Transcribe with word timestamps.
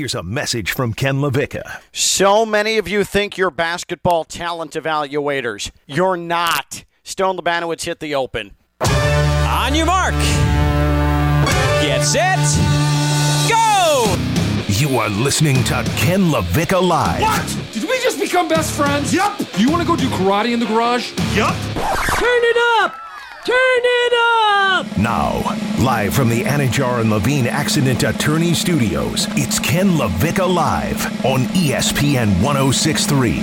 here's 0.00 0.14
a 0.14 0.22
message 0.22 0.70
from 0.70 0.94
Ken 0.94 1.16
LaVicka. 1.16 1.82
So 1.92 2.46
many 2.46 2.78
of 2.78 2.88
you 2.88 3.04
think 3.04 3.36
you're 3.36 3.50
basketball 3.50 4.24
talent 4.24 4.72
evaluators. 4.72 5.70
You're 5.86 6.16
not. 6.16 6.84
Stone 7.02 7.36
Labanowitz 7.36 7.84
hit 7.84 8.00
the 8.00 8.14
open. 8.14 8.52
On 8.80 9.74
your 9.74 9.84
mark. 9.84 10.14
Get 11.82 12.02
set. 12.02 12.38
Go! 13.50 14.16
You 14.68 14.96
are 14.96 15.10
listening 15.10 15.62
to 15.64 15.84
Ken 15.98 16.30
LaVicka 16.30 16.80
Live. 16.82 17.20
What? 17.20 17.58
Did 17.74 17.82
we 17.82 18.00
just 18.00 18.18
become 18.18 18.48
best 18.48 18.74
friends? 18.74 19.12
Yup. 19.12 19.38
You 19.58 19.68
want 19.68 19.82
to 19.82 19.86
go 19.86 19.96
do 19.96 20.08
karate 20.08 20.54
in 20.54 20.60
the 20.60 20.66
garage? 20.66 21.12
Yup. 21.36 21.54
Turn 21.74 22.40
it 22.42 22.56
up! 22.80 22.96
Turn 23.42 23.56
it 23.56 24.12
up! 24.12 24.98
Now, 24.98 25.38
live 25.82 26.12
from 26.12 26.28
the 26.28 26.42
Anidjar 26.42 27.00
and 27.00 27.08
Levine 27.08 27.46
Accident 27.46 28.02
Attorney 28.02 28.52
Studios, 28.52 29.26
it's 29.30 29.58
Ken 29.58 29.92
LaVicka 29.92 30.46
Live 30.46 31.06
on 31.24 31.44
ESPN 31.54 32.42
1063. 32.42 33.40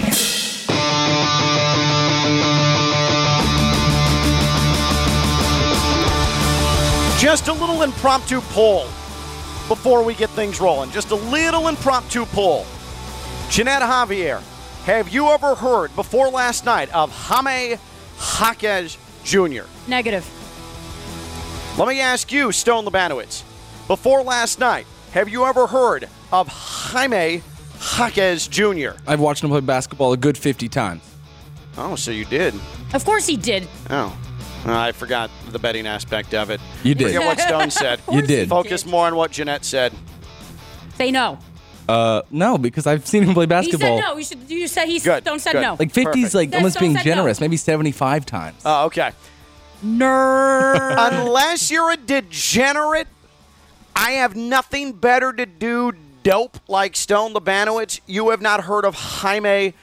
Just 7.19 7.47
a 7.47 7.53
little 7.53 7.81
impromptu 7.81 8.41
poll 8.51 8.83
before 9.67 10.03
we 10.03 10.13
get 10.13 10.29
things 10.29 10.61
rolling. 10.61 10.91
Just 10.91 11.09
a 11.09 11.15
little 11.15 11.69
impromptu 11.69 12.25
poll. 12.25 12.67
Jeanette 13.49 13.81
Javier, 13.81 14.43
have 14.83 15.09
you 15.09 15.29
ever 15.29 15.55
heard 15.55 15.95
before 15.95 16.29
last 16.29 16.65
night 16.65 16.93
of 16.93 17.11
Jaime 17.11 17.79
Jaquez 18.19 18.99
Jr.? 19.27 19.63
Negative. 19.89 20.25
Let 21.77 21.89
me 21.89 21.99
ask 21.99 22.31
you, 22.31 22.53
Stone 22.53 22.85
Labanowitz, 22.85 23.43
before 23.87 24.23
last 24.23 24.57
night, 24.57 24.87
have 25.11 25.27
you 25.27 25.45
ever 25.45 25.67
heard 25.67 26.07
of 26.31 26.47
Jaime 26.47 27.43
Jaquez 27.97 28.47
Jr.? 28.47 28.91
I've 29.05 29.19
watched 29.19 29.43
him 29.43 29.49
play 29.49 29.59
basketball 29.59 30.13
a 30.13 30.17
good 30.17 30.37
50 30.37 30.69
times. 30.69 31.03
Oh, 31.77 31.95
so 31.95 32.09
you 32.09 32.23
did. 32.23 32.53
Of 32.93 33.03
course 33.03 33.27
he 33.27 33.35
did. 33.35 33.67
Oh. 33.89 34.17
I 34.65 34.93
forgot 34.93 35.29
the 35.49 35.59
betting 35.59 35.85
aspect 35.87 36.33
of 36.33 36.49
it. 36.49 36.61
You 36.83 36.95
did. 36.95 37.07
Forget 37.13 37.25
what 37.25 37.39
Stone 37.39 37.69
said. 37.83 38.01
You 38.11 38.21
did. 38.21 38.47
Focus 38.47 38.85
more 38.85 39.07
on 39.07 39.15
what 39.17 39.31
Jeanette 39.31 39.65
said. 39.65 39.93
Say 40.95 41.11
no. 41.11 41.37
Uh, 41.87 42.21
no, 42.31 42.57
because 42.57 42.85
I've 42.87 43.05
seen 43.07 43.23
him 43.23 43.33
play 43.33 43.45
basketball. 43.45 43.95
He 43.97 44.01
said 44.01 44.09
no. 44.09 44.17
You 44.17 44.23
should. 44.23 44.49
You 44.49 44.67
said 44.67 44.85
he 44.87 44.99
Good, 44.99 45.23
don't 45.23 45.39
said 45.39 45.53
good. 45.53 45.61
no. 45.61 45.75
Like 45.79 45.91
50's 45.93 46.03
Perfect. 46.05 46.33
like 46.33 46.49
Then 46.51 46.59
almost 46.59 46.75
Stone 46.75 46.87
being 46.89 46.97
said 46.97 47.05
no. 47.05 47.15
generous, 47.15 47.39
maybe 47.41 47.57
75 47.57 48.25
times. 48.25 48.61
Oh, 48.65 48.85
okay. 48.87 49.11
Nerd. 49.83 50.95
Unless 50.97 51.71
you're 51.71 51.91
a 51.91 51.97
degenerate, 51.97 53.07
I 53.95 54.11
have 54.13 54.35
nothing 54.35 54.93
better 54.93 55.31
to 55.33 55.45
do 55.45 55.93
dope 56.23 56.57
like 56.67 56.95
Stone 56.95 57.33
Labanowitz. 57.33 58.01
You 58.05 58.29
have 58.31 58.41
not 58.41 58.63
heard 58.65 58.85
of 58.85 58.95
Jaime 58.95 59.73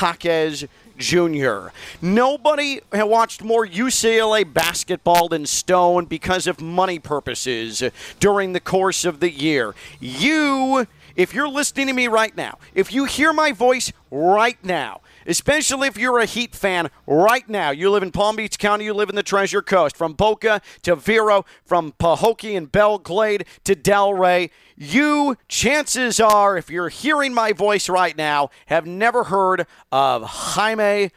Jaquez 0.00 0.66
Jr. 0.98 1.68
Nobody 2.02 2.80
had 2.92 3.04
watched 3.04 3.42
more 3.42 3.66
UCLA 3.66 4.44
basketball 4.52 5.28
than 5.28 5.46
Stone 5.46 6.04
because 6.06 6.46
of 6.46 6.60
money 6.60 6.98
purposes 6.98 7.82
during 8.20 8.52
the 8.52 8.60
course 8.60 9.04
of 9.04 9.20
the 9.20 9.30
year. 9.30 9.74
You, 9.98 10.86
if 11.16 11.34
you're 11.34 11.48
listening 11.48 11.86
to 11.88 11.92
me 11.92 12.08
right 12.08 12.36
now, 12.36 12.58
if 12.74 12.92
you 12.92 13.04
hear 13.04 13.32
my 13.32 13.52
voice 13.52 13.92
right 14.10 14.62
now, 14.64 15.00
especially 15.26 15.88
if 15.88 15.98
you're 15.98 16.18
a 16.18 16.26
Heat 16.26 16.54
fan 16.54 16.90
right 17.06 17.48
now. 17.48 17.70
You 17.70 17.90
live 17.90 18.02
in 18.02 18.12
Palm 18.12 18.36
Beach 18.36 18.58
County, 18.58 18.84
you 18.84 18.94
live 18.94 19.08
in 19.08 19.14
the 19.14 19.22
Treasure 19.22 19.62
Coast, 19.62 19.96
from 19.96 20.12
Boca 20.12 20.60
to 20.82 20.96
Vero, 20.96 21.44
from 21.64 21.92
Pahokee 21.92 22.56
and 22.56 22.70
Belle 22.70 22.98
Glade 22.98 23.44
to 23.64 23.74
Delray. 23.74 24.50
You, 24.76 25.36
chances 25.48 26.20
are, 26.20 26.56
if 26.56 26.70
you're 26.70 26.88
hearing 26.88 27.32
my 27.32 27.52
voice 27.52 27.88
right 27.88 28.16
now, 28.16 28.50
have 28.66 28.86
never 28.86 29.24
heard 29.24 29.66
of 29.92 30.22
Jaime 30.22 31.10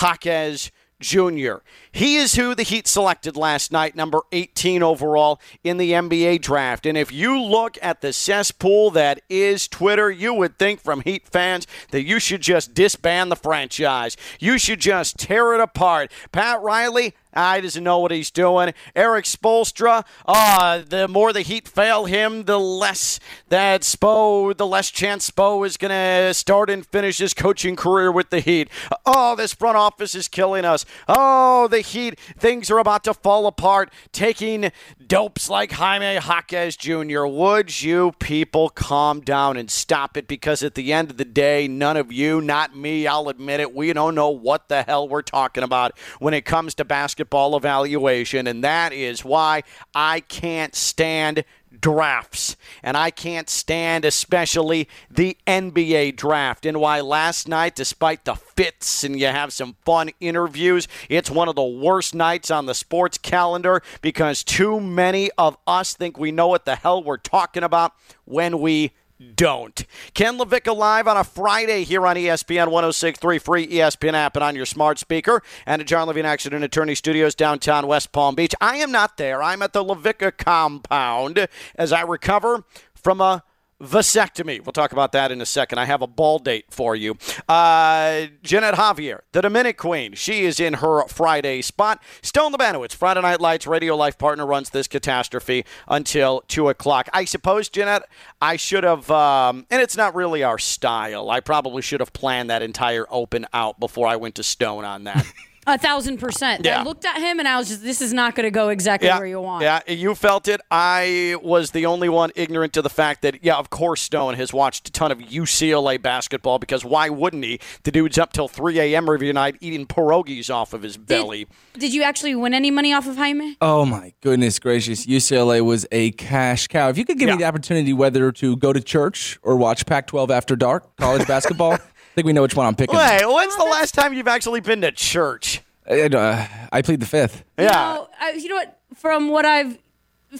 Jaquez 0.00 0.70
Jr. 1.00 1.56
He 1.92 2.16
is 2.16 2.36
who 2.36 2.54
the 2.54 2.62
Heat 2.62 2.86
selected 2.86 3.36
last 3.36 3.72
night, 3.72 3.96
number 3.96 4.20
18 4.32 4.82
overall 4.82 5.40
in 5.64 5.76
the 5.76 5.92
NBA 5.92 6.40
draft. 6.40 6.86
And 6.86 6.96
if 6.96 7.10
you 7.10 7.40
look 7.40 7.76
at 7.82 8.00
the 8.00 8.12
cesspool 8.12 8.90
that 8.92 9.20
is 9.28 9.66
Twitter, 9.66 10.10
you 10.10 10.32
would 10.34 10.58
think 10.58 10.80
from 10.80 11.00
Heat 11.00 11.26
fans 11.26 11.66
that 11.90 12.04
you 12.04 12.20
should 12.20 12.42
just 12.42 12.74
disband 12.74 13.30
the 13.32 13.36
franchise. 13.36 14.16
You 14.38 14.58
should 14.58 14.80
just 14.80 15.18
tear 15.18 15.54
it 15.54 15.60
apart. 15.60 16.12
Pat 16.32 16.60
Riley, 16.62 17.14
he 17.34 17.60
doesn't 17.60 17.84
know 17.84 17.98
what 17.98 18.10
he's 18.10 18.30
doing. 18.30 18.74
Eric 18.96 19.24
Spoelstra, 19.24 20.04
uh, 20.26 20.82
the 20.86 21.06
more 21.06 21.32
the 21.32 21.42
Heat 21.42 21.68
fail 21.68 22.06
him, 22.06 22.44
the 22.44 22.58
less 22.58 23.20
that 23.48 23.82
Spo, 23.82 24.56
the 24.56 24.66
less 24.66 24.90
chance 24.90 25.30
Spo 25.30 25.64
is 25.64 25.76
going 25.76 25.90
to 25.90 26.34
start 26.34 26.70
and 26.70 26.84
finish 26.86 27.18
his 27.18 27.34
coaching 27.34 27.76
career 27.76 28.10
with 28.10 28.30
the 28.30 28.40
Heat. 28.40 28.68
Oh, 29.06 29.36
this 29.36 29.54
front 29.54 29.76
office 29.76 30.14
is 30.14 30.28
killing 30.28 30.64
us. 30.64 30.84
Oh, 31.08 31.68
the 31.68 31.79
Heat, 31.80 32.18
things 32.38 32.70
are 32.70 32.78
about 32.78 33.04
to 33.04 33.14
fall 33.14 33.46
apart, 33.46 33.92
taking 34.12 34.70
dopes 35.06 35.48
like 35.48 35.72
Jaime 35.72 36.14
Jaquez 36.14 36.76
Jr. 36.76 37.26
Would 37.26 37.82
you 37.82 38.12
people 38.18 38.70
calm 38.70 39.20
down 39.20 39.56
and 39.56 39.70
stop 39.70 40.16
it? 40.16 40.26
Because 40.26 40.62
at 40.62 40.74
the 40.74 40.92
end 40.92 41.10
of 41.10 41.16
the 41.16 41.24
day, 41.24 41.68
none 41.68 41.96
of 41.96 42.12
you, 42.12 42.40
not 42.40 42.76
me, 42.76 43.06
I'll 43.06 43.28
admit 43.28 43.60
it, 43.60 43.74
we 43.74 43.92
don't 43.92 44.14
know 44.14 44.30
what 44.30 44.68
the 44.68 44.82
hell 44.82 45.08
we're 45.08 45.22
talking 45.22 45.62
about 45.62 45.98
when 46.18 46.34
it 46.34 46.44
comes 46.44 46.74
to 46.76 46.84
basketball 46.84 47.56
evaluation. 47.56 48.46
And 48.46 48.64
that 48.64 48.92
is 48.92 49.24
why 49.24 49.62
I 49.94 50.20
can't 50.20 50.74
stand 50.74 51.44
drafts. 51.80 52.56
And 52.82 52.96
I 52.96 53.10
can't 53.10 53.48
stand 53.48 54.04
especially 54.04 54.88
the 55.10 55.36
NBA 55.46 56.16
draft. 56.16 56.66
And 56.66 56.80
why 56.80 57.00
last 57.00 57.48
night, 57.48 57.74
despite 57.74 58.24
the 58.24 58.34
fits 58.34 59.04
and 59.04 59.18
you 59.18 59.26
have 59.26 59.52
some 59.52 59.76
fun 59.84 60.10
interviews, 60.20 60.88
it's 61.08 61.30
one 61.30 61.48
of 61.48 61.56
the 61.56 61.62
worst 61.62 62.14
nights 62.14 62.50
on 62.50 62.66
the 62.66 62.74
sports 62.74 63.18
calendar 63.18 63.82
because 64.02 64.44
too 64.44 64.80
many 64.80 65.30
of 65.38 65.56
us 65.66 65.94
think 65.94 66.18
we 66.18 66.32
know 66.32 66.48
what 66.48 66.64
the 66.64 66.76
hell 66.76 67.02
we're 67.02 67.16
talking 67.16 67.62
about 67.62 67.92
when 68.24 68.60
we 68.60 68.92
don't. 69.34 69.84
Ken 70.14 70.38
LaVicka 70.38 70.74
live 70.74 71.06
on 71.06 71.16
a 71.16 71.24
Friday 71.24 71.84
here 71.84 72.06
on 72.06 72.16
ESPN 72.16 72.68
1063, 72.68 73.38
free 73.38 73.66
ESPN 73.66 74.14
app 74.14 74.36
and 74.36 74.42
on 74.42 74.56
your 74.56 74.66
smart 74.66 74.98
speaker. 74.98 75.42
And 75.66 75.82
at 75.82 75.88
John 75.88 76.08
Levine 76.08 76.26
Accident 76.26 76.64
Attorney 76.64 76.94
Studios, 76.94 77.34
downtown 77.34 77.86
West 77.86 78.12
Palm 78.12 78.34
Beach. 78.34 78.54
I 78.60 78.76
am 78.76 78.90
not 78.90 79.16
there. 79.16 79.42
I'm 79.42 79.62
at 79.62 79.72
the 79.72 79.84
LaVicka 79.84 80.36
compound 80.36 81.48
as 81.74 81.92
I 81.92 82.02
recover 82.02 82.64
from 82.94 83.20
a 83.20 83.42
vasectomy. 83.80 84.64
We'll 84.64 84.72
talk 84.72 84.92
about 84.92 85.12
that 85.12 85.32
in 85.32 85.40
a 85.40 85.46
second. 85.46 85.78
I 85.78 85.84
have 85.86 86.02
a 86.02 86.06
ball 86.06 86.38
date 86.38 86.66
for 86.70 86.94
you. 86.94 87.16
Uh, 87.48 88.26
Jeanette 88.42 88.74
Javier, 88.74 89.20
the 89.32 89.42
Dominic 89.42 89.76
Queen, 89.76 90.14
she 90.14 90.44
is 90.44 90.60
in 90.60 90.74
her 90.74 91.06
Friday 91.08 91.62
spot. 91.62 92.02
Stone 92.22 92.52
Labanowitz, 92.52 92.94
Friday 92.94 93.22
Night 93.22 93.40
Lights 93.40 93.66
radio 93.66 93.96
life 93.96 94.18
partner, 94.18 94.46
runs 94.46 94.70
this 94.70 94.86
catastrophe 94.86 95.64
until 95.88 96.42
2 96.48 96.68
o'clock. 96.68 97.08
I 97.12 97.24
suppose, 97.24 97.68
Jeanette, 97.68 98.02
I 98.40 98.56
should 98.56 98.84
have, 98.84 99.10
um, 99.10 99.66
and 99.70 99.80
it's 99.80 99.96
not 99.96 100.14
really 100.14 100.42
our 100.42 100.58
style. 100.58 101.30
I 101.30 101.40
probably 101.40 101.82
should 101.82 102.00
have 102.00 102.12
planned 102.12 102.50
that 102.50 102.62
entire 102.62 103.06
open 103.10 103.46
out 103.52 103.80
before 103.80 104.06
I 104.06 104.16
went 104.16 104.34
to 104.36 104.42
Stone 104.42 104.84
on 104.84 105.04
that. 105.04 105.26
A 105.66 105.76
thousand 105.76 106.18
percent. 106.18 106.64
Yeah. 106.64 106.80
I 106.80 106.82
looked 106.84 107.04
at 107.04 107.18
him 107.18 107.38
and 107.38 107.46
I 107.46 107.58
was 107.58 107.68
just, 107.68 107.82
this 107.82 108.00
is 108.00 108.12
not 108.14 108.34
going 108.34 108.44
to 108.44 108.50
go 108.50 108.70
exactly 108.70 109.08
where 109.10 109.26
you 109.26 109.40
want. 109.40 109.62
Yeah, 109.62 109.80
you 109.86 110.14
felt 110.14 110.48
it. 110.48 110.60
I 110.70 111.36
was 111.42 111.72
the 111.72 111.84
only 111.86 112.08
one 112.08 112.30
ignorant 112.34 112.72
to 112.72 112.82
the 112.82 112.88
fact 112.88 113.22
that, 113.22 113.44
yeah, 113.44 113.56
of 113.56 113.68
course, 113.68 114.00
Stone 114.00 114.34
has 114.34 114.52
watched 114.54 114.88
a 114.88 114.92
ton 114.92 115.12
of 115.12 115.18
UCLA 115.18 116.00
basketball 116.00 116.58
because 116.58 116.84
why 116.84 117.08
wouldn't 117.10 117.44
he? 117.44 117.60
The 117.82 117.90
dude's 117.90 118.16
up 118.18 118.32
till 118.32 118.48
3 118.48 118.78
a.m. 118.80 119.08
every 119.08 119.32
night 119.32 119.56
eating 119.60 119.86
pierogies 119.86 120.52
off 120.52 120.72
of 120.72 120.82
his 120.82 120.96
belly. 120.96 121.46
Did 121.74 121.92
you 121.92 122.02
actually 122.02 122.34
win 122.34 122.54
any 122.54 122.70
money 122.70 122.92
off 122.94 123.06
of 123.06 123.16
Jaime? 123.16 123.56
Oh 123.60 123.84
my 123.84 124.12
goodness 124.22 124.58
gracious! 124.58 125.06
UCLA 125.06 125.60
was 125.64 125.86
a 125.92 126.10
cash 126.12 126.68
cow. 126.68 126.88
If 126.88 126.96
you 126.98 127.04
could 127.04 127.18
give 127.18 127.28
Yeah. 127.28 127.34
me 127.36 127.42
the 127.42 127.48
opportunity 127.48 127.92
whether 127.92 128.32
to 128.32 128.56
go 128.56 128.72
to 128.72 128.80
church 128.80 129.38
or 129.42 129.56
watch 129.56 129.84
Pac-12 129.86 130.30
after 130.30 130.56
dark 130.56 130.96
college 130.96 131.26
basketball, 131.28 131.78
I 132.10 132.14
think 132.14 132.26
we 132.26 132.32
know 132.32 132.42
which 132.42 132.56
one 132.56 132.66
I'm 132.66 132.74
picking. 132.74 132.96
Wait, 132.96 133.22
when's 133.24 133.56
the 133.56 133.64
last 133.64 133.94
time 133.94 134.12
you've 134.12 134.28
actually 134.28 134.60
been 134.60 134.80
to 134.80 134.90
church? 134.92 135.62
I, 135.88 136.02
uh, 136.02 136.46
I 136.72 136.82
plead 136.82 137.00
the 137.00 137.06
fifth. 137.06 137.44
Yeah. 137.58 137.68
No, 137.70 138.08
I, 138.20 138.32
you 138.32 138.48
know 138.48 138.56
what? 138.56 138.78
From 138.96 139.28
what 139.28 139.44
I've 139.46 139.78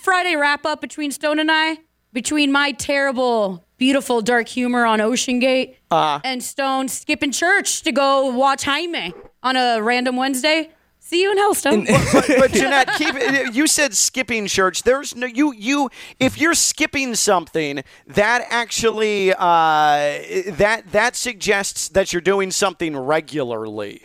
Friday 0.00 0.36
wrap 0.36 0.66
up 0.66 0.80
between 0.80 1.10
Stone 1.12 1.38
and 1.38 1.50
I, 1.50 1.78
between 2.12 2.50
my 2.52 2.72
terrible, 2.72 3.64
beautiful 3.76 4.20
dark 4.20 4.48
humor 4.48 4.84
on 4.84 5.00
Ocean 5.00 5.38
Gate 5.38 5.76
Uh-huh. 5.90 6.20
and 6.24 6.42
Stone 6.42 6.88
skipping 6.88 7.30
church 7.32 7.82
to 7.82 7.92
go 7.92 8.26
watch 8.26 8.64
Jaime 8.64 9.12
on 9.42 9.56
a 9.56 9.80
random 9.80 10.16
Wednesday. 10.16 10.70
See 11.10 11.22
you 11.22 11.32
in 11.32 11.38
hell, 11.38 11.54
Stone. 11.54 11.86
but, 11.86 12.24
but 12.38 12.52
Jeanette, 12.52 12.88
keep 12.96 13.16
it. 13.16 13.52
You 13.52 13.66
said 13.66 13.94
skipping 13.94 14.46
church. 14.46 14.84
There's 14.84 15.16
no 15.16 15.26
you. 15.26 15.52
You 15.52 15.90
if 16.20 16.40
you're 16.40 16.54
skipping 16.54 17.16
something, 17.16 17.82
that 18.06 18.46
actually 18.48 19.32
uh, 19.32 19.36
that 19.36 20.84
that 20.92 21.16
suggests 21.16 21.88
that 21.88 22.12
you're 22.12 22.20
doing 22.22 22.52
something 22.52 22.96
regularly. 22.96 24.04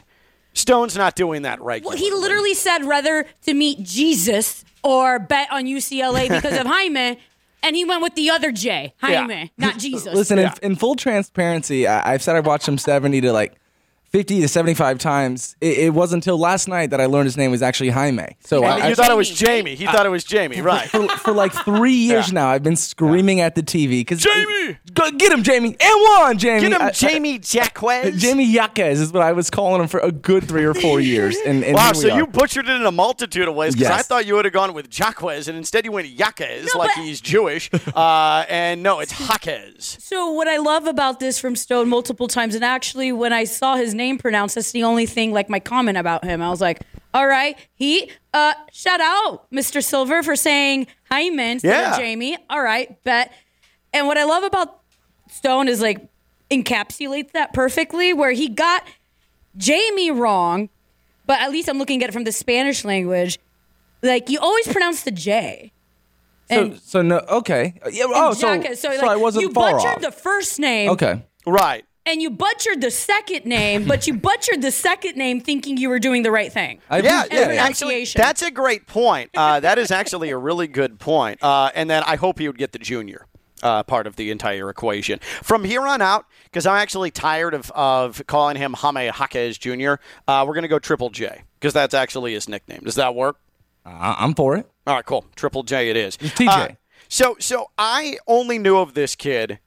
Stone's 0.54 0.98
not 0.98 1.16
doing 1.16 1.44
that 1.44 1.62
regularly. 1.62 2.02
Well, 2.02 2.10
he 2.10 2.12
literally 2.12 2.56
said 2.56 2.84
rather 2.86 3.28
to 3.44 3.54
meet 3.54 3.84
Jesus 3.84 4.66
or 4.84 5.19
bet 5.19 5.52
on 5.52 5.66
UCLA 5.66 6.28
because 6.36 6.57
of 6.57 6.66
Jaime. 6.66 7.19
And 7.62 7.75
he 7.75 7.86
went 7.86 8.02
with 8.02 8.16
the 8.16 8.31
other 8.31 8.52
J, 8.52 8.96
Yeah. 9.04 9.22
Jaime, 9.22 9.52
not 9.60 9.78
Jesus. 9.78 10.12
Listen, 10.16 10.40
in, 10.40 10.50
in 10.63 10.75
full 10.75 10.96
transparency, 10.96 11.86
I, 11.88 12.13
I've 12.13 12.24
said 12.24 12.36
I've 12.36 12.48
watched 12.48 12.68
him 12.68 12.80
70 12.80 13.22
to 13.22 13.31
like 13.31 13.54
50 14.16 14.40
to 14.40 14.48
75 14.48 14.98
times. 14.98 15.58
It, 15.60 15.78
it 15.78 15.90
wasn't 15.94 16.24
until 16.24 16.38
last 16.38 16.70
night 16.70 16.92
that 16.92 17.02
I 17.02 17.06
learned 17.06 17.26
his 17.26 17.36
name 17.36 17.52
was 17.52 17.62
actually 17.62 17.90
Jaime. 17.90 18.38
So 18.46 18.64
And 18.64 18.66
I, 18.66 18.78
you 18.88 18.92
I, 18.94 18.96
thought 18.96 19.12
it 19.12 19.18
was 19.18 19.30
Jamie. 19.30 19.76
He 19.76 19.86
thought 19.86 20.06
it 20.06 20.10
was 20.10 20.24
Jamie, 20.24 20.62
right? 20.62 20.88
for, 20.88 21.06
for 21.10 21.34
like 21.34 21.52
three 21.52 21.92
years 22.10 22.32
now, 22.32 22.48
I've 22.48 22.64
been 22.64 22.78
screaming 22.78 23.42
at 23.42 23.56
the 23.56 23.62
TV 23.62 23.90
because 24.00 24.22
Jamie! 24.24 24.78
go, 24.94 25.12
get 25.12 25.34
him, 25.34 25.44
Jamie, 25.44 25.76
and 25.78 26.02
one, 26.18 26.38
Jamie. 26.38 26.62
Get 26.62 26.72
him, 26.72 26.82
I- 26.82 26.86
I- 26.86 26.92
Jamie 26.94 27.40
Jacquez. 27.40 28.18
Jamie 28.22 28.46
Yaquez 28.46 29.02
is 29.02 29.12
what 29.12 29.22
I 29.22 29.34
was 29.34 29.50
calling 29.50 29.82
him 29.82 29.90
for 29.90 30.00
a 30.00 30.14
good 30.14 30.48
three 30.48 30.64
or 30.64 30.74
four 30.74 31.02
years. 31.02 31.36
And, 31.46 31.66
and 31.66 31.76
Wow, 31.76 31.92
so 31.92 32.10
are. 32.10 32.18
you 32.18 32.26
butchered 32.26 32.70
it 32.70 32.76
in 32.80 32.86
a 32.86 32.92
multitude 32.94 33.50
of 33.50 33.56
ways 33.56 33.76
because 33.76 33.92
I 33.92 34.02
thought 34.02 34.26
you 34.26 34.36
would 34.36 34.46
have 34.46 34.54
gone 34.54 34.74
with 34.74 34.90
Jacquez, 34.90 35.50
and 35.50 35.58
instead 35.58 35.84
you 35.84 35.92
went 35.92 36.08
Yaquez, 36.08 36.70
No, 36.74 36.80
like 36.80 36.92
but- 36.96 37.04
he's 37.04 37.20
Jewish. 37.20 37.70
Uh, 37.96 38.44
and 38.50 38.84
no, 38.84 39.00
it's 39.00 39.18
Jaquez. 39.20 39.98
So 40.02 40.30
what 40.32 40.48
I 40.48 40.58
love 40.58 40.86
about 40.86 41.20
this 41.20 41.40
from 41.40 41.56
Stone 41.56 41.88
multiple 41.90 42.28
times, 42.28 42.54
and 42.56 42.64
actually 42.64 43.12
when 43.12 43.32
I 43.34 43.44
saw 43.46 43.76
his 43.76 43.94
name 43.94 44.05
pronounced, 44.18 44.56
that's 44.56 44.72
the 44.72 44.84
only 44.84 45.06
thing 45.06 45.31
like 45.31 45.50
my 45.50 45.60
comment 45.60 45.98
about 45.98 46.24
him. 46.24 46.42
I 46.42 46.50
was 46.50 46.62
like, 46.62 46.81
all 47.13 47.28
right, 47.28 47.57
he 47.75 48.12
uh 48.34 48.54
shout 48.72 49.02
out 49.02 49.50
Mr. 49.52 49.84
Silver 49.84 50.22
for 50.24 50.36
saying 50.36 50.88
Hyman 51.10 51.40
instead 51.54 51.69
Yeah. 51.69 51.92
of 51.92 51.98
Jamie. 51.98 52.38
All 52.50 52.62
right, 52.62 53.02
bet. 53.04 53.31
And 53.94 54.07
what 54.07 54.18
I 54.18 54.24
love 54.25 54.44
about 54.44 54.80
Stone 55.31 55.68
is 55.68 55.81
like 55.81 56.07
encapsulates 56.52 57.31
that 57.31 57.54
perfectly, 57.54 58.13
where 58.13 58.31
he 58.31 58.50
got 58.50 58.84
Jamie 59.57 60.12
wrong, 60.12 60.69
but 61.25 61.40
at 61.42 61.52
least 61.52 61.69
I'm 61.69 61.78
looking 61.78 62.04
at 62.04 62.10
it 62.10 62.13
from 62.13 62.24
the 62.25 62.31
Spanish 62.31 62.84
language. 62.86 63.40
Like 64.02 64.30
you 64.30 64.40
always 64.40 64.68
pronounce 64.68 65.04
the 65.04 65.12
J. 65.12 65.72
so, 66.52 66.74
so 66.75 67.02
no, 67.02 67.19
okay. 67.30 67.74
Yeah, 67.92 68.06
oh, 68.10 68.34
so, 68.34 68.42
Jacques, 68.62 68.75
so, 68.75 68.90
like, 68.90 69.02
I 69.04 69.16
wasn't 69.16 69.44
you 69.44 69.52
far 69.52 69.72
butchered 69.72 69.90
off. 69.96 70.02
the 70.02 70.12
first 70.12 70.60
name. 70.60 70.92
okay. 70.92 71.24
Right. 71.48 71.86
And 72.06 72.22
you 72.22 72.30
butchered 72.30 72.81
the 72.81 72.92
second 72.92 73.46
name, 73.46 73.86
but 73.88 74.07
you 74.07 74.13
butchered 74.13 74.62
the 74.62 74.72
second 74.72 75.16
name 75.18 75.42
thinking 75.42 75.78
you 75.78 75.90
were 75.90 76.00
doing 76.00 76.24
the 76.24 76.31
right 76.31 76.52
thing. 76.52 76.80
I 76.90 77.00
Yeah, 77.00 77.24
appreciate 77.25 77.56
yeah, 77.56 77.63
actually, 77.63 78.06
that's 78.16 78.42
a 78.42 78.52
great 78.52 78.88
point. 78.88 79.31
Uh, 79.36 79.60
that 79.60 79.78
is 79.78 79.92
actually 79.92 80.30
a 80.30 80.38
really 80.38 80.68
good 80.68 81.00
point. 81.00 81.42
Uh, 81.44 81.72
and 81.75 81.90
then 81.90 82.04
I 82.06 82.16
hope 82.16 82.40
he 82.40 82.48
would 82.48 82.57
get 82.57 82.72
the 82.72 82.80
junior. 82.80 83.25
Uh, 83.63 83.81
part 83.81 84.06
of 84.06 84.16
the 84.18 84.30
entire 84.30 84.69
equation. 84.69 85.18
From 85.42 85.63
here 85.63 85.88
on 85.88 86.00
out, 86.00 86.25
because 86.44 86.68
I'm 86.68 86.75
actually 86.75 87.10
tired 87.10 87.56
of, 87.56 87.72
of 87.72 88.22
calling 88.28 88.57
him 88.57 88.74
Jaime 88.74 89.06
Jaquez 89.06 89.57
Jr., 89.57 89.94
uh, 90.28 90.44
we're 90.46 90.54
going 90.54 90.63
to 90.63 90.68
go 90.68 90.78
Triple 90.78 91.10
J, 91.10 91.42
because 91.60 91.74
that's 91.74 91.96
actually 91.96 92.34
his 92.34 92.48
nickname. 92.48 92.81
Does 92.84 92.94
that 92.96 93.16
work? 93.16 93.38
I- 93.84 94.18
I'm 94.19 94.36
for 94.36 94.56
it. 94.57 94.69
All 94.86 94.94
right, 94.96 95.06
cool. 95.06 95.25
Triple 95.36 95.63
J 95.63 95.90
it 95.90 95.96
is. 95.98 96.16
TJ. 96.18 96.48
Uh, 96.48 96.68
so, 97.07 97.38
so 97.40 97.72
I 97.78 98.18
only 98.28 98.60
knew 98.60 98.78
of 98.78 98.94
this 98.94 99.16
kid 99.16 99.57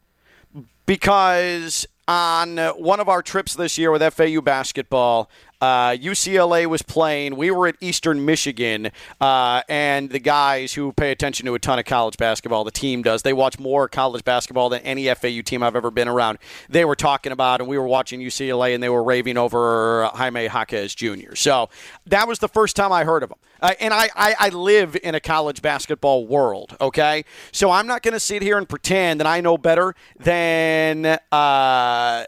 because 0.86 1.86
on 2.08 2.58
uh, 2.58 2.72
one 2.72 2.98
of 3.00 3.08
our 3.08 3.22
trips 3.22 3.54
this 3.54 3.76
year 3.76 3.90
with 3.90 4.02
FAU 4.14 4.40
basketball, 4.40 5.30
uh, 5.60 5.90
UCLA 5.90 6.66
was 6.66 6.82
playing. 6.82 7.36
We 7.36 7.50
were 7.50 7.66
at 7.66 7.76
Eastern 7.80 8.24
Michigan, 8.24 8.90
uh, 9.20 9.62
and 9.68 10.10
the 10.10 10.18
guys 10.18 10.74
who 10.74 10.92
pay 10.92 11.10
attention 11.10 11.46
to 11.46 11.54
a 11.54 11.58
ton 11.58 11.78
of 11.78 11.84
college 11.84 12.16
basketball, 12.16 12.64
the 12.64 12.70
team 12.70 13.02
does, 13.02 13.22
they 13.22 13.32
watch 13.32 13.58
more 13.58 13.88
college 13.88 14.24
basketball 14.24 14.68
than 14.68 14.80
any 14.82 15.12
FAU 15.14 15.42
team 15.42 15.62
I've 15.62 15.76
ever 15.76 15.90
been 15.90 16.08
around. 16.08 16.38
They 16.68 16.84
were 16.84 16.96
talking 16.96 17.32
about, 17.32 17.60
and 17.60 17.68
we 17.68 17.78
were 17.78 17.86
watching 17.86 18.20
UCLA, 18.20 18.74
and 18.74 18.82
they 18.82 18.88
were 18.88 19.02
raving 19.02 19.36
over 19.36 20.10
Jaime 20.14 20.44
Jaquez 20.44 20.94
Jr. 20.94 21.34
So 21.34 21.68
that 22.06 22.28
was 22.28 22.38
the 22.38 22.48
first 22.48 22.76
time 22.76 22.92
I 22.92 23.04
heard 23.04 23.22
of 23.22 23.30
him. 23.30 23.38
Uh, 23.60 23.74
and 23.80 23.92
I, 23.92 24.08
I, 24.14 24.36
I 24.38 24.48
live 24.50 24.96
in 25.02 25.14
a 25.14 25.20
college 25.20 25.62
basketball 25.62 26.26
world, 26.26 26.76
okay? 26.80 27.24
So 27.50 27.70
I'm 27.70 27.86
not 27.86 28.02
going 28.02 28.14
to 28.14 28.20
sit 28.20 28.42
here 28.42 28.56
and 28.56 28.68
pretend 28.68 29.18
that 29.20 29.26
I 29.26 29.40
know 29.40 29.58
better 29.58 29.96
than 30.18 31.06
uh, 31.06 31.18
uh, 31.32 32.24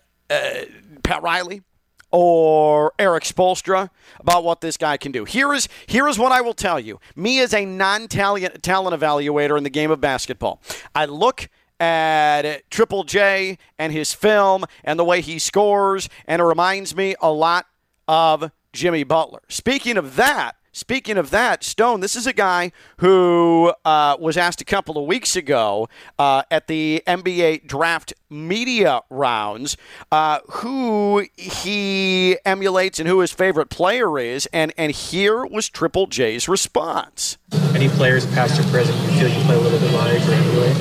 Pat 1.05 1.23
Riley 1.23 1.63
or 2.11 2.93
Eric 2.99 3.25
Spoelstra 3.25 3.91
about 4.19 4.45
what 4.45 4.61
this 4.61 4.77
guy 4.77 4.97
can 4.97 5.13
do. 5.13 5.25
Here 5.25 5.53
is 5.53 5.69
here 5.87 6.09
is 6.09 6.19
what 6.19 6.33
I 6.33 6.41
will 6.41 6.55
tell 6.55 6.81
you. 6.81 7.01
Me 7.15 7.41
as 7.41 7.55
a 7.55 7.65
non-talent 7.65 8.63
talent 8.63 9.01
evaluator 9.01 9.57
in 9.57 9.65
the 9.65 9.71
game 9.71 9.91
of 9.91 10.01
basketball, 10.01 10.61
I 10.95 11.05
look 11.05 11.49
at 11.79 12.69
Triple 12.71 13.05
J 13.05 13.59
and 13.79 13.93
his 13.93 14.13
film 14.13 14.65
and 14.85 14.99
the 14.99 15.05
way 15.05 15.21
he 15.21 15.39
scores, 15.39 16.09
and 16.27 16.43
it 16.43 16.45
reminds 16.45 16.95
me 16.95 17.15
a 17.21 17.33
lot 17.33 17.67
of 18.07 18.51
Jimmy 18.73 19.05
Butler. 19.05 19.41
Speaking 19.49 19.97
of 19.97 20.17
that, 20.17 20.57
speaking 20.73 21.17
of 21.19 21.31
that, 21.31 21.65
Stone, 21.65 22.01
this 22.01 22.17
is 22.17 22.27
a 22.27 22.33
guy 22.33 22.73
who 22.99 23.73
uh, 23.85 24.17
was 24.19 24.37
asked 24.37 24.61
a 24.61 24.65
couple 24.65 24.99
of 24.99 25.07
weeks 25.07 25.37
ago 25.37 25.89
uh, 26.19 26.43
at 26.51 26.67
the 26.67 27.03
NBA 27.07 27.67
draft 27.67 28.13
media 28.31 29.01
rounds 29.11 29.77
uh, 30.13 30.39
who 30.49 31.27
he 31.37 32.37
emulates 32.45 32.99
and 32.99 33.09
who 33.09 33.21
his 33.21 33.33
favorite 33.33 33.69
player 33.69 34.19
is, 34.19 34.47
and 34.53 34.73
and 34.79 34.93
here 34.93 35.45
was 35.45 35.69
Triple 35.69 36.07
J's 36.07 36.49
response. 36.49 37.39
Any 37.75 37.89
players, 37.89 38.27
past 38.27 38.61
or 38.61 38.63
present, 38.71 38.97
you 38.99 39.19
feel 39.19 39.29
you 39.29 39.45
play 39.45 39.57
a 39.57 39.61
little 39.61 39.79
bit 39.79 39.93
like 39.93 40.21
or 40.29 40.33
emulate? 40.33 40.77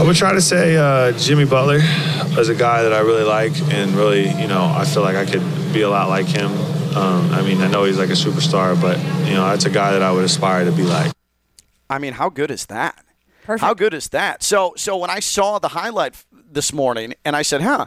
I 0.00 0.04
would 0.04 0.16
try 0.16 0.32
to 0.32 0.40
say 0.40 0.76
uh, 0.76 1.12
Jimmy 1.18 1.44
Butler 1.44 1.80
is 2.38 2.48
a 2.48 2.54
guy 2.54 2.82
that 2.82 2.92
I 2.92 3.00
really 3.00 3.24
like, 3.24 3.52
and 3.72 3.92
really, 3.92 4.28
you 4.40 4.46
know, 4.46 4.64
I 4.64 4.84
feel 4.84 5.02
like 5.02 5.16
I 5.16 5.26
could 5.26 5.42
be 5.72 5.82
a 5.82 5.90
lot 5.90 6.08
like 6.08 6.26
him. 6.26 6.50
Um, 6.94 7.30
I 7.32 7.42
mean, 7.42 7.60
I 7.60 7.68
know 7.68 7.84
he's 7.84 7.98
like 7.98 8.10
a 8.10 8.12
superstar, 8.12 8.80
but 8.80 8.98
you 9.26 9.34
know, 9.34 9.48
that's 9.48 9.64
a 9.64 9.70
guy 9.70 9.92
that 9.92 10.02
I 10.02 10.12
would 10.12 10.24
aspire 10.24 10.64
to 10.64 10.72
be 10.72 10.82
like. 10.82 11.12
I 11.88 11.98
mean, 11.98 12.14
how 12.14 12.28
good 12.28 12.50
is 12.50 12.66
that? 12.66 13.04
Perfect. 13.42 13.60
How 13.60 13.74
good 13.74 13.92
is 13.92 14.08
that? 14.10 14.42
So, 14.42 14.72
so 14.76 14.96
when 14.96 15.10
I 15.10 15.20
saw 15.20 15.58
the 15.58 15.68
highlight 15.68 16.24
this 16.32 16.72
morning, 16.72 17.14
and 17.24 17.34
I 17.34 17.42
said, 17.42 17.60
"Huh, 17.62 17.86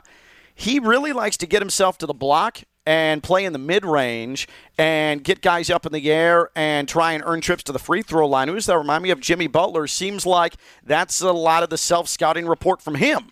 he 0.53 0.79
really 0.79 1.13
likes 1.13 1.37
to 1.37 1.47
get 1.47 1.61
himself 1.61 1.97
to 1.99 2.05
the 2.05 2.13
block 2.13 2.59
and 2.85 3.23
play 3.23 3.45
in 3.45 3.53
the 3.53 3.59
mid 3.59 3.85
range 3.85 4.47
and 4.77 5.23
get 5.23 5.41
guys 5.41 5.69
up 5.69 5.85
in 5.85 5.91
the 5.91 6.11
air 6.11 6.49
and 6.55 6.87
try 6.87 7.13
and 7.13 7.23
earn 7.25 7.41
trips 7.41 7.63
to 7.63 7.71
the 7.71 7.79
free 7.79 8.01
throw 8.01 8.27
line." 8.27 8.47
Who 8.47 8.55
does 8.55 8.65
that 8.65 8.77
remind 8.77 9.03
me 9.03 9.11
of? 9.11 9.19
Jimmy 9.19 9.47
Butler. 9.47 9.87
Seems 9.87 10.25
like 10.25 10.55
that's 10.83 11.21
a 11.21 11.31
lot 11.31 11.63
of 11.63 11.69
the 11.69 11.77
self 11.77 12.07
scouting 12.07 12.47
report 12.47 12.81
from 12.81 12.95
him. 12.95 13.31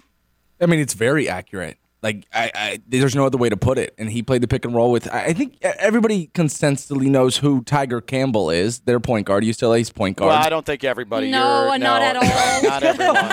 I 0.62 0.66
mean, 0.66 0.80
it's 0.80 0.94
very 0.94 1.28
accurate. 1.28 1.78
Like, 2.04 2.26
I, 2.34 2.52
I, 2.54 2.80
there's 2.88 3.16
no 3.16 3.26
other 3.26 3.38
way 3.38 3.48
to 3.50 3.58
put 3.58 3.78
it. 3.80 3.96
And 3.98 4.12
he 4.12 4.22
played 4.22 4.44
the 4.44 4.48
pick 4.48 4.66
and 4.66 4.76
roll 4.76 4.92
with. 4.92 5.08
I 5.12 5.28
I 5.28 5.34
think 5.34 5.58
everybody 5.64 6.28
consensually 6.36 7.08
knows 7.10 7.38
who 7.38 7.64
Tiger 7.64 8.02
Campbell 8.02 8.50
is. 8.52 8.80
Their 8.82 9.00
point 9.00 9.26
guard, 9.26 9.44
UCLA's 9.46 9.90
point 9.90 10.18
guard. 10.18 10.30
Well, 10.30 10.38
I 10.38 10.50
don't 10.50 10.66
think 10.66 10.84
everybody. 10.84 11.32
No, 11.32 11.68
you're- 11.68 11.78
not 11.80 12.02
at 12.02 12.16
all. 12.18 12.24
Not 12.70 12.84
everyone. 12.84 13.16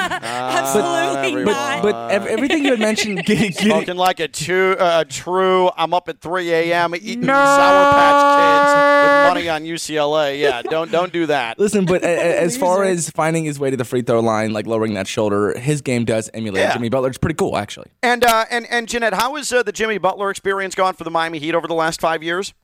Absolutely 0.54 1.44
but- 1.44 1.50
not. 1.52 1.82
but 1.82 2.10
ev- 2.12 2.26
everything 2.26 2.64
you 2.64 2.70
had 2.70 2.80
mentioned, 2.80 3.16
getting, 3.26 3.50
getting, 3.50 3.70
Spoken 3.70 3.96
like 3.96 4.20
a 4.20 4.28
true, 4.28 4.72
uh, 4.74 5.04
true. 5.08 5.70
I'm 5.76 5.92
up 5.94 6.08
at 6.08 6.20
3 6.20 6.50
a.m. 6.52 6.94
eating 6.94 7.24
Sour 7.24 7.92
Patch 7.92 8.36
Kids 8.36 9.04
with 9.04 9.34
money 9.34 9.48
on 9.48 9.64
UCLA. 9.64 10.38
Yeah, 10.40 10.62
don't 10.62 10.90
don't 10.90 11.12
do 11.12 11.26
that. 11.26 11.58
Listen, 11.58 11.84
but 11.86 12.02
a- 12.02 12.06
a- 12.06 12.40
as 12.40 12.56
far 12.56 12.84
as 12.84 13.10
finding 13.10 13.44
his 13.44 13.58
way 13.58 13.70
to 13.70 13.76
the 13.76 13.84
free 13.84 14.02
throw 14.02 14.20
line, 14.20 14.52
like 14.52 14.66
lowering 14.66 14.94
that 14.94 15.06
shoulder, 15.06 15.58
his 15.58 15.80
game 15.80 16.04
does 16.04 16.30
emulate 16.34 16.62
Yeah. 16.62 16.72
Jimmy 16.74 16.88
Butler. 16.88 17.08
It's 17.08 17.18
pretty 17.18 17.34
cool, 17.36 17.56
actually. 17.56 17.88
And 18.02 18.24
uh, 18.24 18.44
and 18.50 18.59
and 18.66 18.88
Jeanette, 18.88 19.14
how 19.14 19.36
has 19.36 19.52
uh, 19.52 19.62
the 19.62 19.72
Jimmy 19.72 19.98
Butler 19.98 20.30
experience 20.30 20.74
gone 20.74 20.94
for 20.94 21.04
the 21.04 21.10
Miami 21.10 21.38
Heat 21.38 21.54
over 21.54 21.66
the 21.66 21.74
last 21.74 22.00
five 22.00 22.22
years? 22.22 22.54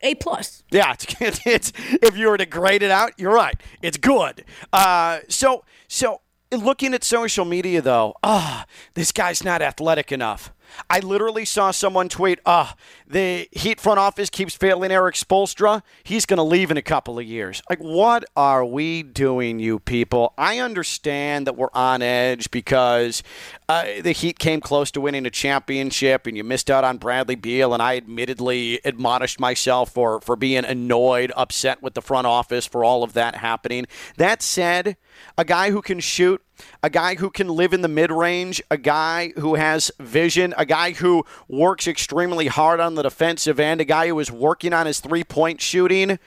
A 0.00 0.14
plus. 0.16 0.62
Yeah, 0.70 0.94
it's, 0.94 1.40
it's 1.46 1.72
if 1.76 2.16
you 2.16 2.28
were 2.28 2.38
to 2.38 2.46
grade 2.46 2.82
it 2.82 2.90
out, 2.90 3.12
you're 3.18 3.32
right. 3.32 3.54
It's 3.82 3.96
good. 3.96 4.44
Uh, 4.72 5.20
so 5.28 5.64
so 5.88 6.20
looking 6.50 6.94
at 6.94 7.04
social 7.04 7.44
media 7.44 7.80
though, 7.80 8.14
ah, 8.22 8.66
this 8.94 9.12
guy's 9.12 9.44
not 9.44 9.62
athletic 9.62 10.12
enough. 10.12 10.52
I 10.88 11.00
literally 11.00 11.44
saw 11.44 11.70
someone 11.70 12.08
tweet, 12.08 12.40
ah, 12.46 12.74
the 13.12 13.46
Heat 13.52 13.78
front 13.78 13.98
office 13.98 14.30
keeps 14.30 14.56
failing 14.56 14.90
Eric 14.90 15.16
Spoelstra. 15.16 15.82
He's 16.02 16.24
going 16.24 16.38
to 16.38 16.42
leave 16.42 16.70
in 16.70 16.78
a 16.78 16.82
couple 16.82 17.18
of 17.18 17.26
years. 17.26 17.62
Like, 17.68 17.78
what 17.78 18.24
are 18.34 18.64
we 18.64 19.02
doing, 19.02 19.58
you 19.58 19.78
people? 19.78 20.32
I 20.38 20.58
understand 20.58 21.46
that 21.46 21.56
we're 21.56 21.68
on 21.74 22.00
edge 22.00 22.50
because 22.50 23.22
uh, 23.68 23.84
the 24.00 24.12
Heat 24.12 24.38
came 24.38 24.62
close 24.62 24.90
to 24.92 25.00
winning 25.00 25.26
a 25.26 25.30
championship 25.30 26.26
and 26.26 26.36
you 26.36 26.42
missed 26.42 26.70
out 26.70 26.84
on 26.84 26.96
Bradley 26.96 27.34
Beal. 27.34 27.74
And 27.74 27.82
I 27.82 27.98
admittedly 27.98 28.80
admonished 28.82 29.38
myself 29.38 29.92
for, 29.92 30.20
for 30.22 30.34
being 30.34 30.64
annoyed, 30.64 31.32
upset 31.36 31.82
with 31.82 31.92
the 31.92 32.02
front 32.02 32.26
office 32.26 32.66
for 32.66 32.82
all 32.82 33.02
of 33.02 33.12
that 33.12 33.36
happening. 33.36 33.86
That 34.16 34.40
said, 34.42 34.96
a 35.36 35.44
guy 35.44 35.70
who 35.70 35.82
can 35.82 36.00
shoot, 36.00 36.42
a 36.82 36.90
guy 36.90 37.16
who 37.16 37.30
can 37.30 37.48
live 37.48 37.72
in 37.72 37.82
the 37.82 37.88
mid 37.88 38.10
range, 38.10 38.62
a 38.70 38.76
guy 38.76 39.32
who 39.36 39.54
has 39.54 39.90
vision, 40.00 40.54
a 40.56 40.66
guy 40.66 40.92
who 40.92 41.24
works 41.48 41.86
extremely 41.86 42.46
hard 42.46 42.80
on 42.80 42.94
the 42.94 43.01
defensive 43.02 43.58
end, 43.60 43.80
a 43.80 43.84
guy 43.84 44.08
who 44.08 44.18
is 44.20 44.30
working 44.30 44.72
on 44.72 44.86
his 44.86 45.00
three 45.00 45.24
point 45.24 45.60
shooting, 45.60 46.18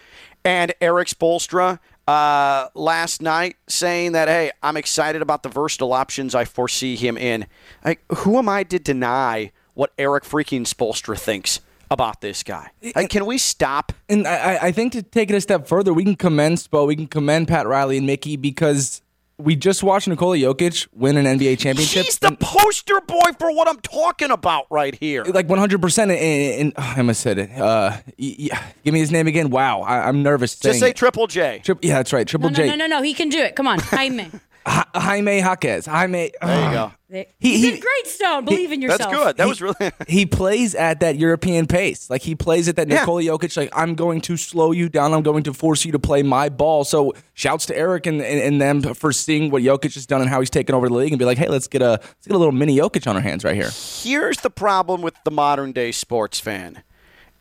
and 0.43 0.73
Eric 0.81 1.07
Spoelstra 1.07 1.79
uh, 2.07 2.67
last 2.75 3.21
night 3.21 3.55
saying 3.67 4.11
that, 4.11 4.27
hey, 4.27 4.51
I'm 4.61 4.77
excited 4.77 5.21
about 5.21 5.43
the 5.43 5.49
versatile 5.49 5.93
options 5.93 6.35
I 6.35 6.45
foresee 6.45 6.95
him 6.95 7.17
in. 7.17 7.47
Like, 7.83 8.03
who 8.17 8.37
am 8.37 8.47
I 8.49 8.63
to 8.63 8.77
deny 8.79 9.51
what 9.73 9.91
Eric 9.97 10.23
freaking 10.23 10.61
Spoelstra 10.61 11.17
thinks? 11.19 11.61
About 11.91 12.19
this 12.19 12.41
guy. 12.41 12.71
Like, 12.95 13.11
can 13.11 13.27
we 13.27 13.37
stop? 13.37 13.93
And 14.09 14.25
I, 14.27 14.55
I- 14.55 14.59
I 14.67 14.71
think 14.71 14.93
to 14.93 15.03
take 15.03 15.29
it 15.29 15.35
a 15.35 15.39
step 15.39 15.67
further, 15.67 15.93
we 15.93 16.03
can 16.03 16.15
commend 16.15 16.57
Spo, 16.57 16.87
we 16.87 16.95
can 16.95 17.05
commend 17.05 17.47
Pat 17.47 17.67
Riley 17.67 17.97
and 17.99 18.07
Mickey 18.07 18.37
because 18.37 19.03
we 19.37 19.55
just 19.55 19.83
watched 19.83 20.07
Nikola 20.07 20.37
Jokic 20.37 20.87
win 20.93 21.17
an 21.17 21.25
NBA 21.25 21.59
championship. 21.59 22.05
He's 22.05 22.19
the 22.19 22.35
poster 22.39 23.01
boy 23.01 23.31
for 23.37 23.51
what 23.53 23.67
I'm 23.67 23.79
talking 23.81 24.31
about 24.31 24.65
right 24.69 24.95
here. 24.95 25.23
like 25.25 25.47
100%. 25.47 25.97
And, 26.03 26.11
and 26.11 26.73
oh, 26.77 26.93
I 26.95 26.97
almost 26.99 27.19
said 27.21 27.37
it. 27.39 27.51
Uh, 27.51 27.97
y- 28.17 28.35
y- 28.51 28.59
give 28.83 28.93
me 28.93 28.99
his 28.99 29.11
name 29.11 29.27
again. 29.27 29.49
Wow, 29.49 29.81
I, 29.81 30.07
I'm 30.07 30.23
nervous. 30.23 30.55
Just 30.57 30.79
say 30.79 30.91
it. 30.91 30.95
Triple 30.95 31.27
J. 31.27 31.61
Tri- 31.63 31.75
yeah, 31.81 31.95
that's 31.95 32.13
right. 32.13 32.25
Triple 32.27 32.49
No, 32.49 32.55
J. 32.55 32.67
no, 32.67 32.75
no, 32.75 32.87
no, 32.87 32.97
no. 32.97 33.01
He 33.01 33.13
can 33.13 33.29
do 33.29 33.39
it. 33.39 33.55
Come 33.55 33.67
on, 33.67 33.79
Jaime. 33.81 34.31
Ja- 34.67 34.83
Jaime 34.95 35.37
Jaquez. 35.39 35.85
Jaime. 35.85 36.31
There 36.41 36.65
you 36.65 36.71
go. 36.71 36.91
He, 37.09 37.25
He- 37.37 37.61
did 37.61 37.73
he- 37.75 37.79
great, 37.79 38.07
Stone. 38.07 38.45
Believe 38.45 38.71
in 38.71 38.81
yourself. 38.81 39.11
That's 39.11 39.13
good. 39.23 39.37
That 39.37 39.47
was 39.47 39.61
really. 39.61 39.75
he 40.07 40.25
plays 40.25 40.73
at 40.75 40.99
that 41.01 41.17
European 41.17 41.67
pace. 41.67 42.09
Like 42.09 42.21
he 42.23 42.35
plays 42.35 42.67
at 42.67 42.75
that 42.77 42.87
Yeah. 42.89 43.01
Nikola 43.01 43.21
Jokic. 43.21 43.55
Like 43.55 43.69
I'm 43.75 43.95
going 43.95 44.21
to 44.21 44.37
slow 44.37 44.71
you 44.71 44.89
down. 44.89 45.13
I'm 45.13 45.21
going 45.23 45.43
to 45.43 45.53
force 45.53 45.85
you 45.85 45.91
to 45.91 45.99
play 45.99 46.23
my 46.23 46.49
ball. 46.49 46.83
So 46.83 47.13
shouts 47.33 47.65
to 47.67 47.77
Eric 47.77 48.05
and, 48.07 48.21
and, 48.21 48.39
and 48.41 48.61
them 48.61 48.93
for 48.95 49.11
seeing 49.13 49.51
what 49.51 49.61
Jokic 49.63 49.93
has 49.93 50.05
done 50.05 50.21
and 50.21 50.29
how 50.29 50.39
he's 50.39 50.49
taken 50.49 50.73
over 50.75 50.87
the 50.89 50.95
league 50.95 51.11
and 51.11 51.19
be 51.19 51.25
like, 51.25 51.37
hey, 51.37 51.47
let's 51.47 51.67
get 51.67 51.81
a 51.81 51.99
let's 52.01 52.27
get 52.27 52.35
a 52.35 52.37
little 52.39 52.51
mini 52.53 52.77
Jokic 52.77 53.07
on 53.07 53.15
our 53.15 53.21
hands 53.21 53.43
right 53.43 53.55
here. 53.55 53.69
Here's 54.01 54.37
the 54.41 54.49
problem 54.49 55.01
with 55.01 55.13
the 55.25 55.31
modern 55.31 55.71
day 55.73 55.91
sports 55.91 56.39
fan. 56.39 56.83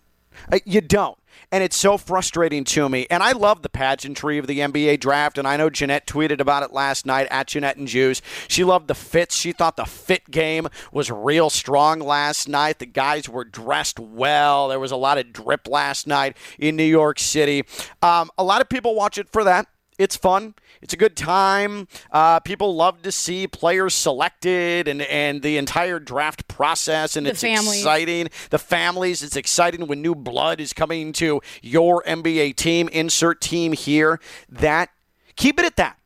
Uh, 0.52 0.60
You 0.66 0.82
don't. 0.82 1.18
And 1.52 1.64
it's 1.64 1.76
so 1.76 1.98
frustrating 1.98 2.64
to 2.66 2.88
me. 2.88 3.08
And 3.10 3.22
I 3.22 3.34
love 3.34 3.62
the 3.62 3.70
pageantry 3.70 4.38
of 4.38 4.48
the 4.48 4.60
NBA 4.60 5.00
draft. 5.00 5.38
And 5.38 5.48
I 5.48 5.58
know 5.58 5.70
Jeanette 5.70 6.08
tweeted 6.08 6.40
about 6.40 6.64
it 6.64 6.72
last 6.72 7.06
night 7.06 7.28
at 7.30 7.48
Jeanette 7.48 7.78
and 7.78 7.88
Jews. 7.88 8.22
She 8.48 8.64
loved 8.64 8.88
the 8.88 8.96
fits. 8.96 9.36
She 9.36 9.52
thought 9.52 9.76
the 9.76 9.86
fit 9.86 10.32
game 10.32 10.68
was 10.92 11.12
real 11.12 11.50
strong 11.50 12.00
last 12.00 12.48
night. 12.48 12.80
The 12.80 12.86
guys 12.86 13.28
were 13.28 13.44
dressed 13.44 14.00
well. 14.00 14.70
There 14.70 14.80
was 14.80 14.92
a 14.92 14.98
lot 14.98 15.18
of 15.18 15.34
drip 15.34 15.68
last 15.68 16.08
night 16.08 16.38
in 16.58 16.76
New 16.76 16.84
York 16.84 17.20
City. 17.20 17.64
Um, 18.02 18.32
a 18.38 18.44
lot 18.44 18.62
of 18.62 18.70
people 18.70 18.96
watch 18.96 19.18
it 19.18 19.30
for 19.30 19.44
that. 19.44 19.68
It's 19.98 20.16
fun. 20.16 20.56
It's 20.82 20.94
a 20.94 20.98
good 20.98 21.16
time. 21.16 21.88
Uh, 22.12 22.40
people 22.40 22.76
love 22.76 23.02
to 23.04 23.12
see 23.12 23.48
players 23.48 23.94
selected 23.94 24.88
and, 24.88 25.02
and 25.04 25.42
the 25.42 25.58
entire 25.58 26.00
draft 26.00 26.48
process, 26.48 27.16
and 27.16 27.26
The 27.26 27.32
it's 27.32 27.42
families. 27.42 27.80
exciting. 27.80 28.30
The 28.50 28.60
families, 28.60 29.22
it's 29.24 29.36
exciting 29.36 29.88
when 29.88 30.02
new 30.02 30.16
blood 30.16 30.60
is 30.60 30.74
coming 30.74 31.14
to 31.14 31.42
your 31.62 32.04
NBA 32.04 32.56
team. 32.56 32.88
Insert 32.90 33.42
team 33.42 33.74
here. 33.74 34.20
That 34.50 34.90
keep 35.36 35.60
it 35.60 35.66
at 35.66 35.76
that. 35.78 35.98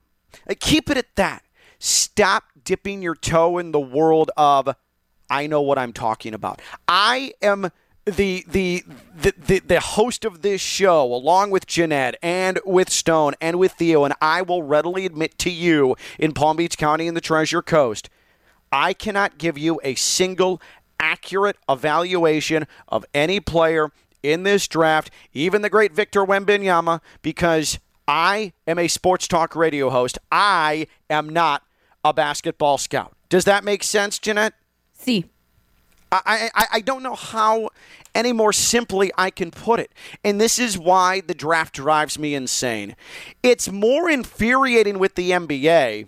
Keep 0.60 0.90
it 0.90 0.98
at 0.98 1.16
that. 1.16 1.44
Stop 1.80 2.44
dipping 2.64 3.02
your 3.02 3.16
toe 3.16 3.58
in 3.58 3.72
the 3.72 3.80
world 3.80 4.32
of 4.36 4.76
I 5.30 5.48
know 5.48 5.62
what 5.62 5.78
I'm 5.78 5.94
talking 5.94 6.34
about. 6.34 6.62
I 6.88 7.34
am 7.42 7.70
the 8.06 8.46
the 8.48 8.84
the, 9.16 9.60
the, 9.60 9.80
host 9.80 10.26
of 10.26 10.42
this 10.44 10.62
show, 10.62 11.04
along 11.04 11.50
with 11.50 11.66
Jeanette 11.66 12.16
and 12.22 12.60
with 12.66 12.90
Stone 12.90 13.34
and 13.42 13.58
with 13.58 13.74
Theo, 13.74 14.04
and 14.04 14.14
I 14.22 14.44
will 14.44 14.62
readily 14.62 15.06
admit 15.06 15.38
to 15.40 15.50
you 15.50 15.96
in 16.20 16.34
Palm 16.34 16.58
Beach 16.58 16.78
County 16.78 17.08
and 17.08 17.18
the 17.18 17.22
Treasure 17.22 17.64
Coast, 17.64 18.10
I 18.72 18.94
cannot 18.94 19.40
give 19.40 19.58
you 19.58 19.80
a 19.84 19.96
single 19.96 20.62
accurate 21.00 21.58
evaluation 21.68 22.68
of 22.88 23.06
any 23.14 23.40
player 23.40 23.90
in 24.22 24.44
this 24.44 24.68
draft, 24.68 25.10
even 25.34 25.62
the 25.62 25.70
great 25.70 25.92
Victor 25.92 26.24
Wembanyama, 26.24 27.02
because 27.22 27.80
I 28.08 28.54
am 28.68 28.78
a 28.78 28.88
sports 28.88 29.28
talk 29.28 29.56
radio 29.56 29.90
host. 29.90 30.20
I 30.32 30.88
am 31.10 31.30
not 31.30 31.64
a 32.04 32.14
basketball 32.14 32.78
scout. 32.78 33.16
Does 33.30 33.46
that 33.46 33.64
make 33.64 33.84
sense, 33.84 34.20
Jeanette? 34.20 34.54
See. 34.94 35.26
I, 36.26 36.50
I, 36.54 36.66
I 36.74 36.82
don't 36.82 37.04
know 37.04 37.16
how 37.16 37.70
any 38.14 38.32
more 38.32 38.54
simply 38.54 39.12
I 39.18 39.30
can 39.30 39.52
put 39.52 39.80
it. 39.80 39.92
And 40.24 40.40
this 40.40 40.58
is 40.60 40.78
why 40.78 41.22
the 41.22 41.34
draft 41.34 41.76
drives 41.76 42.18
me 42.18 42.34
insane. 42.36 42.96
It's 43.44 43.70
more 43.70 44.10
infuriating 44.10 45.00
with 45.00 45.16
the 45.16 45.32
NBA 45.32 46.08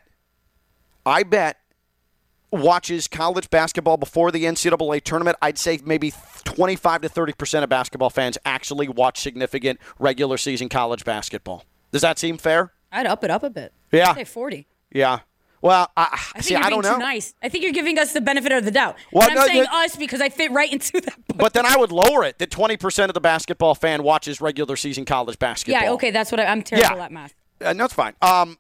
I 1.05 1.23
bet, 1.23 1.57
watches 2.51 3.07
college 3.07 3.49
basketball 3.49 3.97
before 3.97 4.31
the 4.31 4.45
NCAA 4.45 5.03
tournament. 5.03 5.37
I'd 5.41 5.57
say 5.57 5.79
maybe 5.83 6.13
25 6.45 7.01
to 7.01 7.09
30 7.09 7.33
percent 7.33 7.63
of 7.63 7.69
basketball 7.69 8.09
fans 8.09 8.37
actually 8.45 8.87
watch 8.87 9.19
significant 9.19 9.79
regular 9.99 10.37
season 10.37 10.69
college 10.69 11.03
basketball. 11.03 11.65
Does 11.91 12.01
that 12.01 12.17
seem 12.17 12.37
fair? 12.37 12.71
I'd 12.91 13.05
up 13.05 13.23
it 13.23 13.29
up 13.31 13.43
a 13.43 13.49
bit. 13.49 13.73
Yeah. 13.91 14.11
I'd 14.11 14.15
say 14.15 14.23
40. 14.23 14.67
Yeah. 14.91 15.19
Well, 15.63 15.89
I, 15.97 16.07
I 16.11 16.17
think 16.33 16.43
see. 16.43 16.53
you're 16.55 16.63
I 16.63 16.69
don't 16.69 16.83
know. 16.83 16.97
nice. 16.97 17.33
I 17.41 17.49
think 17.49 17.63
you're 17.63 17.73
giving 17.73 17.97
us 17.97 18.11
the 18.13 18.21
benefit 18.21 18.51
of 18.51 18.65
the 18.65 18.71
doubt. 18.71 18.97
Well, 19.11 19.23
and 19.29 19.31
I'm 19.31 19.37
no, 19.37 19.47
saying 19.47 19.63
no- 19.71 19.79
us 19.83 19.95
because 19.95 20.19
I 20.21 20.29
fit 20.29 20.51
right 20.51 20.71
into 20.71 20.99
that. 21.01 21.15
But 21.35 21.53
then 21.53 21.65
I 21.65 21.77
would 21.77 21.91
lower 21.91 22.23
it 22.25 22.37
that 22.39 22.51
20% 22.51 23.07
of 23.07 23.13
the 23.15 23.21
basketball 23.21 23.73
fan 23.73 24.03
watches 24.03 24.39
regular 24.41 24.75
season 24.75 25.05
college 25.05 25.39
basketball. 25.39 25.81
Yeah, 25.81 25.91
okay, 25.93 26.11
that's 26.11 26.31
what 26.31 26.39
I, 26.39 26.45
I'm 26.45 26.61
terrible 26.61 26.97
Yeah. 26.97 27.05
at 27.05 27.11
math. 27.11 27.33
Uh, 27.59 27.73
no, 27.73 27.85
it's 27.85 27.93
fine. 27.93 28.13
Um, 28.21 28.57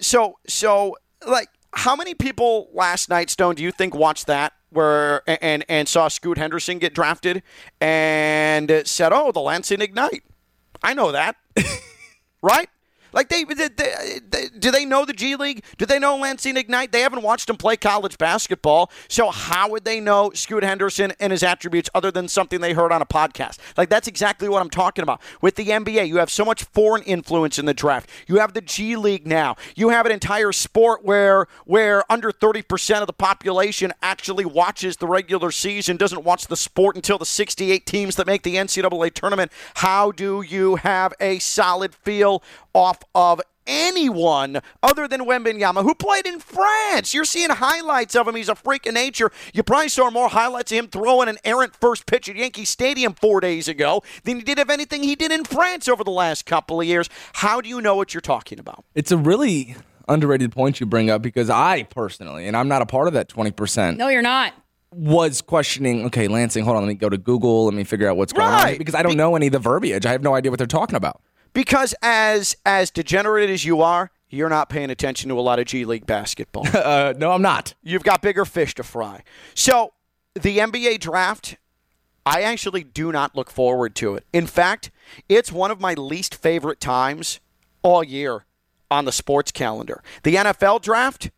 so 0.00 0.38
so 0.46 0.96
like, 1.26 1.48
how 1.72 1.96
many 1.96 2.14
people 2.14 2.70
last 2.72 3.08
night, 3.10 3.30
Stone? 3.30 3.56
Do 3.56 3.62
you 3.64 3.72
think 3.72 3.94
watched 3.94 4.26
that 4.28 4.52
where 4.70 5.22
and 5.26 5.64
and 5.68 5.88
saw 5.88 6.06
Scoot 6.08 6.38
Henderson 6.38 6.78
get 6.78 6.94
drafted 6.94 7.42
and 7.80 8.82
said, 8.84 9.12
"Oh, 9.12 9.32
the 9.32 9.40
Lansing 9.40 9.80
Ignite." 9.80 10.22
I 10.82 10.94
know 10.94 11.10
that, 11.12 11.36
right? 12.42 12.68
Like 13.14 13.28
they, 13.28 13.44
they, 13.44 13.68
they, 13.68 14.20
they- 14.28 14.48
do 14.58 14.70
they 14.70 14.84
know 14.84 15.04
the 15.04 15.12
G 15.12 15.36
League? 15.36 15.64
Do 15.78 15.86
they 15.86 15.98
know 15.98 16.16
Lansing 16.16 16.56
Ignite? 16.56 16.92
They 16.92 17.00
haven't 17.00 17.22
watched 17.22 17.48
him 17.48 17.56
play 17.56 17.76
college 17.76 18.18
basketball, 18.18 18.90
so 19.08 19.30
how 19.30 19.70
would 19.70 19.84
they 19.84 20.00
know 20.00 20.30
Scoot 20.34 20.62
Henderson 20.62 21.12
and 21.20 21.30
his 21.30 21.42
attributes 21.42 21.88
other 21.94 22.10
than 22.10 22.28
something 22.28 22.60
they 22.60 22.72
heard 22.72 22.92
on 22.92 23.00
a 23.00 23.06
podcast? 23.06 23.58
Like 23.76 23.88
that's 23.88 24.08
exactly 24.08 24.48
what 24.48 24.60
I'm 24.60 24.70
talking 24.70 25.02
about. 25.02 25.20
With 25.40 25.54
the 25.54 25.66
NBA, 25.68 26.08
you 26.08 26.16
have 26.18 26.30
so 26.30 26.44
much 26.44 26.64
foreign 26.64 27.02
influence 27.04 27.58
in 27.58 27.66
the 27.66 27.74
draft. 27.74 28.10
You 28.26 28.38
have 28.38 28.52
the 28.54 28.60
G 28.60 28.96
League 28.96 29.26
now. 29.26 29.56
You 29.76 29.90
have 29.90 30.06
an 30.06 30.12
entire 30.12 30.52
sport 30.52 31.04
where 31.04 31.46
where 31.64 32.10
under 32.10 32.30
30% 32.32 33.00
of 33.00 33.06
the 33.06 33.12
population 33.12 33.92
actually 34.02 34.44
watches 34.44 34.96
the 34.96 35.06
regular 35.06 35.50
season, 35.50 35.96
doesn't 35.96 36.24
watch 36.24 36.46
the 36.48 36.56
sport 36.56 36.96
until 36.96 37.18
the 37.18 37.26
68 37.26 37.86
teams 37.86 38.16
that 38.16 38.26
make 38.26 38.42
the 38.42 38.56
NCAA 38.56 39.12
tournament. 39.14 39.52
How 39.74 40.10
do 40.10 40.42
you 40.42 40.76
have 40.76 41.12
a 41.20 41.38
solid 41.38 41.94
feel 41.94 42.42
off 42.74 42.98
of 43.14 43.40
anyone 43.66 44.60
other 44.82 45.08
than 45.08 45.22
Wembanyama, 45.22 45.82
who 45.82 45.94
played 45.94 46.26
in 46.26 46.38
France. 46.38 47.14
You're 47.14 47.24
seeing 47.24 47.50
highlights 47.50 48.14
of 48.14 48.28
him. 48.28 48.34
He's 48.34 48.48
a 48.48 48.54
freak 48.54 48.86
of 48.86 48.94
nature. 48.94 49.30
You 49.52 49.62
probably 49.62 49.88
saw 49.88 50.10
more 50.10 50.28
highlights 50.28 50.72
of 50.72 50.78
him 50.78 50.88
throwing 50.88 51.28
an 51.28 51.38
errant 51.44 51.74
first 51.76 52.06
pitch 52.06 52.28
at 52.28 52.36
Yankee 52.36 52.64
Stadium 52.64 53.14
four 53.14 53.40
days 53.40 53.68
ago 53.68 54.02
than 54.24 54.36
you 54.36 54.42
did 54.42 54.58
of 54.58 54.68
anything 54.70 55.02
he 55.02 55.14
did 55.14 55.32
in 55.32 55.44
France 55.44 55.88
over 55.88 56.04
the 56.04 56.10
last 56.10 56.44
couple 56.46 56.80
of 56.80 56.86
years. 56.86 57.08
How 57.34 57.60
do 57.60 57.68
you 57.68 57.80
know 57.80 57.94
what 57.96 58.12
you're 58.12 58.20
talking 58.20 58.58
about? 58.58 58.84
It's 58.94 59.10
a 59.12 59.16
really 59.16 59.76
underrated 60.08 60.52
point 60.52 60.80
you 60.80 60.86
bring 60.86 61.08
up 61.08 61.22
because 61.22 61.48
I 61.48 61.84
personally, 61.84 62.46
and 62.46 62.56
I'm 62.56 62.68
not 62.68 62.82
a 62.82 62.86
part 62.86 63.08
of 63.08 63.14
that 63.14 63.28
20%, 63.28 63.96
No, 63.96 64.08
you're 64.08 64.20
not. 64.20 64.52
was 64.90 65.40
questioning, 65.40 66.04
okay, 66.06 66.28
Lansing, 66.28 66.64
hold 66.64 66.76
on, 66.76 66.82
let 66.82 66.88
me 66.88 66.94
go 66.94 67.08
to 67.08 67.16
Google, 67.16 67.64
let 67.64 67.74
me 67.74 67.84
figure 67.84 68.08
out 68.08 68.16
what's 68.18 68.32
going 68.32 68.46
on. 68.46 68.76
Because 68.78 68.94
I 68.94 69.02
don't 69.02 69.16
know 69.16 69.34
any 69.36 69.46
of 69.46 69.52
the 69.52 69.58
verbiage. 69.58 70.04
I 70.04 70.12
have 70.12 70.22
no 70.22 70.34
idea 70.34 70.50
what 70.50 70.58
they're 70.58 70.66
talking 70.66 70.96
about. 70.96 71.22
Because 71.54 71.94
as 72.02 72.56
as 72.66 72.90
degenerate 72.90 73.48
as 73.48 73.64
you 73.64 73.80
are, 73.80 74.10
you're 74.28 74.50
not 74.50 74.68
paying 74.68 74.90
attention 74.90 75.30
to 75.30 75.38
a 75.38 75.40
lot 75.40 75.58
of 75.58 75.66
G 75.66 75.84
League 75.86 76.06
basketball. 76.06 76.66
Uh, 76.74 77.14
no, 77.16 77.32
I'm 77.32 77.40
not. 77.40 77.74
You've 77.82 78.02
got 78.02 78.20
bigger 78.20 78.44
fish 78.44 78.74
to 78.74 78.82
fry. 78.82 79.22
So, 79.54 79.94
the 80.34 80.58
NBA 80.58 81.00
draft, 81.00 81.56
I 82.26 82.42
actually 82.42 82.84
do 82.84 83.10
not 83.10 83.34
look 83.34 83.48
forward 83.50 83.94
to 83.96 84.16
it. 84.16 84.26
In 84.32 84.46
fact, 84.46 84.90
it's 85.28 85.50
one 85.50 85.70
of 85.70 85.80
my 85.80 85.94
least 85.94 86.34
favorite 86.34 86.80
times 86.80 87.40
all 87.82 88.04
year 88.04 88.44
on 88.90 89.04
the 89.06 89.12
sports 89.12 89.50
calendar. 89.50 90.02
The 90.24 90.34
NFL 90.34 90.82
draft, 90.82 91.30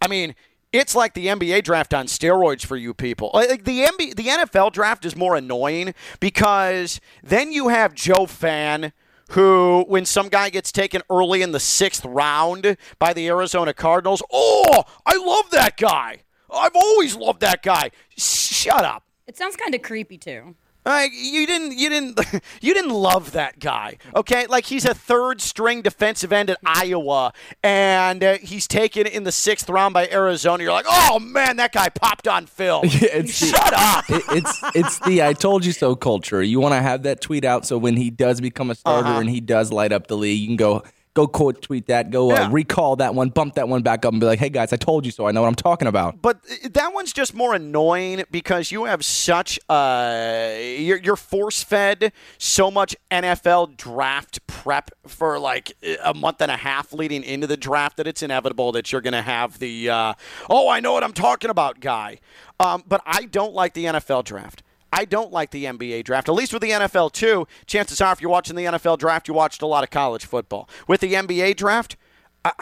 I 0.00 0.08
mean, 0.08 0.34
it's 0.72 0.94
like 0.94 1.14
the 1.14 1.26
NBA 1.26 1.64
draft 1.64 1.92
on 1.94 2.06
steroids 2.06 2.64
for 2.64 2.76
you 2.76 2.94
people. 2.94 3.30
Like 3.34 3.64
the 3.64 3.84
NBA, 3.84 4.16
the 4.16 4.26
NFL 4.26 4.72
draft 4.72 5.04
is 5.04 5.14
more 5.16 5.36
annoying 5.36 5.94
because 6.20 7.00
then 7.22 7.52
you 7.52 7.68
have 7.68 7.94
Joe 7.94 8.26
Fan 8.26 8.92
who, 9.30 9.84
when 9.88 10.04
some 10.04 10.28
guy 10.28 10.50
gets 10.50 10.72
taken 10.72 11.02
early 11.10 11.42
in 11.42 11.52
the 11.52 11.60
sixth 11.60 12.04
round 12.04 12.76
by 12.98 13.12
the 13.12 13.28
Arizona 13.28 13.72
Cardinals, 13.74 14.22
oh, 14.32 14.84
I 15.06 15.16
love 15.16 15.50
that 15.50 15.76
guy. 15.76 16.22
I've 16.52 16.74
always 16.74 17.16
loved 17.16 17.40
that 17.40 17.62
guy. 17.62 17.90
Shut 18.16 18.84
up. 18.84 19.04
It 19.26 19.36
sounds 19.36 19.56
kind 19.56 19.74
of 19.74 19.82
creepy 19.82 20.18
too. 20.18 20.56
Like 20.84 21.12
you 21.14 21.46
didn't, 21.46 21.76
you 21.78 21.88
didn't, 21.90 22.18
you 22.62 22.72
didn't 22.74 22.92
love 22.92 23.32
that 23.32 23.58
guy, 23.58 23.98
okay? 24.16 24.46
Like 24.46 24.64
he's 24.66 24.84
a 24.84 24.94
third 24.94 25.40
string 25.40 25.82
defensive 25.82 26.32
end 26.32 26.48
at 26.50 26.58
Iowa, 26.64 27.32
and 27.62 28.24
uh, 28.24 28.38
he's 28.38 28.66
taken 28.66 29.06
in 29.06 29.24
the 29.24 29.32
sixth 29.32 29.68
round 29.68 29.92
by 29.94 30.08
Arizona. 30.08 30.62
You're 30.62 30.72
like, 30.72 30.86
oh 30.88 31.18
man, 31.18 31.56
that 31.56 31.72
guy 31.72 31.88
popped 31.90 32.26
on 32.26 32.46
film. 32.46 32.82
it's 32.86 33.40
the- 33.40 33.46
Shut 33.46 33.72
up. 33.74 34.04
It- 34.10 34.24
it's 34.30 34.60
it's 34.74 34.98
the 35.00 35.22
I 35.22 35.32
told 35.34 35.64
you 35.64 35.72
so 35.72 35.94
culture. 35.94 36.42
You 36.42 36.60
want 36.60 36.72
to 36.74 36.80
have 36.82 37.02
that 37.02 37.20
tweet 37.20 37.44
out 37.44 37.66
so 37.66 37.76
when 37.76 37.96
he 37.96 38.10
does 38.10 38.40
become 38.40 38.70
a 38.70 38.74
starter 38.74 39.08
Uh-huh. 39.08 39.20
and 39.20 39.28
he 39.30 39.40
does 39.40 39.70
light 39.72 39.92
up 39.92 40.06
the 40.06 40.16
league, 40.16 40.40
you 40.40 40.46
can 40.46 40.56
go 40.56 40.82
go 41.14 41.26
quote 41.26 41.60
tweet 41.60 41.86
that, 41.88 42.10
go 42.10 42.30
Yeah. 42.30 42.46
uh, 42.46 42.50
recall 42.50 42.96
that 42.96 43.14
one, 43.14 43.30
bump 43.30 43.54
that 43.54 43.68
one 43.68 43.82
back 43.82 44.04
up, 44.04 44.12
and 44.12 44.20
be 44.20 44.26
like, 44.26 44.38
hey 44.38 44.48
guys, 44.48 44.72
I 44.72 44.76
told 44.76 45.04
you 45.04 45.10
so. 45.12 45.26
I 45.26 45.32
know 45.32 45.42
what 45.42 45.48
I'm 45.48 45.54
talking 45.54 45.88
about. 45.88 46.22
But 46.22 46.40
that 46.70 46.94
one's 46.94 47.12
just 47.12 47.34
more 47.34 47.54
annoying 47.54 48.24
because 48.30 48.70
you 48.70 48.84
have 48.84 49.04
such 49.04 49.58
uh 49.68 50.52
you're, 50.58 50.98
you're 50.98 51.16
force 51.16 51.62
fed 51.62 52.12
so 52.38 52.70
much 52.70 52.94
NFL 53.10 53.76
draft 53.76 54.46
prep 54.46 54.90
for 55.06 55.38
like 55.38 55.72
a 56.04 56.14
month 56.14 56.40
and 56.40 56.50
a 56.50 56.56
half 56.56 56.92
leading 56.92 57.22
into 57.24 57.46
the 57.46 57.56
draft 57.56 57.96
that 57.96 58.06
it's 58.06 58.22
inevitable 58.22 58.72
that 58.72 58.92
you're 58.92 59.00
going 59.00 59.12
to 59.12 59.22
have 59.22 59.58
the 59.58 59.90
uh, 59.90 60.14
oh 60.48 60.68
I 60.68 60.80
know 60.80 60.92
what 60.92 61.02
I'm 61.04 61.12
talking 61.12 61.50
about 61.50 61.80
guy. 61.80 62.18
Um, 62.60 62.84
but 62.86 63.00
I 63.06 63.24
don't 63.24 63.54
like 63.54 63.72
the 63.74 63.86
NFL 63.86 64.24
draft. 64.24 64.62
I 64.92 65.04
don't 65.04 65.32
like 65.32 65.50
the 65.50 65.64
NBA 65.64 66.04
draft. 66.04 66.28
At 66.28 66.34
least 66.34 66.52
with 66.52 66.62
the 66.62 66.70
NFL 66.70 67.12
too. 67.12 67.46
Chances 67.66 68.00
are, 68.00 68.12
if 68.12 68.20
you're 68.20 68.30
watching 68.30 68.56
the 68.56 68.64
NFL 68.64 68.98
draft, 68.98 69.28
you 69.28 69.34
watched 69.34 69.62
a 69.62 69.66
lot 69.66 69.84
of 69.84 69.90
college 69.90 70.24
football. 70.24 70.68
With 70.88 71.00
the 71.00 71.14
NBA 71.14 71.56
draft, 71.56 71.96
I, 72.44 72.52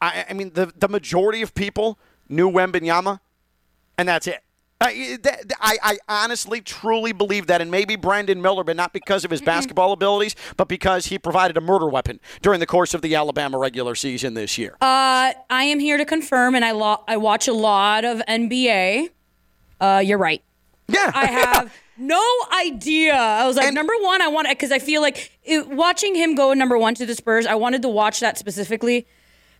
I, 0.00 0.24
I 0.30 0.32
mean, 0.32 0.52
the 0.54 0.72
the 0.76 0.88
majority 0.88 1.42
of 1.42 1.54
people 1.54 1.98
knew 2.28 2.50
Wembanyama, 2.50 3.20
and 3.96 4.08
that's 4.08 4.26
it. 4.26 4.42
I, 4.82 5.18
I, 5.60 5.76
I 5.82 5.98
honestly, 6.08 6.62
truly 6.62 7.12
believe 7.12 7.48
that, 7.48 7.60
and 7.60 7.70
maybe 7.70 7.96
Brandon 7.96 8.40
Miller, 8.40 8.64
but 8.64 8.76
not 8.76 8.94
because 8.94 9.26
of 9.26 9.30
his 9.30 9.40
basketball 9.52 9.92
abilities, 9.92 10.34
but 10.56 10.68
because 10.68 11.06
he 11.06 11.18
provided 11.18 11.58
a 11.58 11.60
murder 11.60 11.86
weapon 11.86 12.18
during 12.40 12.60
the 12.60 12.66
course 12.66 12.94
of 12.94 13.02
the 13.02 13.14
Alabama 13.14 13.58
regular 13.58 13.94
season 13.94 14.32
this 14.34 14.56
year. 14.56 14.72
Uh, 14.80 15.32
I 15.50 15.64
am 15.64 15.80
here 15.80 15.98
to 15.98 16.06
confirm, 16.06 16.54
and 16.54 16.64
I 16.64 16.70
lo- 16.70 17.04
I 17.06 17.18
watch 17.18 17.46
a 17.46 17.52
lot 17.52 18.04
of 18.04 18.22
NBA. 18.26 19.10
Uh, 19.80 20.02
you're 20.04 20.18
right. 20.18 20.42
Yeah, 20.92 21.10
I 21.14 21.26
have 21.26 21.74
no 21.96 22.22
idea. 22.52 23.14
I 23.14 23.46
was 23.46 23.56
like, 23.56 23.66
And- 23.66 23.74
number 23.74 23.92
one, 24.00 24.22
I 24.22 24.28
want 24.28 24.48
because 24.48 24.72
I 24.72 24.78
feel 24.78 25.00
like 25.02 25.30
it, 25.44 25.68
watching 25.68 26.14
him 26.14 26.34
go 26.34 26.52
number 26.54 26.76
one 26.78 26.94
to 26.96 27.06
the 27.06 27.14
Spurs. 27.14 27.46
I 27.46 27.54
wanted 27.54 27.82
to 27.82 27.88
watch 27.88 28.20
that 28.20 28.38
specifically 28.38 29.06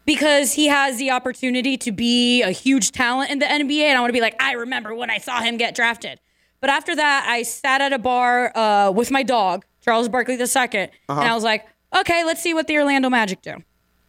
because 0.07 0.53
he 0.55 0.67
has 0.69 0.99
the 0.99 1.11
opportunity 1.11 1.77
to 1.79 1.93
be 1.93 2.43
a 2.43 2.51
huge 2.51 2.93
talent 2.93 3.31
in 3.31 3.39
the 3.39 3.47
NBA, 3.47 3.83
and 3.83 3.97
I 3.97 4.01
want 4.01 4.09
to 4.11 4.15
be 4.15 4.21
like, 4.23 4.41
I 4.43 4.53
remember 4.53 4.95
when 4.95 5.11
I 5.11 5.19
saw 5.19 5.41
him 5.41 5.57
get 5.57 5.75
drafted. 5.75 6.19
But 6.61 6.71
after 6.71 6.95
that, 6.97 7.27
I 7.29 7.43
sat 7.43 7.81
at 7.81 7.93
a 7.93 7.99
bar 7.99 8.57
uh, 8.57 8.91
with 8.91 9.11
my 9.11 9.23
dog, 9.23 9.65
Charles 9.85 10.09
Barkley 10.09 10.35
II, 10.35 10.41
and 10.41 10.91
Uh-huh. 11.09 11.21
I 11.21 11.35
was 11.35 11.45
like, 11.45 11.67
okay, 11.97 12.25
let's 12.25 12.43
see 12.43 12.55
what 12.55 12.67
the 12.67 12.77
Orlando 12.79 13.09
Magic 13.11 13.41
do. 13.43 13.57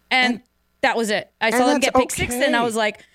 And, 0.09 0.41
that 0.81 0.97
was 0.97 1.11
it. 1.11 1.31
I 1.39 1.51
saw 1.51 1.67
them 1.67 1.79
get 1.79 1.93
pick 1.93 2.09
six, 2.09 2.33
and 2.33 2.55
I 2.55 2.63
was 2.63 2.75
like, 2.75 3.05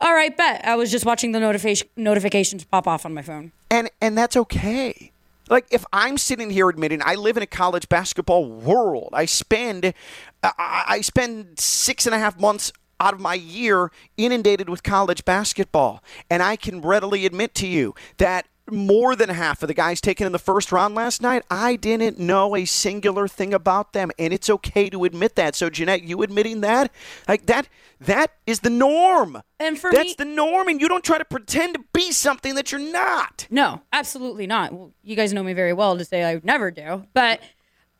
all 0.00 0.14
right, 0.14 0.34
bet. 0.36 0.64
I 0.64 0.76
was 0.76 0.92
just 0.92 1.04
watching 1.04 1.32
the 1.32 1.40
notification 1.40 1.88
notifications 1.96 2.64
pop 2.64 2.86
off 2.86 3.04
on 3.04 3.12
my 3.14 3.22
phone. 3.22 3.50
And 3.70 3.90
and 4.00 4.16
that's 4.16 4.36
okay. 4.36 5.12
Like 5.48 5.66
if 5.70 5.84
I'm 5.92 6.18
sitting 6.18 6.50
here 6.50 6.68
admitting 6.68 7.00
I 7.04 7.14
live 7.14 7.36
in 7.36 7.42
a 7.42 7.46
college 7.46 7.88
basketball 7.88 8.46
world, 8.46 9.10
I 9.12 9.26
spend 9.26 9.86
uh, 9.86 10.50
I, 10.58 10.84
I 10.88 11.00
spend 11.02 11.58
six 11.58 12.06
and 12.06 12.14
a 12.14 12.18
half 12.18 12.38
months 12.40 12.72
out 12.98 13.14
of 13.14 13.20
my 13.20 13.34
year 13.34 13.90
inundated 14.16 14.68
with 14.68 14.82
college 14.82 15.24
basketball, 15.24 16.02
and 16.30 16.42
I 16.42 16.56
can 16.56 16.80
readily 16.80 17.26
admit 17.26 17.54
to 17.56 17.66
you 17.66 17.94
that 18.18 18.46
more 18.70 19.14
than 19.14 19.28
half 19.28 19.62
of 19.62 19.68
the 19.68 19.74
guys 19.74 20.00
taken 20.00 20.26
in 20.26 20.32
the 20.32 20.38
first 20.38 20.72
round 20.72 20.94
last 20.94 21.22
night, 21.22 21.44
I 21.50 21.76
didn't 21.76 22.18
know 22.18 22.56
a 22.56 22.64
singular 22.64 23.28
thing 23.28 23.54
about 23.54 23.92
them, 23.92 24.10
and 24.18 24.32
it's 24.32 24.50
okay 24.50 24.90
to 24.90 25.04
admit 25.04 25.36
that. 25.36 25.54
So, 25.54 25.70
Jeanette, 25.70 26.02
you 26.02 26.22
admitting 26.22 26.60
that, 26.62 26.90
like 27.28 27.46
that, 27.46 27.68
that 28.00 28.32
is 28.46 28.60
the 28.60 28.70
norm. 28.70 29.42
And 29.60 29.78
for 29.78 29.90
That's 29.92 30.10
me- 30.10 30.14
the 30.18 30.24
norm, 30.24 30.68
and 30.68 30.80
you 30.80 30.88
don't 30.88 31.04
try 31.04 31.18
to 31.18 31.24
pretend 31.24 31.74
to 31.74 31.84
be 31.92 32.10
something 32.12 32.54
that 32.56 32.72
you're 32.72 32.80
not. 32.80 33.46
No, 33.50 33.82
absolutely 33.92 34.46
not. 34.46 34.72
Well, 34.72 34.92
you 35.02 35.16
guys 35.16 35.32
know 35.32 35.42
me 35.42 35.52
very 35.52 35.72
well 35.72 35.96
to 35.96 36.04
say 36.04 36.24
I 36.24 36.40
never 36.42 36.70
do. 36.70 37.06
But 37.14 37.40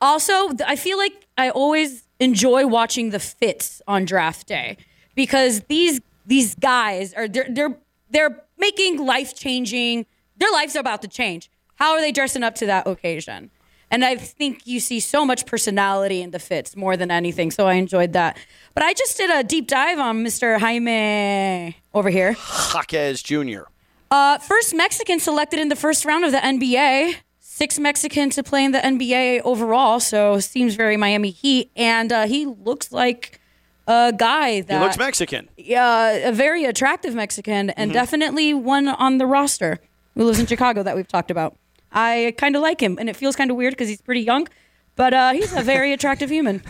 also, 0.01 0.51
I 0.67 0.77
feel 0.77 0.99
like 0.99 1.27
I 1.39 1.51
always 1.51 2.05
enjoy 2.19 2.67
watching 2.67 3.11
the 3.11 3.21
fits 3.21 3.81
on 3.87 4.05
draft 4.05 4.47
day 4.47 4.77
because 5.15 5.61
these 5.69 6.01
these 6.27 6.55
guys 6.57 7.15
are 7.15 7.29
they're 7.29 7.47
they're, 7.49 7.79
they're 8.11 8.43
making 8.59 9.05
life 9.05 9.35
changing. 9.35 10.07
Their 10.39 10.51
lives 10.53 10.77
are 10.77 10.81
about 10.81 11.03
to 11.03 11.09
change. 11.09 11.51
How 11.77 11.93
are 11.93 12.01
they 12.01 12.13
dressing 12.13 12.43
up 12.43 12.55
to 12.57 12.67
that 12.67 12.87
occasion? 12.87 13.51
And 13.91 14.05
I 14.05 14.17
think 14.17 14.67
you 14.67 14.81
see 14.81 14.99
so 14.99 15.25
much 15.25 15.47
personality 15.47 16.21
in 16.21 16.31
the 16.33 16.39
fits 16.41 16.75
more 16.77 16.97
than 16.97 17.11
anything. 17.11 17.51
So 17.51 17.67
I 17.67 17.75
enjoyed 17.75 18.13
that. 18.15 18.37
But 18.75 18.83
I 18.83 18.93
just 18.95 19.17
did 19.17 19.31
a 19.31 19.45
deep 19.45 19.69
dive 19.69 19.99
on 19.99 20.25
Mr. 20.25 20.59
Jaime 20.59 21.77
over 21.95 22.11
here. 22.11 22.37
Jaquez 22.75 23.23
Jr. 23.23 23.63
Uh, 24.11 24.39
first 24.39 24.75
Mexican 24.75 25.21
selected 25.21 25.61
in 25.61 25.69
the 25.69 25.77
first 25.77 26.05
round 26.05 26.25
of 26.25 26.33
the 26.33 26.39
NBA. 26.39 27.15
Six 27.41 27.79
Mexicans 27.79 28.35
to 28.35 28.43
play 28.43 28.65
in 28.65 28.73
the 28.73 28.81
NBA 28.81 29.41
overall, 29.43 29.99
so 29.99 30.41
seems 30.41 30.75
very 30.75 30.99
Miami 30.99 31.31
Heat, 31.31 31.71
and 31.75 32.13
uh, 32.13 32.27
he 32.27 32.45
looks 32.45 32.93
like 32.93 33.41
a 33.87 34.13
guy 34.15 34.61
that 34.61 34.79
He 34.79 34.85
looks 34.85 34.99
Mexican. 34.99 35.49
uh, 35.59 36.19
a 36.25 36.33
very 36.33 36.67
attractive 36.67 37.15
Mexican, 37.15 37.71
and 37.71 37.95
definitely 37.95 38.53
one 38.53 38.89
on 38.89 39.17
the 39.17 39.25
roster 39.25 39.79
who 40.17 40.25
lives 40.25 40.41
in 40.41 40.47
Chicago 40.47 40.83
that 40.83 40.97
we've 40.97 41.07
talked 41.07 41.31
about. 41.31 41.57
I 41.93 42.35
kind 42.37 42.57
of 42.57 42.63
like 42.63 42.81
him, 42.83 42.97
and 42.99 43.09
it 43.09 43.15
feels 43.15 43.37
kind 43.37 43.51
of 43.51 43.57
weird 43.57 43.73
because 43.73 43.89
he's 43.89 44.01
pretty 44.01 44.23
young, 44.23 44.49
but 44.97 45.15
uh, 45.15 45.33
he's 45.33 45.53
a 45.55 45.63
very 45.63 45.93
attractive 45.93 46.29
human. 46.31 46.63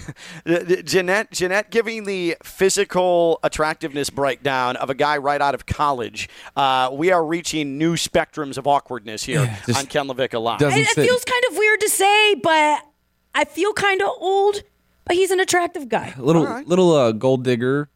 Jeanette, 0.85 1.31
Jeanette 1.33 1.71
giving 1.71 2.05
the 2.05 2.37
physical 2.43 3.39
attractiveness 3.43 4.11
breakdown 4.11 4.77
of 4.77 4.91
a 4.91 4.95
guy 4.95 5.17
right 5.17 5.41
out 5.41 5.55
of 5.55 5.65
college. 5.67 6.29
Uh, 6.55 6.91
we 6.93 7.11
are 7.11 7.25
reaching 7.25 7.79
new 7.79 7.95
spectrums 7.95 8.59
of 8.59 8.67
awkwardness 8.67 9.25
here 9.25 9.43
Yeah, 9.45 9.59
just 9.67 9.79
on 9.79 9.87
Ken 9.87 10.07
Levick 10.07 10.39
Live. 10.41 10.59
doesn't- 10.59 10.79
It, 10.79 10.89
it 10.99 11.07
feels 11.07 11.25
kind 11.25 11.43
of 11.51 11.57
weird 11.57 11.81
to 11.81 11.89
say, 11.89 12.35
but 12.35 12.83
I 13.35 13.45
feel 13.45 13.73
kind 13.73 14.03
of 14.03 14.11
old. 14.19 14.63
But 15.05 15.15
he's 15.15 15.31
an 15.31 15.39
attractive 15.39 15.89
guy. 15.89 16.15
little 16.19 16.45
right. 16.45 16.67
little 16.67 16.93
uh, 16.93 17.13
gold 17.13 17.45
digger 17.45 17.89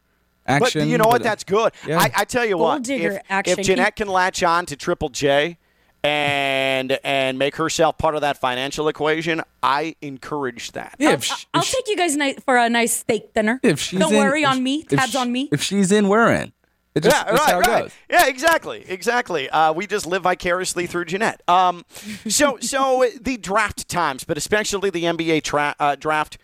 But 0.45 0.75
you 0.75 0.97
know 0.97 1.05
what? 1.05 1.19
but, 1.19 1.21
uh, 1.21 1.23
That's 1.23 1.43
good. 1.43 1.71
yeah. 1.87 1.99
I, 1.99 2.11
I 2.17 2.25
tell 2.25 2.43
you 2.45 2.51
Gold 2.55 2.61
what, 2.63 2.83
digger 2.83 3.11
if, 3.13 3.21
action. 3.29 3.59
if 3.59 3.65
Jeanette 3.65 3.95
can 3.95 4.07
latch 4.07 4.43
on 4.43 4.65
to 4.67 4.75
Triple 4.75 5.09
J 5.09 5.57
and 6.03 6.97
and 7.03 7.37
make 7.37 7.55
herself 7.55 7.97
part 7.97 8.15
of 8.15 8.21
that 8.21 8.37
financial 8.37 8.87
equation, 8.87 9.41
I 9.61 9.95
encourage 10.01 10.71
that. 10.71 10.95
yeah, 10.97 11.11
if, 11.13 11.23
sh- 11.23 11.45
I'll 11.53 11.61
if 11.61 11.67
sh- 11.67 11.73
take 11.73 11.87
you 11.89 11.95
guys 11.97 12.15
ni- 12.17 12.33
for 12.45 12.57
a 12.57 12.69
nice 12.69 12.93
steak 12.93 13.33
dinner. 13.33 13.59
if 13.63 13.79
she's 13.79 13.99
Don't 13.99 14.13
in- 14.13 14.19
worry 14.19 14.41
if- 14.43 14.49
on 14.49 14.63
me. 14.63 14.83
Tabs 14.83 15.11
sh- 15.11 15.15
on 15.15 15.31
me. 15.31 15.49
If 15.51 15.61
she's 15.61 15.91
in, 15.91 16.07
we're 16.09 16.31
in. 16.31 16.53
It 16.93 17.03
just, 17.03 17.15
yeah, 17.15 17.29
right, 17.31 17.39
how 17.39 17.59
it 17.59 17.67
right. 17.67 17.81
goes. 17.83 17.91
Yeah, 18.09 18.27
exactly, 18.27 18.83
exactly. 18.85 19.49
Uh, 19.49 19.71
we 19.71 19.87
just 19.87 20.05
live 20.05 20.23
vicariously 20.23 20.87
through 20.87 21.05
Jeanette. 21.05 21.41
Um, 21.47 21.85
so, 22.27 22.57
so 22.61 23.07
the 23.21 23.37
draft 23.37 23.87
times, 23.87 24.25
but 24.25 24.37
especially 24.37 24.89
the 24.89 25.03
NBA 25.05 25.43
tra- 25.43 25.75
uh, 25.79 25.95
draft, 25.95 26.37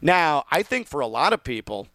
Now, 0.00 0.44
I 0.50 0.62
think 0.62 0.88
for 0.88 1.00
a 1.00 1.06
lot 1.06 1.34
of 1.34 1.44
people, 1.44 1.88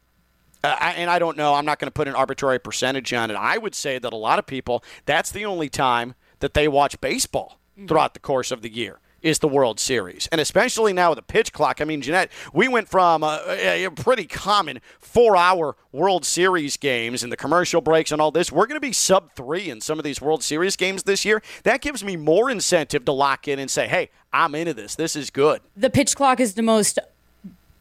uh, 0.66 0.76
I, 0.80 0.92
and 0.94 1.10
I 1.10 1.20
don't 1.20 1.38
know, 1.38 1.54
I'm 1.54 1.66
not 1.66 1.80
going 1.80 1.88
to 1.88 1.92
put 1.94 2.08
an 2.08 2.16
arbitrary 2.16 2.60
percentage 2.60 3.14
on 3.14 3.32
it. 3.32 3.36
I 3.36 3.58
would 3.58 3.76
say 3.76 4.00
that 4.00 4.14
a 4.14 4.18
lot 4.18 4.40
of 4.40 4.46
people, 4.46 4.84
that's 5.06 5.32
the 5.32 5.46
only 5.46 5.70
time 5.70 6.16
that 6.40 6.54
they 6.54 6.68
watch 6.68 7.00
baseball 7.02 7.60
throughout 7.88 8.14
the 8.14 8.20
course 8.20 8.52
of 8.52 8.62
the 8.62 8.70
year. 8.74 9.00
Is 9.22 9.40
the 9.40 9.48
World 9.48 9.80
Series. 9.80 10.28
And 10.32 10.40
especially 10.40 10.94
now 10.94 11.10
with 11.10 11.16
the 11.18 11.24
pitch 11.24 11.52
clock. 11.52 11.82
I 11.82 11.84
mean, 11.84 12.00
Jeanette, 12.00 12.32
we 12.54 12.68
went 12.68 12.88
from 12.88 13.24
a, 13.24 13.42
a- 13.48 13.86
a 13.86 13.90
pretty 13.90 14.26
common 14.26 14.82
four 15.00 15.36
hour 15.36 15.76
World 15.92 16.26
Series 16.26 16.78
games 16.78 17.24
and 17.24 17.32
the 17.32 17.36
commercial 17.38 17.82
breaks 17.82 18.12
and 18.12 18.22
all 18.22 18.30
this. 18.30 18.52
We're 18.52 18.68
going 18.68 18.76
to 18.76 18.88
be 18.88 18.94
sub 18.94 19.34
three 19.34 19.68
in 19.72 19.82
some 19.82 19.98
of 19.98 20.06
these 20.06 20.22
World 20.22 20.44
Series 20.44 20.76
games 20.76 21.02
this 21.04 21.26
year. 21.26 21.42
That 21.64 21.82
gives 21.82 22.04
me 22.04 22.16
more 22.16 22.52
incentive 22.52 23.04
to 23.06 23.12
lock 23.14 23.48
in 23.48 23.58
and 23.58 23.72
say, 23.72 23.88
hey, 23.88 24.12
I'm 24.32 24.54
into 24.54 24.76
this. 24.76 24.94
This 24.94 25.16
is 25.16 25.32
good. 25.32 25.62
The 25.76 25.90
pitch 25.90 26.16
clock 26.16 26.40
is 26.40 26.54
the 26.54 26.62
most 26.62 27.00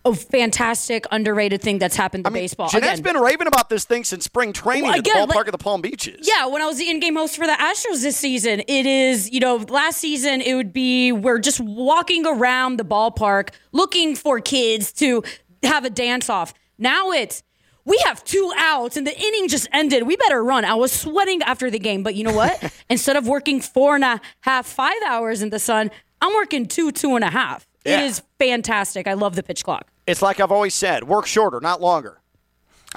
oh, 0.05 0.15
fantastic, 0.15 1.07
underrated 1.11 1.63
thing 1.63 1.79
that's 1.79 1.97
happened 1.97 2.25
to 2.25 2.31
I 2.31 2.33
mean, 2.33 2.43
baseball. 2.43 2.69
Jeanette's 2.69 3.01
Again, 3.01 3.15
been 3.15 3.23
raving 3.23 3.47
about 3.47 3.69
this 3.71 3.85
thing 3.85 4.05
since 4.05 4.25
spring 4.25 4.53
training 4.53 4.85
Well, 4.85 4.95
at 4.99 5.05
the 5.05 5.11
again, 5.11 5.27
ballpark 5.29 5.35
like- 5.35 5.47
of 5.47 5.53
the 5.53 5.59
Palm 5.59 5.81
Beaches. 5.81 6.29
Yeah, 6.29 6.47
when 6.47 6.63
I 6.63 6.67
was 6.67 6.79
the 6.79 6.91
in-game 6.91 7.17
host 7.17 7.37
for 7.37 7.47
the 7.47 7.53
Astros 7.53 8.03
this 8.03 8.17
season, 8.17 8.61
it 8.69 8.87
is, 8.87 9.31
you 9.31 9.41
know, 9.41 9.57
last 9.57 9.99
season 9.99 10.41
it 10.41 10.55
would 10.55 10.73
be 10.73 11.13
we're 11.13 11.39
just 11.39 11.61
walking 11.61 12.27
around 12.27 12.77
the 12.77 12.85
ballpark 12.85 13.51
looking 13.73 14.15
for 14.15 14.41
kids 14.41 14.93
to 14.95 15.23
have 15.63 15.85
a 15.85 15.91
dance 15.91 16.29
off. 16.29 16.53
Now 16.79 17.11
it's 17.13 17.43
we 17.87 17.99
have 18.07 18.25
two 18.25 18.51
outs 18.57 18.97
and 18.97 19.07
the 19.07 19.15
inning 19.19 19.47
just 19.49 19.69
ended. 19.73 20.05
We 20.07 20.17
better 20.17 20.43
run. 20.43 20.65
I 20.65 20.75
was 20.75 20.91
sweating 20.91 21.43
after 21.43 21.71
the 21.71 21.79
game, 21.79 22.03
but 22.03 22.15
you 22.15 22.25
know 22.25 22.33
what? 22.35 22.73
Instead 22.91 23.17
of 23.17 23.27
working 23.27 23.61
four 23.61 23.95
and 23.95 24.05
a 24.05 24.21
half, 24.41 24.67
five 24.67 24.97
hours 25.07 25.43
in 25.43 25.51
the 25.51 25.59
sun, 25.59 25.91
I'm 26.23 26.33
working 26.35 26.65
two, 26.67 26.93
two 26.93 27.15
and 27.15 27.23
a 27.25 27.31
half. 27.31 27.67
Yeah. 27.85 28.01
It 28.01 28.07
is 28.07 28.23
fantastic. 28.39 29.07
I 29.07 29.13
love 29.13 29.37
the 29.37 29.43
pitch 29.43 29.65
clock. 29.65 29.91
It's 30.07 30.23
like 30.23 30.41
I've 30.41 30.53
always 30.53 30.75
said: 30.75 31.05
work 31.05 31.27
shorter, 31.27 31.61
not 31.61 31.81
longer. 31.81 32.21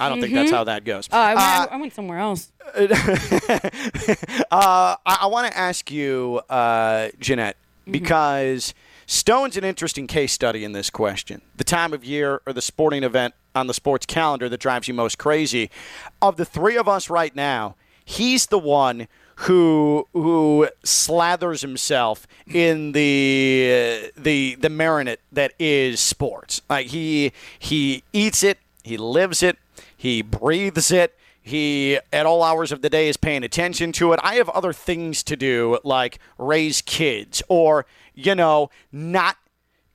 I 0.00 0.08
don't 0.08 0.20
think 0.20 0.32
that's 0.32 0.52
how 0.52 0.62
that 0.64 0.84
goes. 0.84 1.08
Uh, 1.12 1.16
I, 1.16 1.34
went, 1.34 1.40
Uh, 1.40 1.74
I 1.74 1.76
went 1.76 1.92
somewhere 1.92 2.18
else. 2.18 2.52
Uh, 4.50 4.96
I, 5.04 5.18
I 5.22 5.26
want 5.26 5.50
to 5.50 5.58
ask 5.58 5.90
you, 5.90 6.40
uh, 6.48 7.08
Jeanette, 7.18 7.56
because 7.90 8.72
Stone's 9.06 9.56
an 9.56 9.64
interesting 9.64 10.06
case 10.06 10.32
study 10.32 10.64
in 10.64 10.72
this 10.72 10.90
question. 10.90 11.42
The 11.56 11.64
time 11.64 11.92
of 11.92 12.04
year 12.04 12.40
or 12.46 12.52
the 12.52 12.62
sporting 12.62 13.02
event 13.04 13.34
on 13.54 13.66
the 13.66 13.74
sports 13.74 14.06
calendar 14.06 14.48
that 14.48 14.60
drives 14.60 14.88
you 14.88 14.94
most 14.94 15.18
crazy. 15.18 15.70
Of 16.22 16.36
the 16.36 16.44
three 16.44 16.76
of 16.76 16.88
us 16.88 17.10
right 17.10 17.34
now, 17.34 17.76
he's 18.04 18.46
the 18.46 18.58
one 18.58 19.08
who 19.42 20.08
who 20.12 20.68
slathers 20.84 21.62
himself 21.62 22.26
in 22.46 22.92
the 22.92 24.02
uh, 24.04 24.08
the 24.16 24.56
the 24.56 24.68
marinade 24.68 25.18
that 25.30 25.52
is 25.58 26.00
sports. 26.00 26.60
Like 26.68 26.88
he 26.88 27.32
he 27.58 28.02
eats 28.12 28.42
it, 28.42 28.58
he 28.82 28.96
lives 28.96 29.42
it, 29.42 29.56
he 29.96 30.22
breathes 30.22 30.90
it. 30.90 31.14
He, 31.40 31.98
at 32.12 32.26
all 32.26 32.42
hours 32.42 32.72
of 32.72 32.82
the 32.82 32.90
day, 32.90 33.08
is 33.08 33.16
paying 33.16 33.42
attention 33.42 33.90
to 33.92 34.12
it. 34.12 34.20
I 34.22 34.34
have 34.34 34.50
other 34.50 34.74
things 34.74 35.22
to 35.22 35.34
do, 35.34 35.78
like 35.82 36.18
raise 36.36 36.82
kids 36.82 37.42
or, 37.48 37.86
you 38.14 38.34
know, 38.34 38.68
not 38.92 39.38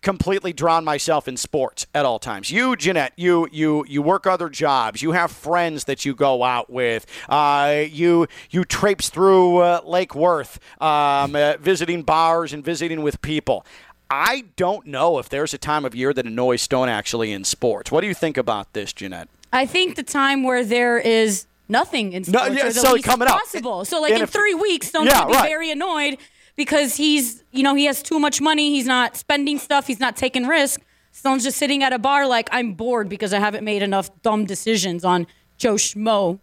completely 0.04 0.54
drown 0.54 0.84
myself 0.86 1.28
in 1.28 1.36
sports 1.38 1.88
at 1.96 2.06
all 2.06 2.20
times. 2.20 2.52
You, 2.52 2.76
Jeanette, 2.76 3.14
you 3.16 3.48
you 3.52 3.84
you 3.88 4.02
work 4.04 4.28
other 4.28 4.50
jobs. 4.50 5.02
You 5.02 5.14
have 5.14 5.32
friends 5.32 5.86
that 5.86 6.06
you 6.06 6.14
go 6.14 6.44
out 6.44 6.70
with. 6.70 7.08
Uh, 7.28 7.86
you 7.90 8.28
you 8.52 8.64
traipse 8.66 9.10
through 9.10 9.58
uh, 9.58 9.82
Lake 9.84 10.14
Worth, 10.14 10.60
um, 10.80 11.36
uh, 11.36 11.54
visiting 11.60 12.04
bars 12.04 12.54
and 12.54 12.64
visiting 12.64 13.02
with 13.02 13.22
people. 13.22 13.66
I 14.12 14.44
don't 14.58 14.86
know 14.86 15.18
if 15.18 15.30
there's 15.30 15.56
a 15.56 15.58
time 15.58 15.86
of 15.86 15.96
year 15.96 16.14
that 16.14 16.26
annoys 16.26 16.62
Stone 16.62 16.90
actually 16.90 17.32
in 17.32 17.44
sports. 17.44 17.92
What 17.92 18.02
do 18.02 18.08
you 18.08 18.14
think 18.14 18.38
about 18.38 18.74
this, 18.74 18.94
Jeanette? 18.94 19.28
I 19.52 19.66
think 19.66 19.96
the 19.96 20.04
time 20.04 20.44
where 20.44 20.64
there 20.64 21.00
is 21.00 21.48
nothing 21.70 22.14
in 22.14 22.24
No, 22.28 22.40
sports 22.40 22.56
yeah, 22.56 22.64
are 22.66 22.74
the 22.74 22.80
so 22.80 22.98
coming 23.00 23.28
up. 23.28 23.40
possible. 23.40 23.86
So, 23.86 24.02
like 24.02 24.14
in 24.14 24.22
if- 24.22 24.30
three 24.30 24.54
weeks, 24.54 24.90
Stone's 24.90 25.08
Yeah, 25.08 25.26
be 25.26 25.34
right. 25.34 25.48
very 25.50 25.72
annoyed 25.72 26.18
because 26.56 26.96
he's, 26.96 27.44
you 27.52 27.64
know, 27.64 27.76
he 27.76 27.86
has 27.86 28.04
too 28.04 28.20
much 28.20 28.42
money. 28.42 28.72
He's 28.72 28.86
not 28.86 29.16
spending 29.18 29.58
stuff. 29.60 29.88
He's 29.88 30.00
not 30.00 30.16
taking 30.16 30.48
risk. 30.48 30.82
Stone's 31.12 31.44
just 31.44 31.58
sitting 31.58 31.84
at 31.84 31.94
a 31.94 32.00
bar 32.00 32.28
like 32.28 32.50
I'm 32.52 32.74
bored 32.74 33.08
because 33.10 33.34
I 33.34 33.40
haven't 33.40 33.64
made 33.64 33.82
enough 33.84 34.10
dumb 34.22 34.46
decisions 34.46 35.06
on 35.06 35.28
Joe 35.58 35.76
Schmo 35.76 36.40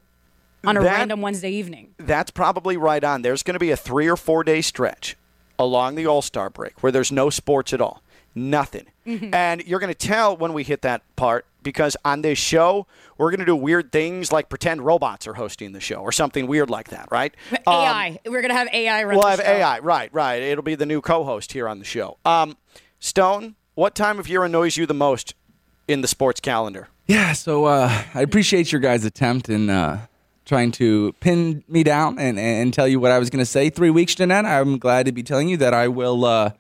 on 0.64 0.76
a 0.76 0.82
That- 0.82 0.92
random 0.98 1.20
Wednesday 1.20 1.50
evening. 1.50 1.94
That's 1.98 2.30
probably 2.30 2.76
right 2.76 3.02
on. 3.02 3.22
There's 3.22 3.42
going 3.42 3.54
to 3.54 3.58
be 3.60 3.70
a 3.70 3.76
three 3.76 4.08
or 4.08 4.16
four 4.16 4.44
day 4.44 4.60
stretch 4.60 5.16
along 5.58 5.94
the 5.96 6.06
All 6.06 6.22
Star 6.22 6.50
break 6.50 6.82
where 6.82 6.92
there's 6.92 7.10
no 7.12 7.30
sports 7.30 7.72
at 7.72 7.80
all, 7.80 8.02
nothing. 8.34 8.86
Mm-hmm. 9.06 9.34
And 9.34 9.66
you're 9.66 9.80
going 9.80 9.92
to 9.92 10.06
tell 10.06 10.36
when 10.36 10.52
we 10.52 10.62
hit 10.62 10.82
that 10.82 11.02
part 11.16 11.46
because 11.62 11.96
on 12.04 12.22
this 12.22 12.38
show, 12.38 12.86
we're 13.18 13.30
going 13.30 13.40
to 13.40 13.46
do 13.46 13.56
weird 13.56 13.92
things 13.92 14.32
like 14.32 14.48
pretend 14.48 14.82
robots 14.82 15.26
are 15.26 15.34
hosting 15.34 15.72
the 15.72 15.80
show 15.80 15.96
or 15.96 16.12
something 16.12 16.46
weird 16.46 16.70
like 16.70 16.88
that, 16.88 17.08
right? 17.10 17.34
Um, 17.66 17.74
AI. 17.74 18.18
We're 18.26 18.42
gonna 18.42 18.54
have 18.54 18.68
AI 18.72 19.04
run 19.04 19.16
we'll 19.16 19.22
the 19.22 19.30
have 19.30 19.40
show. 19.40 19.46
AI, 19.46 19.78
right, 19.80 20.12
right. 20.12 20.42
It'll 20.42 20.64
be 20.64 20.74
the 20.74 20.86
new 20.86 21.00
co 21.00 21.24
host 21.24 21.52
here 21.52 21.68
on 21.68 21.78
the 21.78 21.84
show. 21.84 22.18
Um, 22.24 22.56
Stone, 22.98 23.56
what 23.74 23.94
time 23.94 24.18
of 24.18 24.28
year 24.28 24.44
annoys 24.44 24.76
you 24.76 24.86
the 24.86 24.94
most 24.94 25.34
in 25.86 26.00
the 26.00 26.08
sports 26.08 26.40
calendar? 26.40 26.88
Yeah, 27.06 27.32
so 27.32 27.64
uh, 27.64 28.02
I 28.14 28.22
appreciate 28.22 28.72
your 28.72 28.80
guys' 28.80 29.04
attempt 29.04 29.48
in 29.48 29.68
uh, 29.68 30.06
trying 30.44 30.70
to 30.72 31.12
pin 31.20 31.64
me 31.68 31.82
down 31.82 32.18
and, 32.18 32.38
and 32.38 32.72
tell 32.72 32.86
you 32.86 33.00
what 33.00 33.10
I 33.10 33.18
was 33.18 33.30
going 33.30 33.40
to 33.40 33.50
say. 33.50 33.70
Three 33.70 33.90
weeks, 33.90 34.14
Jeanette, 34.14 34.46
I'm 34.46 34.78
glad 34.78 35.06
to 35.06 35.12
be 35.12 35.22
telling 35.22 35.48
you 35.48 35.56
that 35.58 35.74
I 35.74 35.88
will 35.88 36.24
uh, 36.24 36.52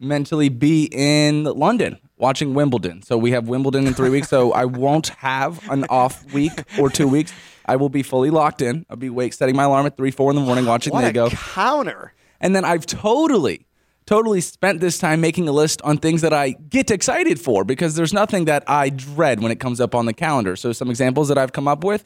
mentally 0.00 0.48
be 0.48 0.88
in 0.92 1.44
London 1.44 1.98
watching 2.18 2.54
Wimbledon. 2.54 3.02
So 3.02 3.16
we 3.16 3.30
have 3.32 3.48
Wimbledon 3.48 3.86
in 3.86 3.94
three 3.94 4.10
weeks, 4.10 4.28
so 4.28 4.52
I 4.52 4.64
won't 4.64 5.08
have 5.08 5.68
an 5.70 5.84
off 5.90 6.32
week 6.32 6.64
or 6.78 6.90
two 6.90 7.08
weeks. 7.08 7.32
I 7.66 7.76
will 7.76 7.88
be 7.88 8.02
fully 8.02 8.30
locked 8.30 8.62
in. 8.62 8.86
I'll 8.88 8.96
be 8.96 9.10
wake 9.10 9.32
setting 9.32 9.54
my 9.56 9.64
alarm 9.64 9.86
at 9.86 9.96
three, 9.96 10.10
four 10.10 10.30
in 10.30 10.36
the 10.36 10.42
morning, 10.42 10.64
watching 10.66 10.92
What 10.92 11.02
they 11.02 11.12
go. 11.12 11.28
counter. 11.30 12.12
And 12.40 12.54
then 12.54 12.64
I've 12.64 12.86
totally, 12.86 13.66
totally 14.06 14.40
spent 14.40 14.80
this 14.80 14.98
time 14.98 15.20
making 15.20 15.48
a 15.48 15.52
list 15.52 15.82
on 15.82 15.98
things 15.98 16.22
that 16.22 16.32
I 16.32 16.50
get 16.52 16.90
excited 16.90 17.40
for 17.40 17.64
because 17.64 17.94
there's 17.94 18.12
nothing 18.12 18.46
that 18.46 18.64
I 18.66 18.88
dread 18.90 19.40
when 19.40 19.52
it 19.52 19.60
comes 19.60 19.80
up 19.80 19.94
on 19.94 20.06
the 20.06 20.14
calendar. 20.14 20.56
So, 20.56 20.72
some 20.72 20.88
examples 20.88 21.28
that 21.28 21.36
I've 21.36 21.52
come 21.52 21.68
up 21.68 21.84
with 21.84 22.04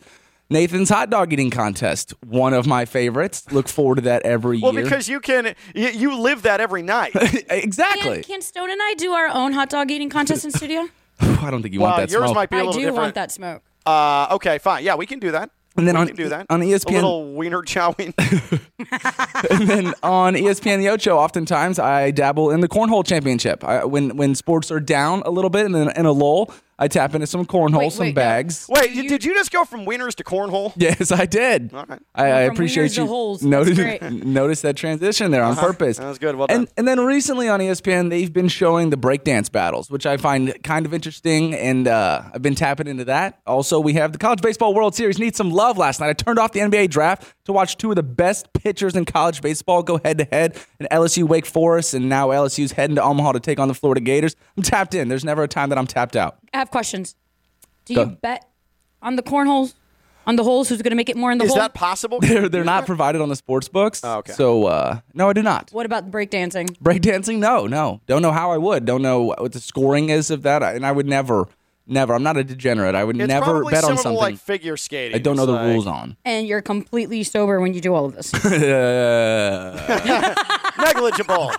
Nathan's 0.52 0.88
hot 0.88 1.10
dog 1.10 1.32
eating 1.32 1.50
contest, 1.50 2.14
one 2.26 2.54
of 2.54 2.66
my 2.66 2.84
favorites. 2.84 3.44
Look 3.50 3.68
forward 3.68 3.96
to 3.96 4.00
that 4.02 4.22
every 4.24 4.60
Well, 4.60 4.72
year. 4.72 4.82
Well, 4.82 4.90
because 4.90 5.08
you 5.08 5.20
can, 5.20 5.54
you, 5.74 5.88
you 5.88 6.18
live 6.18 6.42
that 6.42 6.60
every 6.60 6.82
night. 6.82 7.12
exactly. 7.50 8.22
Can, 8.22 8.22
can 8.24 8.42
Stone 8.42 8.70
and 8.70 8.80
I 8.82 8.94
do 8.94 9.12
our 9.12 9.28
own 9.28 9.52
hot 9.52 9.70
dog 9.70 9.90
eating 9.90 10.10
contest 10.10 10.44
in 10.44 10.50
studio? 10.60 10.88
I 11.20 11.50
don't 11.50 11.62
think 11.62 11.74
you 11.74 11.80
well, 11.80 11.90
want 11.90 12.02
that 12.08 12.10
yours 12.12 12.24
smoke. 12.24 12.34
might 12.34 12.50
be 12.50 12.56
a 12.56 12.60
I 12.60 12.62
little 12.62 12.74
I 12.74 12.82
do 12.82 12.86
different. 12.86 13.02
want 13.02 13.14
that 13.16 13.32
smoke. 13.32 13.62
Uh, 13.86 14.28
okay, 14.32 14.58
fine. 14.58 14.84
Yeah, 14.84 14.94
we 14.96 15.06
can 15.06 15.18
do 15.18 15.30
that. 15.32 15.50
And 15.76 15.88
then 15.88 15.94
we 15.94 16.00
on- 16.02 16.06
can 16.08 16.16
do 16.16 16.28
that 16.28 16.46
on 16.50 16.62
E 16.62 16.72
a 16.72 16.78
ESPN 16.78 16.92
little 16.92 17.32
wiener 17.34 17.62
chowing. 17.62 18.12
and 19.50 19.68
then 19.68 19.94
on 20.02 20.34
ESPN 20.34 20.78
The 20.78 20.88
Ocho, 20.90 21.16
oftentimes 21.16 21.78
I 21.78 22.10
dabble 22.10 22.50
in 22.50 22.60
the 22.60 22.68
cornhole 22.68 23.04
championship. 23.06 23.64
I, 23.64 23.84
when 23.84 24.16
when 24.16 24.34
sports 24.34 24.70
are 24.70 24.80
down 24.80 25.22
a 25.24 25.30
little 25.30 25.48
bit 25.50 25.64
and 25.66 25.74
in, 25.74 25.90
in 25.96 26.04
a 26.06 26.12
lull, 26.12 26.52
I 26.82 26.88
tap 26.88 27.14
into 27.14 27.28
some 27.28 27.46
cornhole, 27.46 27.78
Wait, 27.78 27.92
some 27.92 28.06
wait, 28.06 28.08
no. 28.16 28.20
bags. 28.20 28.66
Wait, 28.68 28.92
did 28.92 29.24
you 29.24 29.34
just 29.34 29.52
go 29.52 29.64
from 29.64 29.86
wieners 29.86 30.16
to 30.16 30.24
cornhole? 30.24 30.72
Yes, 30.74 31.12
I 31.12 31.26
did. 31.26 31.72
All 31.72 31.84
right. 31.88 32.02
I, 32.12 32.24
I 32.24 32.40
appreciate 32.40 32.96
you 32.96 33.06
holes. 33.06 33.40
That's 33.40 33.48
notice, 33.48 34.02
notice 34.10 34.62
that 34.62 34.74
transition 34.74 35.30
there 35.30 35.44
on 35.44 35.54
purpose. 35.54 36.00
Uh-huh. 36.00 36.06
That 36.06 36.10
was 36.10 36.18
good. 36.18 36.34
Well 36.34 36.48
and, 36.50 36.66
done. 36.66 36.74
and 36.76 36.88
then 36.88 36.98
recently 36.98 37.48
on 37.48 37.60
ESPN, 37.60 38.10
they've 38.10 38.32
been 38.32 38.48
showing 38.48 38.90
the 38.90 38.96
breakdance 38.96 39.50
battles, 39.50 39.92
which 39.92 40.06
I 40.06 40.16
find 40.16 40.60
kind 40.64 40.84
of 40.84 40.92
interesting, 40.92 41.54
and 41.54 41.86
uh, 41.86 42.22
I've 42.34 42.42
been 42.42 42.56
tapping 42.56 42.88
into 42.88 43.04
that. 43.04 43.40
Also, 43.46 43.78
we 43.78 43.92
have 43.92 44.10
the 44.10 44.18
College 44.18 44.42
Baseball 44.42 44.74
World 44.74 44.96
Series 44.96 45.20
need 45.20 45.36
some 45.36 45.52
love 45.52 45.78
last 45.78 46.00
night. 46.00 46.08
I 46.08 46.14
turned 46.14 46.40
off 46.40 46.50
the 46.50 46.60
NBA 46.60 46.90
draft 46.90 47.32
to 47.44 47.52
watch 47.52 47.76
two 47.76 47.90
of 47.90 47.96
the 47.96 48.02
best 48.02 48.52
pitchers 48.52 48.94
in 48.96 49.04
college 49.04 49.40
baseball 49.40 49.82
go 49.82 49.98
head 50.04 50.18
to 50.18 50.24
head, 50.24 50.58
in 50.78 50.86
LSU 50.90 51.24
Wake 51.24 51.46
Forest, 51.46 51.94
and 51.94 52.08
now 52.08 52.28
LSU's 52.28 52.72
heading 52.72 52.96
to 52.96 53.02
Omaha 53.02 53.32
to 53.32 53.40
take 53.40 53.58
on 53.58 53.68
the 53.68 53.74
Florida 53.74 54.00
Gators. 54.00 54.36
I'm 54.56 54.62
tapped 54.62 54.94
in. 54.94 55.08
There's 55.08 55.24
never 55.24 55.42
a 55.42 55.48
time 55.48 55.68
that 55.70 55.78
I'm 55.78 55.86
tapped 55.86 56.16
out. 56.16 56.38
I 56.52 56.58
have 56.58 56.70
questions. 56.70 57.16
Do 57.84 57.94
Go. 57.94 58.00
you 58.02 58.06
bet 58.22 58.48
on 59.00 59.16
the 59.16 59.22
cornholes? 59.22 59.74
On 60.24 60.36
the 60.36 60.44
holes? 60.44 60.68
Who's 60.68 60.80
going 60.82 60.92
to 60.92 60.96
make 60.96 61.08
it 61.08 61.16
more 61.16 61.32
in 61.32 61.38
the 61.38 61.42
holes? 61.42 61.50
Is 61.50 61.54
hole? 61.54 61.64
that 61.64 61.74
possible? 61.74 62.20
They're, 62.22 62.48
they're 62.48 62.62
not 62.62 62.86
provided 62.86 63.20
on 63.20 63.28
the 63.28 63.34
sports 63.34 63.68
books. 63.68 64.02
Oh, 64.04 64.18
okay. 64.18 64.32
So, 64.32 64.66
uh, 64.66 65.00
no, 65.14 65.28
I 65.28 65.32
do 65.32 65.42
not. 65.42 65.70
what 65.72 65.84
about 65.84 66.04
the 66.04 66.16
breakdancing? 66.16 66.78
Breakdancing? 66.78 67.38
No, 67.38 67.66
no. 67.66 68.00
Don't 68.06 68.22
know 68.22 68.30
how 68.30 68.52
I 68.52 68.58
would. 68.58 68.84
Don't 68.84 69.02
know 69.02 69.22
what 69.22 69.50
the 69.50 69.58
scoring 69.58 70.10
is 70.10 70.30
of 70.30 70.42
that. 70.42 70.62
And 70.62 70.86
I 70.86 70.92
would 70.92 71.06
never, 71.06 71.48
never. 71.86 72.14
I'm 72.14 72.22
not 72.22 72.36
a 72.36 72.44
degenerate. 72.44 72.94
I 72.94 73.04
would 73.04 73.20
It's 73.20 73.28
never 73.28 73.44
probably 73.44 73.72
bet 73.72 73.84
on 73.84 73.90
similar 73.90 73.96
to, 73.96 74.02
something 74.02 74.20
like 74.20 74.38
figure 74.38 74.76
skating. 74.76 75.14
I 75.14 75.18
don't 75.18 75.36
know 75.36 75.42
It's 75.42 75.48
the 75.48 75.52
like- 75.54 75.66
rules 75.72 75.86
on. 75.86 76.16
And 76.24 76.46
you're 76.46 76.62
completely 76.62 77.22
sober 77.24 77.60
when 77.60 77.74
you 77.74 77.80
do 77.80 77.94
all 77.94 78.04
of 78.06 78.14
this. 78.14 78.32
Negligible. 80.78 81.52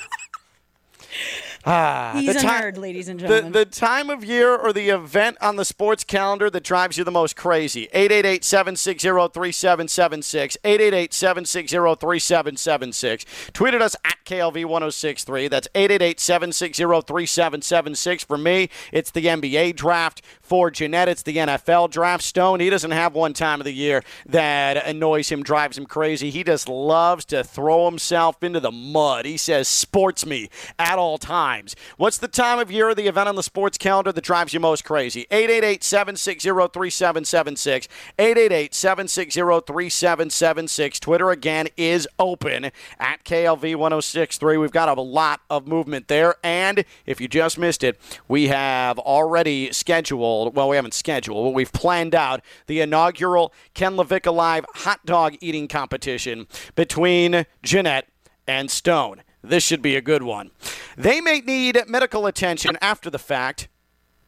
Ah, 1.65 2.11
He's 2.15 2.33
the 2.33 2.39
a 2.39 2.43
nerd, 2.43 2.77
ladies 2.77 3.07
and 3.07 3.19
The, 3.19 3.27
gentlemen. 3.27 3.51
the 3.53 3.65
time 3.65 4.09
of 4.09 4.23
year 4.23 4.55
or 4.55 4.73
the 4.73 4.89
event 4.89 5.37
on 5.41 5.55
the 5.55 5.65
sports 5.65 6.03
calendar 6.03 6.49
that 6.49 6.63
drives 6.63 6.97
you 6.97 7.03
the 7.03 7.11
most 7.11 7.35
crazy. 7.35 7.87
888-760-3776. 7.93 10.57
888-760-3776. 10.63 13.25
Tweet 13.53 13.73
at 13.73 13.81
us 13.81 13.95
at 14.05 14.17
KLV1063. 14.25 15.49
That's 15.49 15.67
888-760-3776. 15.75 18.25
For 18.25 18.37
me, 18.37 18.69
it's 18.91 19.11
the 19.11 19.25
NBA 19.25 19.75
draft. 19.75 20.21
For 20.41 20.69
Jeanette, 20.71 21.09
it's 21.09 21.23
the 21.23 21.37
NFL 21.37 21.89
draft. 21.91 22.23
Stone, 22.23 22.59
he 22.59 22.69
doesn't 22.69 22.91
have 22.91 23.13
one 23.15 23.33
time 23.33 23.59
of 23.61 23.65
the 23.65 23.73
year 23.73 24.03
that 24.27 24.85
annoys 24.85 25.29
him, 25.29 25.41
drives 25.43 25.77
him 25.77 25.85
crazy. 25.85 26.29
He 26.29 26.43
just 26.43 26.67
loves 26.69 27.25
to 27.25 27.43
throw 27.43 27.85
himself 27.85 28.43
into 28.43 28.59
the 28.59 28.71
mud. 28.71 29.25
He 29.25 29.37
says, 29.37 29.67
sports 29.67 30.25
me 30.25 30.49
at 30.77 30.97
all 30.99 31.17
times. 31.17 31.52
What's 31.97 32.17
the 32.17 32.27
time 32.27 32.57
of 32.59 32.71
year 32.71 32.89
or 32.89 32.95
the 32.95 33.07
event 33.07 33.29
on 33.29 33.35
the 33.35 33.43
sports 33.43 33.77
calendar 33.77 34.11
that 34.11 34.23
drives 34.23 34.53
you 34.53 34.59
most 34.59 34.83
crazy? 34.83 35.27
888-760-3776. 35.31 37.87
888-760-3776. 38.17 40.99
Twitter 40.99 41.31
again 41.31 41.67
is 41.77 42.07
open 42.17 42.71
at 42.99 43.23
KLV1063. 43.23 44.59
We've 44.59 44.71
got 44.71 44.97
a 44.97 45.01
lot 45.01 45.41
of 45.49 45.67
movement 45.67 46.07
there. 46.07 46.35
And 46.43 46.85
if 47.05 47.21
you 47.21 47.27
just 47.27 47.57
missed 47.57 47.83
it, 47.83 47.99
we 48.27 48.47
have 48.47 48.97
already 48.99 49.71
scheduled, 49.71 50.55
well, 50.55 50.69
we 50.69 50.75
haven't 50.75 50.93
scheduled, 50.93 51.45
but 51.45 51.53
we've 51.53 51.71
planned 51.71 52.15
out 52.15 52.41
the 52.67 52.81
inaugural 52.81 53.53
Ken 53.73 53.95
LaVicka 53.95 54.33
Live 54.33 54.65
hot 54.73 55.05
dog 55.05 55.35
eating 55.41 55.67
competition 55.67 56.47
between 56.75 57.45
Jeanette 57.61 58.07
and 58.47 58.71
Stone. 58.71 59.21
This 59.43 59.63
should 59.63 59.81
be 59.81 59.95
a 59.95 60.01
good 60.01 60.23
one. 60.23 60.51
They 60.97 61.19
may 61.19 61.41
need 61.41 61.81
medical 61.87 62.25
attention 62.25 62.77
after 62.81 63.09
the 63.09 63.19
fact. 63.19 63.67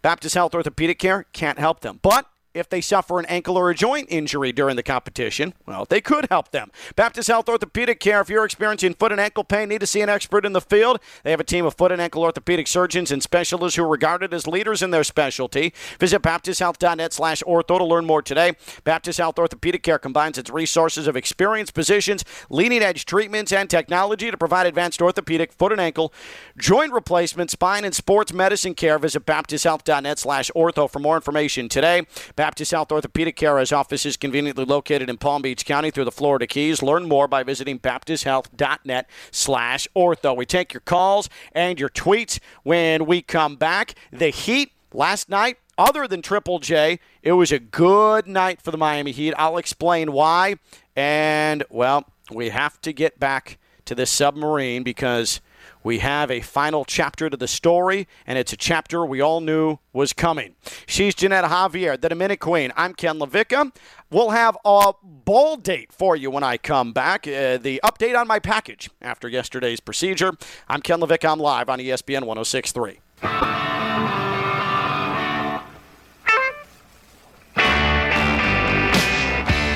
Baptist 0.02 0.36
Health 0.36 0.54
Orthopedic 0.54 1.00
Care 1.00 1.26
can't 1.34 1.58
help 1.58 1.80
them. 1.80 2.00
But 2.02 2.30
if 2.56 2.70
they 2.70 2.82
suffer 2.82 3.20
an 3.20 3.26
ankle 3.26 3.58
or 3.58 3.70
a 3.70 3.76
joint 3.76 4.08
injury 4.10 4.52
during 4.52 4.76
the 4.76 4.84
competition, 4.84 5.54
well, 5.66 5.86
they 5.88 6.02
could 6.02 6.28
help 6.30 6.52
them. 6.52 6.72
Baptist 6.96 7.28
Health 7.28 7.50
Orthopedic 7.50 8.00
Care, 8.00 8.22
if 8.22 8.30
you're 8.30 8.46
experiencing 8.46 8.94
foot 8.94 9.12
and 9.12 9.22
ankle 9.22 9.44
pain, 9.44 9.70
need 9.70 9.82
to 9.82 9.88
see 9.88 10.02
an 10.02 10.10
expert 10.10 10.46
in 10.46 10.54
the 10.54 10.62
field, 10.62 11.00
they 11.24 11.32
have 11.32 11.40
a 11.40 11.44
team 11.44 11.66
of 11.66 11.76
foot 11.76 11.92
and 11.92 12.02
ankle 12.02 12.24
orthopedic 12.24 12.68
surgeons 12.68 13.12
and 13.12 13.22
specialists 13.22 13.76
who 13.76 13.84
are 13.84 13.88
regarded 13.88 14.34
as 14.34 14.48
leaders 14.48 14.82
in 14.82 14.92
their 14.92 15.04
specialty. 15.04 15.74
Visit 16.00 16.22
baptisthealth.net 16.22 17.14
slash 17.14 17.44
ortho 17.44 17.78
to 17.78 17.84
learn 17.84 18.06
more 18.06 18.22
today. 18.22 18.54
Baptist 18.84 19.20
Health 19.20 19.38
Orthopedic 19.38 19.84
Care 19.84 20.00
combines 20.00 20.38
its 20.38 20.50
resources 20.50 21.08
of 21.08 21.18
experienced 21.18 21.76
physicians, 21.76 22.24
leading 22.50 22.82
edge 22.82 23.06
treatments, 23.06 23.52
and 23.52 23.70
technology 23.70 24.32
to 24.32 24.38
provide 24.38 24.66
advanced 24.66 25.02
orthopedic, 25.02 25.52
foot 25.52 25.72
and 25.72 25.82
ankle, 25.82 26.14
joint 26.58 26.94
replacement, 26.94 27.52
spine, 27.52 27.84
and 27.84 27.94
sports 27.94 28.32
medicine 28.32 28.74
care. 28.74 28.98
Visit 28.98 29.26
baptisthealth.net 29.26 30.20
slash 30.20 30.50
ortho 30.56 30.90
for 30.90 31.00
more 31.00 31.16
information 31.16 31.68
today. 31.68 32.06
Baptist 32.46 32.70
Health 32.70 32.92
Orthopedic 32.92 33.36
Care 33.36 33.58
has 33.58 33.72
offices 33.72 34.18
conveniently 34.18 34.66
located 34.66 35.10
in 35.10 35.18
Palm 35.18 35.42
Beach 35.42 35.66
County 35.66 35.90
through 35.90 36.04
the 36.04 36.12
Florida 36.12 36.46
Keys. 36.46 36.84
Learn 36.84 37.08
more 37.08 37.28
by 37.28 37.42
visiting 37.42 37.80
baptisthealth.net 37.80 39.10
slash 39.32 39.88
ortho. 39.96 40.38
We 40.38 40.46
take 40.46 40.72
your 40.72 40.82
calls 40.82 41.28
and 41.54 41.80
your 41.80 41.90
tweets 41.90 42.38
when 42.62 43.08
we 43.08 43.24
come 43.24 43.56
back. 43.56 43.96
The 44.12 44.30
Heat 44.30 44.74
last 44.94 45.28
night 45.28 45.58
other 45.76 46.08
than 46.08 46.22
Triple 46.22 46.60
J, 46.60 47.00
it 47.24 47.32
was 47.32 47.52
a 47.52 47.58
good 47.58 48.28
night 48.28 48.62
for 48.62 48.70
the 48.70 48.78
Miami 48.78 49.12
Heat. 49.12 49.34
I'll 49.40 49.58
explain 49.58 50.12
why. 50.12 50.58
And, 50.96 51.64
well, 51.72 52.06
we 52.30 52.50
have 52.50 52.80
to 52.82 52.94
get 52.94 53.20
back 53.20 53.58
to 53.86 53.96
this 53.96 54.12
submarine 54.12 54.84
because 54.84 55.42
we 55.86 56.00
have 56.00 56.32
a 56.32 56.42
final 56.42 56.84
chapter 56.84 57.30
to 57.30 57.38
the 57.38 57.48
story, 57.48 58.08
and 58.26 58.40
it's 58.40 58.52
a 58.52 58.58
chapter 58.58 59.06
we 59.06 59.22
all 59.22 59.40
knew 59.40 59.78
was 59.94 60.14
coming. 60.14 60.56
She's 60.88 61.14
Jeanette 61.14 61.46
Javier, 61.46 62.02
the 62.02 62.10
Dominican 62.10 62.44
Queen. 62.44 62.74
I'm 62.76 62.96
Ken 62.96 63.20
LaVicka. 63.20 63.72
We'll 64.10 64.32
have 64.32 64.58
a 64.66 64.94
ball 65.04 65.58
date 65.58 65.94
for 65.94 66.16
you 66.16 66.32
when 66.32 66.44
I 66.44 66.58
come 66.58 66.92
back. 66.92 67.28
Uh, 67.28 67.58
the 67.58 67.80
update 67.84 68.20
on 68.20 68.28
my 68.28 68.40
package 68.40 68.90
after 69.00 69.30
yesterday's 69.30 69.80
procedure. 69.80 70.34
I'm 70.68 70.82
Ken 70.82 71.00
LaVicka. 71.00 71.32
I'm 71.32 71.40
live 71.40 71.70
on 71.70 71.78
ESPN 71.78 72.26
1063. 72.26 73.75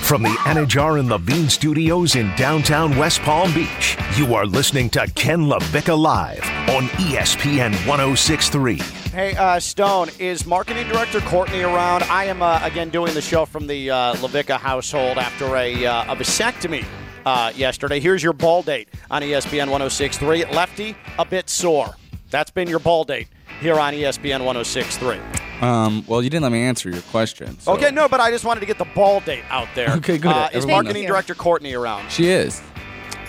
From 0.10 0.24
the 0.24 0.30
Anidjar 0.30 1.00
and 1.00 1.08
Levine 1.08 1.50
Studios 1.50 2.15
in 2.15 2.36
downtown 2.36 2.98
West 2.98 3.22
Palm 3.22 3.54
Beach, 3.54 3.95
you 4.17 4.34
are 4.34 4.43
listening 4.43 4.89
to 4.89 5.06
Ken 5.13 5.41
LaVicka 5.41 5.95
Live 5.95 6.41
on 6.67 6.88
ESPN 6.98 7.74
1063. 7.88 8.78
Hey, 9.12 9.36
uh, 9.36 9.60
Stone, 9.60 10.10
is 10.17 10.48
marketing 10.48 10.88
director 10.88 11.19
Courtney 11.19 11.62
around? 11.62 12.02
I 12.06 12.24
am, 12.24 12.41
uh, 12.41 12.60
again, 12.63 12.89
doing 12.89 13.13
the 13.13 13.22
show 13.22 13.45
from 13.45 13.67
the 13.67 13.91
uh, 13.91 14.15
LaVicka 14.15 14.58
household 14.58 15.19
after 15.19 15.56
a, 15.56 15.86
uh, 15.86 16.12
a 16.12 16.15
vasectomy 16.15 16.84
uh, 17.28 17.52
yesterday. 17.56 18.00
Here's 18.00 18.24
your 18.24 18.34
ball 18.34 18.63
date 18.63 18.89
on 19.12 19.22
ESPN 19.22 19.69
1063. 19.69 20.45
Lefty, 20.45 20.95
a 21.19 21.26
bit 21.26 21.52
sore. 21.52 21.95
That's 22.32 22.50
been 22.50 22.67
your 22.67 22.80
ball 22.80 23.04
date 23.04 23.28
here 23.62 23.80
on 23.80 23.93
ESPN 23.93 24.43
1063. 24.43 25.49
Um, 25.62 26.04
well, 26.08 26.22
you 26.22 26.30
didn't 26.30 26.43
let 26.43 26.52
me 26.52 26.62
answer 26.62 26.89
your 26.89 27.02
question. 27.04 27.60
so- 27.60 27.74
Okay, 27.74 27.91
no, 27.91 28.08
but 28.08 28.19
I 28.19 28.32
just 28.32 28.45
wanted 28.45 28.62
to 28.62 28.65
get 28.65 28.78
the 28.78 28.86
ball 28.95 29.19
date 29.22 29.43
out 29.50 29.67
there. 29.76 29.89
Okay, 29.98 30.17
good. 30.17 30.32
Uh, 30.32 30.48
is 30.52 30.63
Everyone 30.63 30.86
marketing 30.86 31.04
knows. 31.04 31.10
director 31.10 31.36
Courtney 31.36 31.74
around? 31.74 32.10
She 32.12 32.30
is. 32.30 32.62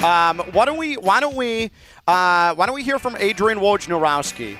Um, 0.04 0.38
why 0.52 0.64
don't 0.64 0.78
we? 0.78 0.94
Why 0.96 1.20
don't 1.20 1.36
we? 1.36 1.70
Uh, 2.06 2.54
why 2.54 2.66
don't 2.66 2.74
we 2.74 2.82
hear 2.82 2.98
from 2.98 3.16
Adrian 3.18 3.58
Wojnarowski 3.58 4.56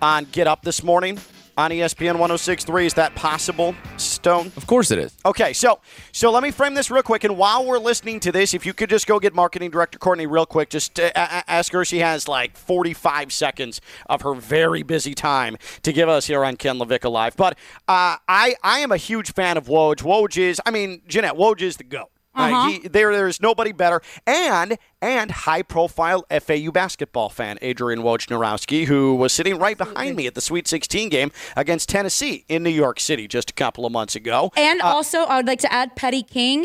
on 0.00 0.24
Get 0.30 0.46
Up 0.46 0.62
this 0.62 0.82
morning 0.84 1.18
on 1.58 1.72
ESPN 1.72 2.16
106.3? 2.16 2.86
Is 2.86 2.94
that 2.94 3.14
possible, 3.16 3.74
Stone? 3.96 4.52
Of 4.56 4.66
course 4.66 4.90
it 4.92 4.98
is. 4.98 5.14
Okay, 5.26 5.52
so 5.52 5.80
so 6.12 6.30
let 6.30 6.42
me 6.42 6.52
frame 6.52 6.74
this 6.74 6.90
real 6.90 7.02
quick. 7.02 7.24
And 7.24 7.36
while 7.36 7.66
we're 7.66 7.78
listening 7.78 8.20
to 8.20 8.32
this, 8.32 8.54
if 8.54 8.64
you 8.64 8.72
could 8.72 8.88
just 8.88 9.06
go 9.06 9.18
get 9.18 9.34
marketing 9.34 9.70
director 9.70 9.98
Courtney 9.98 10.26
real 10.26 10.46
quick, 10.46 10.70
just 10.70 10.98
uh, 10.98 11.10
ask 11.14 11.72
her. 11.72 11.84
She 11.84 11.98
has 11.98 12.28
like 12.28 12.56
45 12.56 13.32
seconds 13.32 13.80
of 14.06 14.22
her 14.22 14.34
very 14.34 14.82
busy 14.82 15.14
time 15.14 15.56
to 15.82 15.92
give 15.92 16.08
us 16.08 16.26
here 16.28 16.44
on 16.44 16.56
Ken 16.56 16.78
LaVicka 16.78 17.10
Live. 17.10 17.36
But 17.36 17.58
uh, 17.88 18.16
I 18.28 18.54
I 18.62 18.78
am 18.78 18.92
a 18.92 18.96
huge 18.96 19.32
fan 19.32 19.56
of 19.56 19.66
Woj. 19.66 19.96
Woj 20.02 20.38
is, 20.38 20.60
I 20.64 20.70
mean, 20.70 21.02
Jeanette, 21.08 21.34
Woj 21.34 21.60
is 21.60 21.76
the 21.76 21.84
goat. 21.84 22.10
Right, 22.36 22.78
he, 22.82 22.88
there, 22.88 23.12
there's 23.12 23.40
nobody 23.42 23.72
better, 23.72 24.00
and 24.26 24.78
and 25.02 25.30
high 25.30 25.62
profile 25.62 26.24
FAU 26.30 26.70
basketball 26.70 27.30
fan 27.30 27.58
Adrian 27.62 28.00
Wojnarowski, 28.02 28.84
who 28.84 29.16
was 29.16 29.32
sitting 29.32 29.58
right 29.58 29.76
behind 29.76 30.14
me 30.14 30.26
at 30.28 30.34
the 30.36 30.40
Sweet 30.40 30.68
16 30.68 31.08
game 31.08 31.32
against 31.56 31.88
Tennessee 31.88 32.44
in 32.48 32.62
New 32.62 32.70
York 32.70 33.00
City 33.00 33.26
just 33.26 33.50
a 33.50 33.54
couple 33.54 33.84
of 33.84 33.90
months 33.92 34.14
ago. 34.14 34.52
And 34.56 34.80
also, 34.80 35.20
I 35.20 35.36
would 35.38 35.46
like 35.48 35.60
to 35.60 35.72
add 35.72 35.96
Petty 35.96 36.22
King. 36.22 36.64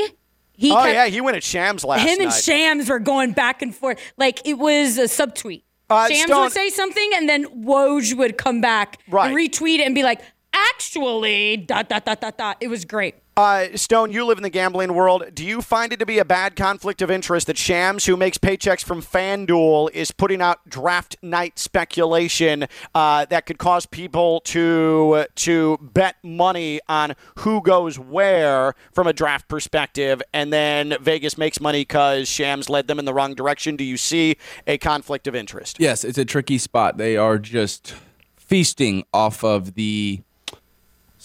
He 0.56 0.72
Oh 0.72 0.76
kept- 0.76 0.94
yeah, 0.94 1.06
he 1.08 1.22
went 1.22 1.38
at 1.38 1.44
Shams 1.44 1.84
last 1.84 2.02
him 2.02 2.20
night. 2.20 2.26
and 2.26 2.34
Shams 2.34 2.88
were 2.90 3.00
going 3.00 3.32
back 3.32 3.64
and 3.64 3.76
forth. 3.76 4.00
Like 4.16 4.46
it 4.48 4.60
was 4.60 5.00
a 5.00 5.06
subtweet. 5.06 5.64
Uh, 5.90 6.08
Shams 6.08 6.24
Stone- 6.28 6.42
would 6.44 6.52
say 6.52 6.70
something, 6.70 7.10
and 7.16 7.28
then 7.28 7.46
Woj 7.66 8.16
would 8.16 8.38
come 8.38 8.62
back 8.62 9.00
Right. 9.10 9.28
and 9.30 9.36
retweet 9.36 9.80
it 9.80 9.86
and 9.88 9.96
be 9.96 10.04
like, 10.04 10.22
"Actually, 10.54 11.58
dot 11.58 11.90
dot 11.90 12.06
dot 12.06 12.22
dot 12.22 12.38
dot." 12.38 12.58
It 12.62 12.68
was 12.68 12.86
great. 12.86 13.16
Uh, 13.36 13.76
Stone, 13.76 14.12
you 14.12 14.26
live 14.26 14.38
in 14.38 14.44
the 14.44 14.50
gambling 14.50 14.94
world. 14.94 15.26
Do 15.34 15.44
you 15.44 15.64
find 15.64 15.92
it 15.92 15.98
to 15.98 16.06
be 16.06 16.20
a 16.20 16.26
bad 16.26 16.56
conflict 16.56 17.02
of 17.02 17.10
interest 17.10 17.48
that 17.48 17.58
Shams, 17.58 18.06
who 18.06 18.16
makes 18.16 18.38
paychecks 18.38 18.84
from 18.84 19.02
FanDuel, 19.02 19.90
is 19.92 20.12
putting 20.12 20.40
out 20.40 20.70
draft 20.70 21.18
night 21.24 21.58
speculation 21.58 22.68
uh, 22.94 23.26
that 23.26 23.48
could 23.48 23.58
cause 23.58 23.88
people 23.88 24.42
to 24.42 25.26
to 25.34 25.80
bet 25.82 26.18
money 26.24 26.80
on 26.88 27.16
who 27.40 27.60
goes 27.62 27.98
where 27.98 28.76
from 28.92 29.08
a 29.08 29.14
draft 29.14 29.48
perspective, 29.48 30.22
and 30.32 30.54
then 30.54 30.96
Vegas 31.02 31.36
makes 31.36 31.60
money 31.60 31.82
because 31.82 32.28
Shams 32.28 32.70
led 32.70 32.88
them 32.88 33.00
in 33.00 33.06
the 33.06 33.16
wrong 33.16 33.34
direction? 33.34 33.76
Do 33.76 33.84
you 33.84 33.98
see 33.98 34.38
a 34.68 34.78
conflict 34.78 35.26
of 35.26 35.34
interest? 35.34 35.80
Yes, 35.80 36.04
it's 36.04 36.20
a 36.20 36.26
tricky 36.26 36.60
spot. 36.60 36.98
They 36.98 37.18
are 37.18 37.40
just 37.40 37.96
feasting 38.36 39.06
off 39.12 39.44
of 39.44 39.74
the 39.74 40.22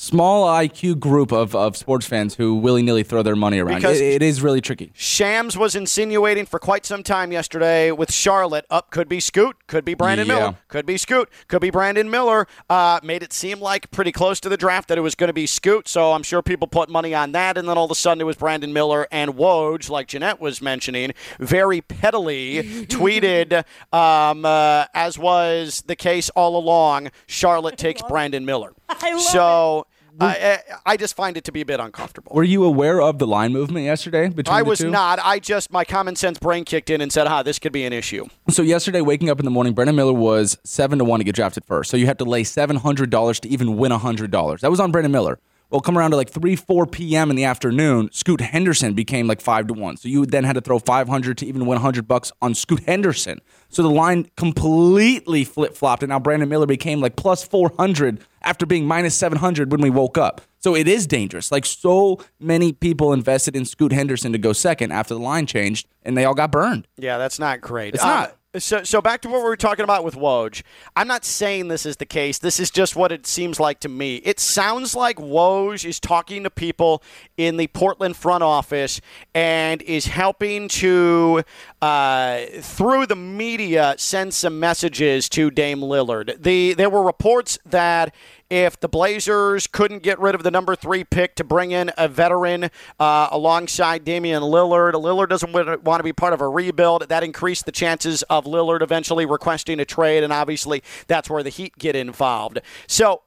small 0.01 0.47
IQ 0.47 1.01
group 1.01 1.33
of, 1.33 1.57
of 1.57 1.77
sports 1.77 2.07
fans 2.07 2.37
who 2.37 2.55
willy 2.55 2.83
nilly 2.83 3.03
throw 3.03 3.21
their 3.23 3.35
money 3.35 3.59
around. 3.59 3.79
Because- 3.79 4.01
It- 4.01 4.09
it 4.19 4.23
is 4.23 4.41
really 4.41 4.61
tricky. 4.61 4.93
Shams 4.95 5.57
was 5.57 5.75
insinuating 5.75 6.47
for 6.47 6.61
quite 6.61 6.87
some 6.87 7.03
time 7.03 7.33
yesterday 7.33 7.91
with 7.91 8.13
Charlotte. 8.13 8.65
Up 8.71 8.91
could 8.93 9.09
be 9.09 9.19
Scoot, 9.19 9.57
could 9.67 9.85
be 9.85 9.95
Brandon 9.95 10.27
Yeah. 10.29 10.35
Miller, 10.39 10.55
could 10.69 10.87
be 10.87 10.97
Scoot, 10.99 11.29
could 11.49 11.61
be 11.61 11.71
Brandon 11.71 12.09
Miller. 12.09 12.47
Uh, 12.71 13.01
made 13.03 13.25
it 13.25 13.33
seem 13.33 13.59
like 13.61 13.91
pretty 13.91 14.13
close 14.13 14.39
to 14.41 14.49
the 14.49 14.57
draft 14.57 14.89
that 14.89 14.99
it 14.99 15.01
was 15.01 15.17
going 15.17 15.29
to 15.29 15.33
be 15.35 15.47
Scoot. 15.47 15.89
So 15.89 16.13
I'm 16.13 16.23
sure 16.23 16.43
people 16.43 16.69
put 16.69 16.89
money 16.89 17.13
on 17.13 17.33
that, 17.33 17.59
and 17.59 17.69
then 17.69 17.77
all 17.77 17.87
of 17.87 17.91
a 17.91 17.97
sudden 17.97 18.21
it 18.21 18.25
was 18.25 18.37
Brandon 18.37 18.73
Miller 18.73 19.09
and 19.11 19.35
Woj, 19.35 19.91
like 19.91 20.07
Jeanette 20.07 20.41
was 20.41 20.63
mentioning, 20.63 21.13
very 21.41 21.81
pettily 21.81 22.63
tweeted, 22.87 23.65
um, 23.93 24.45
uh, 24.45 24.85
as 24.95 25.19
was 25.19 25.83
the 25.89 25.97
case 25.97 26.31
all 26.31 26.57
along. 26.57 27.11
Charlotte 27.27 27.77
takes 27.77 28.01
Brandon 28.03 28.45
Miller. 28.45 28.73
I 29.03 29.13
love 29.13 29.23
so. 29.23 29.87
I, 30.21 30.59
I 30.85 30.97
just 30.97 31.15
find 31.15 31.37
it 31.37 31.45
to 31.45 31.53
be 31.53 31.61
a 31.61 31.65
bit 31.65 31.79
uncomfortable. 31.79 32.33
Were 32.35 32.43
you 32.43 32.65
aware 32.65 33.01
of 33.01 33.19
the 33.19 33.27
line 33.27 33.53
movement 33.53 33.85
yesterday 33.85 34.29
between 34.29 34.53
I 34.57 34.63
the 34.65 34.69
was 34.69 34.81
two? 34.81 34.91
not. 34.91 35.21
I 35.23 35.39
just 35.39 35.71
my 35.71 35.85
common 35.85 36.17
sense 36.17 36.39
brain 36.39 36.65
kicked 36.65 36.91
in 36.91 37.01
and 37.01 37.13
said, 37.13 37.29
"Ha, 37.29 37.45
this 37.45 37.61
could 37.61 37.73
be 37.73 37.85
an 37.85 37.93
issue." 37.93 38.27
So 38.51 38.63
yesterday, 38.63 39.01
waking 39.01 39.31
up 39.31 39.39
in 39.39 39.45
the 39.45 39.51
morning, 39.53 39.75
Brandon 39.75 39.95
Miller 39.95 40.13
was 40.13 40.59
seven 40.65 40.99
to 40.99 41.05
one 41.05 41.21
to 41.21 41.25
get 41.25 41.37
drafted 41.37 41.65
first. 41.65 41.89
So 41.91 41.97
you 41.97 42.07
had 42.07 42.19
to 42.19 42.25
lay 42.25 42.43
seven 42.43 42.77
hundred 42.77 43.11
dollars 43.11 43.39
to 43.41 43.49
even 43.49 43.77
win 43.77 43.93
hundred 43.93 44.33
dollars. 44.33 44.63
That 44.63 44.71
was 44.71 44.81
on 44.81 44.91
Brandon 44.91 45.13
Miller. 45.13 45.39
Well, 45.71 45.83
come 45.83 45.99
around 45.99 46.13
to 46.13 46.17
like 46.17 46.31
three, 46.31 46.57
four 46.57 46.87
p.m. 46.87 47.29
in 47.29 47.37
the 47.37 47.45
afternoon, 47.45 48.09
Scoot 48.11 48.41
Henderson 48.41 48.95
became 48.95 49.27
like 49.27 49.41
five 49.43 49.67
to 49.67 49.75
one. 49.75 49.99
So 49.99 50.09
you 50.09 50.25
then 50.25 50.45
had 50.45 50.55
to 50.55 50.63
throw 50.63 50.79
five 50.79 51.09
hundred 51.09 51.37
to 51.39 51.47
even 51.47 51.67
win 51.67 51.79
hundred 51.79 52.09
bucks 52.09 52.33
on 52.41 52.55
Scoot 52.55 52.81
Henderson. 52.85 53.41
So 53.69 53.83
the 53.83 53.91
line 53.91 54.31
completely 54.37 55.45
flip 55.45 55.75
flopped, 55.75 56.03
and 56.03 56.09
now 56.09 56.19
Brandon 56.19 56.49
Miller 56.49 56.67
became 56.67 57.01
like 57.03 57.17
plus 57.17 57.45
four 57.45 57.71
hundred 57.77 58.21
after 58.41 58.65
being 58.65 58.87
minus 58.87 59.15
seven 59.15 59.37
hundred 59.39 59.71
when 59.71 59.83
we 59.83 59.91
woke 59.91 60.17
up. 60.17 60.41
So 60.61 60.75
it 60.75 60.89
is 60.89 61.07
dangerous. 61.07 61.53
Like 61.53 61.67
so 61.67 62.19
many 62.41 62.73
people 62.73 63.13
invested 63.13 63.55
in 63.55 63.67
Scoot 63.67 63.93
Henderson 63.93 64.33
to 64.33 64.39
go 64.39 64.55
second 64.55 64.91
after 64.93 65.13
the 65.13 65.21
line 65.21 65.45
changed, 65.45 65.87
and 66.03 66.17
they 66.17 66.25
all 66.25 66.35
got 66.35 66.51
burned. 66.51 66.89
Yeah, 66.97 67.19
that's 67.19 67.39
not 67.39 67.61
great. 67.61 67.95
It's 67.95 68.03
Uh, 68.03 68.07
not. 68.07 68.37
So, 68.57 68.83
so 68.83 69.03
back 69.03 69.21
to 69.23 69.29
what 69.29 69.41
we 69.41 69.45
were 69.45 69.59
talking 69.59 69.85
about 69.85 70.05
with 70.05 70.15
Woj. 70.15 70.63
I'm 70.97 71.07
not 71.07 71.27
saying 71.27 71.69
this 71.69 71.85
is 71.85 71.99
the 71.99 72.07
case. 72.07 72.39
This 72.39 72.59
is 72.59 72.71
just 72.71 72.97
what 72.97 73.13
it 73.13 73.27
seems 73.27 73.61
like 73.61 73.79
to 73.81 73.91
me. 73.91 74.17
It 74.25 74.41
sounds 74.41 74.95
like 74.95 75.19
Woj 75.19 75.85
is 75.85 76.01
talking 76.01 76.45
to 76.45 76.51
people 76.51 77.03
in 77.37 77.59
the 77.59 77.67
Portland 77.67 78.17
front 78.17 78.43
office 78.43 79.03
and 79.35 79.83
is 79.83 80.07
helping 80.07 80.69
to, 80.69 81.43
uh, 81.83 82.41
through 82.61 83.05
the 83.05 83.17
media, 83.17 83.97
send 83.99 84.33
some 84.33 84.59
messages 84.59 85.29
to 85.29 85.51
Dame 85.51 85.81
Lillard. 85.81 86.43
The 86.43 86.73
there 86.73 86.89
were 86.89 87.03
reports 87.03 87.59
that 87.67 88.15
if 88.51 88.81
the 88.81 88.89
Blazers 88.89 89.67
couldn't 89.67 90.03
get 90.03 90.19
rid 90.19 90.35
of 90.35 90.43
the 90.43 90.51
number 90.51 90.75
three 90.75 91.05
pick 91.05 91.35
to 91.37 91.45
bring 91.45 91.71
in 91.71 91.91
a 91.99 92.09
veteran 92.09 92.71
uh, 92.99 93.29
alongside 93.31 94.05
Damian 94.05 94.43
Lillard, 94.43 94.93
Lillard 94.95 95.29
doesn't 95.29 95.53
want 95.53 96.01
to 96.01 96.05
be 96.05 96.13
part 96.13 96.33
of 96.33 96.41
a 96.41 96.49
rebuild. 96.49 97.09
That 97.09 97.23
increased 97.23 97.67
the 97.67 97.73
chances 97.73 98.23
of 98.25 98.45
Lillard 98.45 98.83
eventually 98.83 99.27
requesting 99.27 99.81
a 99.81 99.85
trade, 99.85 100.25
and 100.25 100.33
obviously 100.33 100.83
that's 101.07 101.29
where 101.29 101.43
the 101.43 101.51
Heat 101.51 101.77
get 101.79 101.95
involved. 101.95 102.61
So 102.87 103.23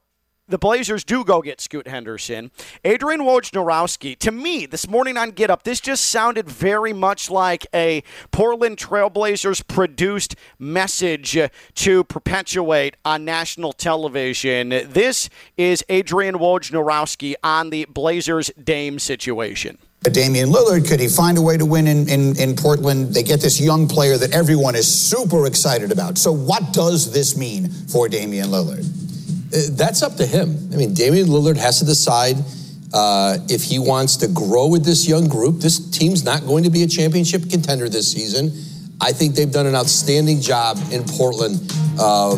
the 0.52 0.58
Blazers 0.58 1.04
do 1.04 1.24
go 1.24 1.42
get 1.42 1.62
Scoot 1.62 1.88
Henderson. 1.88 2.52
Adrian 2.84 3.22
Wojnarowski, 3.22 4.18
to 4.20 4.32
me, 4.32 4.66
this 4.66 4.88
morning 4.88 5.18
on 5.18 5.32
Get 5.32 5.50
Up, 5.50 5.64
this 5.64 5.80
just 5.80 6.06
sounded 6.06 6.48
very 6.48 6.94
much 6.94 7.30
like 7.30 7.66
a 7.74 8.04
Portland 8.32 8.78
Trailblazers 8.78 9.66
produced 9.68 10.36
message 10.60 11.38
to 11.76 12.04
perpetuate 12.04 12.98
on 13.06 13.26
national 13.26 13.74
television. 13.74 14.70
This 14.70 15.30
is 15.58 15.84
Adrian 15.90 16.36
Wojnarowski 16.36 17.36
on 17.44 17.70
the 17.70 17.86
Blazers 17.86 18.52
Dame 18.62 19.00
situation. 19.00 19.78
Damian 20.04 20.50
Lillard, 20.50 20.88
could 20.90 21.00
he 21.00 21.08
find 21.08 21.38
a 21.38 21.42
way 21.42 21.58
to 21.58 21.66
win 21.66 21.86
in, 21.86 22.10
in, 22.10 22.36
in 22.40 22.56
Portland? 22.56 23.14
They 23.14 23.22
get 23.22 23.40
this 23.40 23.62
young 23.62 23.88
player 23.88 24.18
that 24.18 24.34
everyone 24.34 24.76
is 24.76 24.88
super 24.88 25.46
excited 25.46 25.92
about. 25.92 26.18
So, 26.18 26.32
what 26.32 26.74
does 26.74 27.14
this 27.14 27.38
mean 27.38 27.70
for 27.70 28.10
Damian 28.10 28.48
Lillard? 28.48 28.84
That's 29.52 30.02
up 30.02 30.16
to 30.16 30.26
him. 30.26 30.70
I 30.74 30.78
mean, 30.78 30.94
Damian 30.94 31.28
Lillard 31.28 31.58
has 31.58 31.80
to 31.80 31.86
decide 31.86 32.38
uh, 32.94 33.38
if 33.50 33.64
he 33.64 33.80
wants 33.80 34.18
to 34.18 34.28
grow 34.28 34.68
with 34.68 34.86
this 34.86 35.08
young 35.08 35.28
group. 35.28 35.60
This 35.60 35.90
team's 35.90 36.24
not 36.24 36.46
going 36.46 36.64
to 36.64 36.70
be 36.70 36.84
a 36.84 36.88
championship 36.88 37.50
contender 37.50 37.90
this 37.90 38.12
season. 38.12 38.52
I 39.02 39.12
think 39.12 39.36
they've 39.36 39.52
done 39.52 39.66
an 39.66 39.76
outstanding 39.76 40.42
job 40.42 40.78
in 40.92 41.04
Portland 41.04 41.56
uh, 42.00 42.36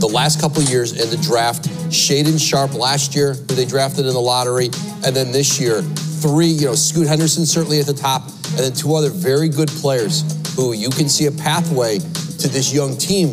the 0.00 0.10
last 0.12 0.40
couple 0.40 0.62
years 0.62 0.92
in 0.92 1.10
the 1.10 1.16
draft. 1.22 1.68
Shaedon 1.88 2.40
Sharpe 2.40 2.74
last 2.74 3.14
year, 3.14 3.34
who 3.34 3.54
they 3.54 3.64
drafted 3.64 4.04
in 4.04 4.12
the 4.12 4.20
lottery, 4.20 4.66
and 5.04 5.14
then 5.14 5.30
this 5.30 5.60
year, 5.60 5.82
three, 5.82 6.48
you 6.48 6.66
know, 6.66 6.74
Scoot 6.74 7.06
Henderson 7.06 7.46
certainly 7.46 7.78
at 7.78 7.86
the 7.86 7.94
top, 7.94 8.26
and 8.26 8.58
then 8.58 8.72
two 8.72 8.94
other 8.94 9.10
very 9.10 9.48
good 9.48 9.68
players 9.68 10.24
who 10.56 10.72
you 10.72 10.90
can 10.90 11.08
see 11.08 11.26
a 11.26 11.32
pathway 11.32 11.98
to 11.98 12.48
this 12.48 12.74
young 12.74 12.96
team. 12.96 13.30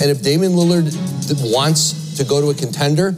And 0.00 0.10
if 0.10 0.22
Damian 0.22 0.52
Lillard 0.52 0.90
wants 1.52 2.03
to 2.16 2.24
go 2.24 2.40
to 2.40 2.50
a 2.50 2.54
contender, 2.54 3.14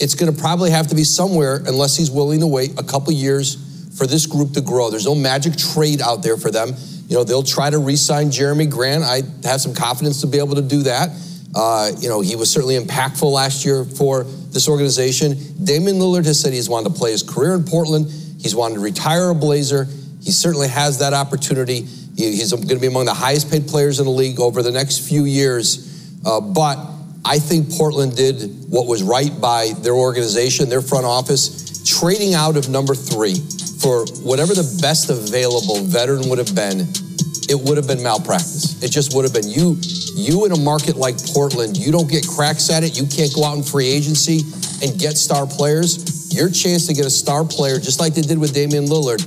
it's 0.00 0.14
going 0.14 0.32
to 0.32 0.40
probably 0.40 0.70
have 0.70 0.86
to 0.88 0.94
be 0.94 1.04
somewhere 1.04 1.56
unless 1.66 1.96
he's 1.96 2.10
willing 2.10 2.40
to 2.40 2.46
wait 2.46 2.78
a 2.78 2.82
couple 2.84 3.12
years 3.12 3.56
for 3.98 4.06
this 4.06 4.26
group 4.26 4.52
to 4.52 4.60
grow. 4.60 4.90
There's 4.90 5.06
no 5.06 5.14
magic 5.14 5.56
trade 5.56 6.00
out 6.00 6.22
there 6.22 6.36
for 6.36 6.50
them. 6.50 6.70
You 7.08 7.16
know, 7.16 7.24
they'll 7.24 7.42
try 7.42 7.70
to 7.70 7.78
re-sign 7.78 8.26
Jerami 8.28 8.70
Grant. 8.70 9.02
I 9.02 9.22
have 9.48 9.60
some 9.60 9.74
confidence 9.74 10.20
to 10.20 10.26
be 10.26 10.38
able 10.38 10.54
to 10.56 10.62
do 10.62 10.82
that. 10.84 11.10
Uh, 11.54 11.90
you 11.98 12.08
know, 12.08 12.20
he 12.20 12.36
was 12.36 12.50
certainly 12.50 12.78
impactful 12.78 13.30
last 13.30 13.64
year 13.64 13.84
for 13.84 14.24
this 14.24 14.68
organization. 14.68 15.34
Damian 15.64 15.96
Lillard 15.98 16.26
has 16.26 16.38
said 16.38 16.52
he's 16.52 16.68
wanted 16.68 16.90
to 16.90 16.94
play 16.94 17.10
his 17.10 17.22
career 17.22 17.54
in 17.54 17.64
Portland. 17.64 18.06
He's 18.40 18.54
wanted 18.54 18.74
to 18.74 18.80
retire 18.80 19.30
a 19.30 19.34
Blazer. 19.34 19.86
He 20.22 20.30
certainly 20.30 20.68
has 20.68 20.98
that 20.98 21.14
opportunity. 21.14 21.80
He- 22.16 22.36
He's 22.36 22.52
going 22.52 22.68
to 22.68 22.78
be 22.78 22.86
among 22.86 23.06
the 23.06 23.14
highest 23.14 23.50
paid 23.50 23.66
players 23.66 23.98
in 24.00 24.04
the 24.04 24.12
league 24.12 24.38
over 24.38 24.62
the 24.62 24.70
next 24.72 25.08
few 25.08 25.24
years. 25.24 26.20
Uh, 26.26 26.40
but 26.40 26.76
I 27.28 27.38
think 27.38 27.70
Portland 27.70 28.16
did 28.16 28.64
what 28.70 28.86
was 28.86 29.02
right 29.02 29.38
by 29.38 29.72
their 29.82 29.92
organization, 29.92 30.70
their 30.70 30.80
front 30.80 31.04
office, 31.04 31.84
trading 31.84 32.32
out 32.32 32.56
of 32.56 32.70
number 32.70 32.94
three 32.94 33.34
for 33.80 34.06
whatever 34.24 34.54
the 34.54 34.64
best 34.80 35.10
available 35.10 35.84
veteran 35.84 36.26
would 36.30 36.38
have 36.38 36.54
been. 36.54 36.88
It 37.52 37.60
would 37.68 37.76
have 37.76 37.86
been 37.86 38.02
malpractice. 38.02 38.82
It 38.82 38.88
just 38.88 39.14
would 39.14 39.24
have 39.24 39.34
been 39.34 39.46
you. 39.46 39.76
You 40.16 40.46
in 40.46 40.52
a 40.52 40.58
market 40.58 40.96
like 40.96 41.16
Portland, 41.34 41.76
you 41.76 41.92
don't 41.92 42.10
get 42.10 42.26
cracks 42.26 42.70
at 42.70 42.82
it. 42.82 42.96
You 42.98 43.06
can't 43.06 43.32
go 43.34 43.44
out 43.44 43.58
in 43.58 43.62
free 43.62 43.88
agency 43.88 44.40
and 44.82 44.98
get 44.98 45.18
star 45.18 45.46
players. 45.46 46.34
Your 46.34 46.48
chance 46.48 46.86
to 46.86 46.94
get 46.94 47.04
a 47.04 47.10
star 47.10 47.44
player, 47.44 47.78
just 47.78 48.00
like 48.00 48.14
they 48.14 48.22
did 48.22 48.38
with 48.38 48.54
Damian 48.54 48.86
Lillard, 48.86 49.20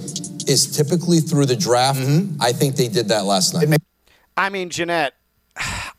is 0.50 0.76
typically 0.76 1.20
through 1.20 1.46
the 1.46 1.56
draft. 1.56 2.00
Mm-hmm. 2.00 2.42
I 2.42 2.52
think 2.52 2.76
they 2.76 2.88
did 2.88 3.10
that 3.10 3.26
last 3.26 3.54
night. 3.54 3.80
I 4.36 4.50
mean, 4.50 4.72
Jeanette, 4.72 5.14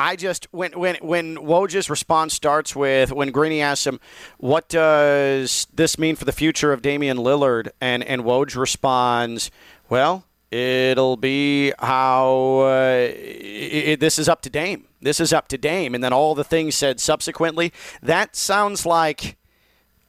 I 0.03 0.17
just 0.17 0.49
when 0.51 0.73
when 0.73 0.97
when 0.97 1.37
Woj's 1.37 1.89
response 1.89 2.35
starts 2.35 2.75
with 2.75 3.13
when 3.13 3.31
Greeny 3.31 3.61
asks 3.63 3.87
him, 3.87 4.01
"What 4.39 4.69
does 4.69 5.69
this 5.73 5.97
mean 5.97 6.17
for 6.17 6.25
the 6.25 6.33
future 6.33 6.73
of 6.73 6.83
Damian 6.83 7.19
Lillard?" 7.19 7.69
and 7.81 8.03
and 8.03 8.23
Woj 8.23 8.57
responds, 8.57 9.51
"Well, 9.89 10.25
it'll 10.51 11.17
be 11.17 11.73
how 11.79 12.63
uh, 12.63 13.13
i 13.13 13.85
i 13.93 13.97
this 13.99 14.19
is 14.19 14.29
up 14.29 14.43
to 14.43 14.51
Dame. 14.51 14.87
This 15.01 15.21
is 15.21 15.33
up 15.33 15.47
to 15.49 15.57
Dame." 15.59 15.95
And 15.95 16.03
then 16.03 16.13
all 16.13 16.35
the 16.35 16.45
things 16.45 16.75
said 16.75 16.99
subsequently. 16.99 17.73
That 18.03 18.35
sounds 18.35 18.85
like 18.85 19.37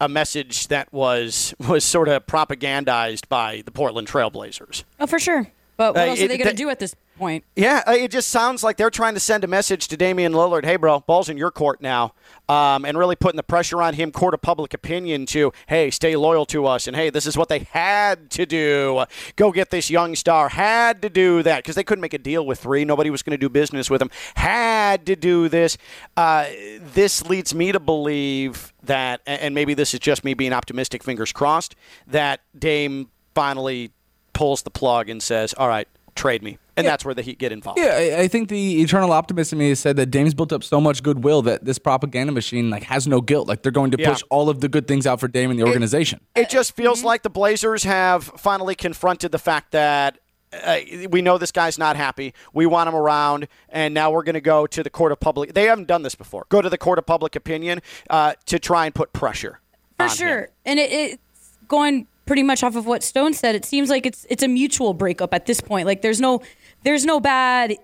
a 0.01 0.09
message 0.09 0.69
that 0.69 0.91
was 0.91 1.53
was 1.59 1.83
sort 1.83 2.07
of 2.07 2.25
propagandized 2.25 3.29
by 3.29 3.61
the 3.63 3.71
Portland 3.71 4.07
Trailblazers. 4.07 4.85
Oh, 4.99 5.05
for 5.05 5.19
sure. 5.19 5.47
But 5.77 5.93
what 5.95 6.03
Uh, 6.03 6.09
else 6.09 6.21
are 6.21 6.27
they 6.27 6.37
going 6.37 6.49
to 6.49 6.55
do 6.55 6.69
at 6.69 6.79
this 6.79 6.95
point? 7.15 7.43
Yeah, 7.55 7.83
uh, 7.87 7.91
it 7.91 8.11
just 8.11 8.29
sounds 8.29 8.63
like 8.63 8.77
they're 8.77 8.89
trying 8.89 9.13
to 9.13 9.19
send 9.19 9.43
a 9.43 9.47
message 9.47 9.87
to 9.89 9.97
Damian 9.97 10.33
Lillard. 10.33 10.65
Hey, 10.65 10.75
bro, 10.75 11.01
ball's 11.01 11.29
in 11.29 11.37
your 11.37 11.51
court 11.51 11.81
now, 11.81 12.13
um, 12.49 12.85
and 12.85 12.97
really 12.97 13.15
putting 13.15 13.37
the 13.37 13.43
pressure 13.43 13.81
on 13.81 13.93
him, 13.93 14.11
court 14.11 14.33
of 14.33 14.41
public 14.41 14.73
opinion, 14.73 15.25
to 15.27 15.53
hey, 15.67 15.91
stay 15.91 16.15
loyal 16.15 16.45
to 16.47 16.65
us, 16.65 16.87
and 16.87 16.95
hey, 16.95 17.09
this 17.09 17.25
is 17.25 17.37
what 17.37 17.49
they 17.49 17.59
had 17.59 18.29
to 18.31 18.45
do. 18.45 19.05
Go 19.35 19.51
get 19.51 19.69
this 19.69 19.89
young 19.89 20.15
star. 20.15 20.49
Had 20.49 21.01
to 21.03 21.09
do 21.09 21.43
that 21.43 21.57
because 21.59 21.75
they 21.75 21.83
couldn't 21.83 22.01
make 22.01 22.13
a 22.13 22.17
deal 22.17 22.45
with 22.45 22.59
three. 22.59 22.85
Nobody 22.85 23.09
was 23.09 23.23
going 23.23 23.31
to 23.31 23.37
do 23.37 23.49
business 23.49 23.89
with 23.89 24.01
him. 24.01 24.09
Had 24.35 25.05
to 25.05 25.15
do 25.15 25.49
this. 25.49 25.77
Uh, 26.17 26.47
this 26.93 27.23
leads 27.25 27.53
me 27.53 27.71
to 27.71 27.79
believe 27.79 28.73
that, 28.83 29.21
and 29.25 29.41
and 29.41 29.55
maybe 29.55 29.73
this 29.73 29.93
is 29.93 29.99
just 29.99 30.23
me 30.23 30.33
being 30.33 30.53
optimistic, 30.53 31.03
fingers 31.03 31.31
crossed, 31.31 31.75
that 32.07 32.41
Dame 32.57 33.09
finally 33.35 33.91
pulls 34.33 34.63
the 34.63 34.71
plug 34.71 35.09
and 35.09 35.21
says, 35.21 35.53
"All 35.57 35.67
right, 35.67 35.87
trade 36.15 36.41
me," 36.41 36.57
and 36.75 36.87
that's 36.87 37.05
where 37.05 37.13
the 37.13 37.21
Heat 37.21 37.37
get 37.39 37.51
involved. 37.51 37.79
Yeah, 37.79 37.95
I, 38.17 38.21
I 38.21 38.27
think 38.27 38.49
the 38.49 38.81
eternal 38.81 39.11
optimist 39.11 39.53
in 39.53 39.59
me 39.59 39.69
has 39.69 39.79
said 39.79 39.95
that 39.97 40.07
Dame's 40.07 40.33
built 40.33 40.51
up 40.51 40.63
so 40.63 40.81
much 40.81 41.03
goodwill 41.03 41.41
that 41.43 41.65
this 41.65 41.77
propaganda 41.79 42.31
machine 42.33 42.69
like 42.69 42.83
has 42.83 43.07
no 43.07 43.21
guilt. 43.21 43.47
Like 43.47 43.61
they're 43.63 43.71
going 43.71 43.91
to 43.91 43.97
Yeah. 43.99 44.11
push 44.11 44.23
all 44.29 44.49
of 44.49 44.61
the 44.61 44.69
good 44.69 44.87
things 44.87 45.05
out 45.05 45.19
for 45.19 45.27
Dame 45.27 45.51
and 45.51 45.59
the 45.59 45.63
organization. 45.63 46.19
It 46.35 46.49
just 46.49 46.75
feels 46.75 47.03
like 47.03 47.23
the 47.23 47.29
Blazers 47.29 47.83
have 47.83 48.23
finally 48.23 48.75
confronted 48.75 49.31
the 49.31 49.39
fact 49.39 49.71
that. 49.71 50.19
Uh, 50.63 50.77
we 51.09 51.23
know 51.23 51.39
this 51.39 51.51
guy's 51.51 51.79
not 51.79 51.95
happy. 51.95 52.31
We 52.53 52.67
want 52.67 52.87
him 52.87 52.93
around, 52.93 53.47
and 53.69 53.91
now 53.91 54.11
we're 54.11 54.21
going 54.21 54.35
to 54.35 54.39
go 54.39 54.67
to 54.67 54.83
the 54.83 54.89
court 54.91 55.11
of 55.11 55.19
public. 55.19 55.55
They 55.55 55.63
haven't 55.63 55.87
done 55.87 56.03
this 56.03 56.13
before. 56.13 56.45
Go 56.49 56.61
to 56.61 56.69
the 56.69 56.77
court 56.77 56.99
of 56.99 57.07
public 57.07 57.35
opinion 57.35 57.81
uh, 58.07 58.33
to 58.45 58.59
try 58.59 58.85
and 58.85 58.93
put 58.93 59.13
pressure. 59.13 59.61
For 59.97 60.03
on 60.03 60.09
sure. 60.09 60.39
him. 60.41 60.47
And 60.65 60.79
it, 60.79 60.91
it's 60.91 61.57
going 61.67 62.05
pretty 62.27 62.43
much 62.43 62.61
off 62.63 62.75
of 62.75 62.85
what 62.85 63.01
Stone 63.01 63.33
said. 63.33 63.55
It 63.55 63.65
seems 63.65 63.89
like 63.89 64.05
it's 64.05 64.27
it's 64.29 64.43
a 64.43 64.47
mutual 64.47 64.93
breakup 64.93 65.33
at 65.33 65.47
this 65.47 65.59
point. 65.59 65.87
Like 65.87 66.03
there's 66.03 66.21
no 66.21 66.41
there's 66.83 67.05
no 67.05 67.19
bad 67.19 67.75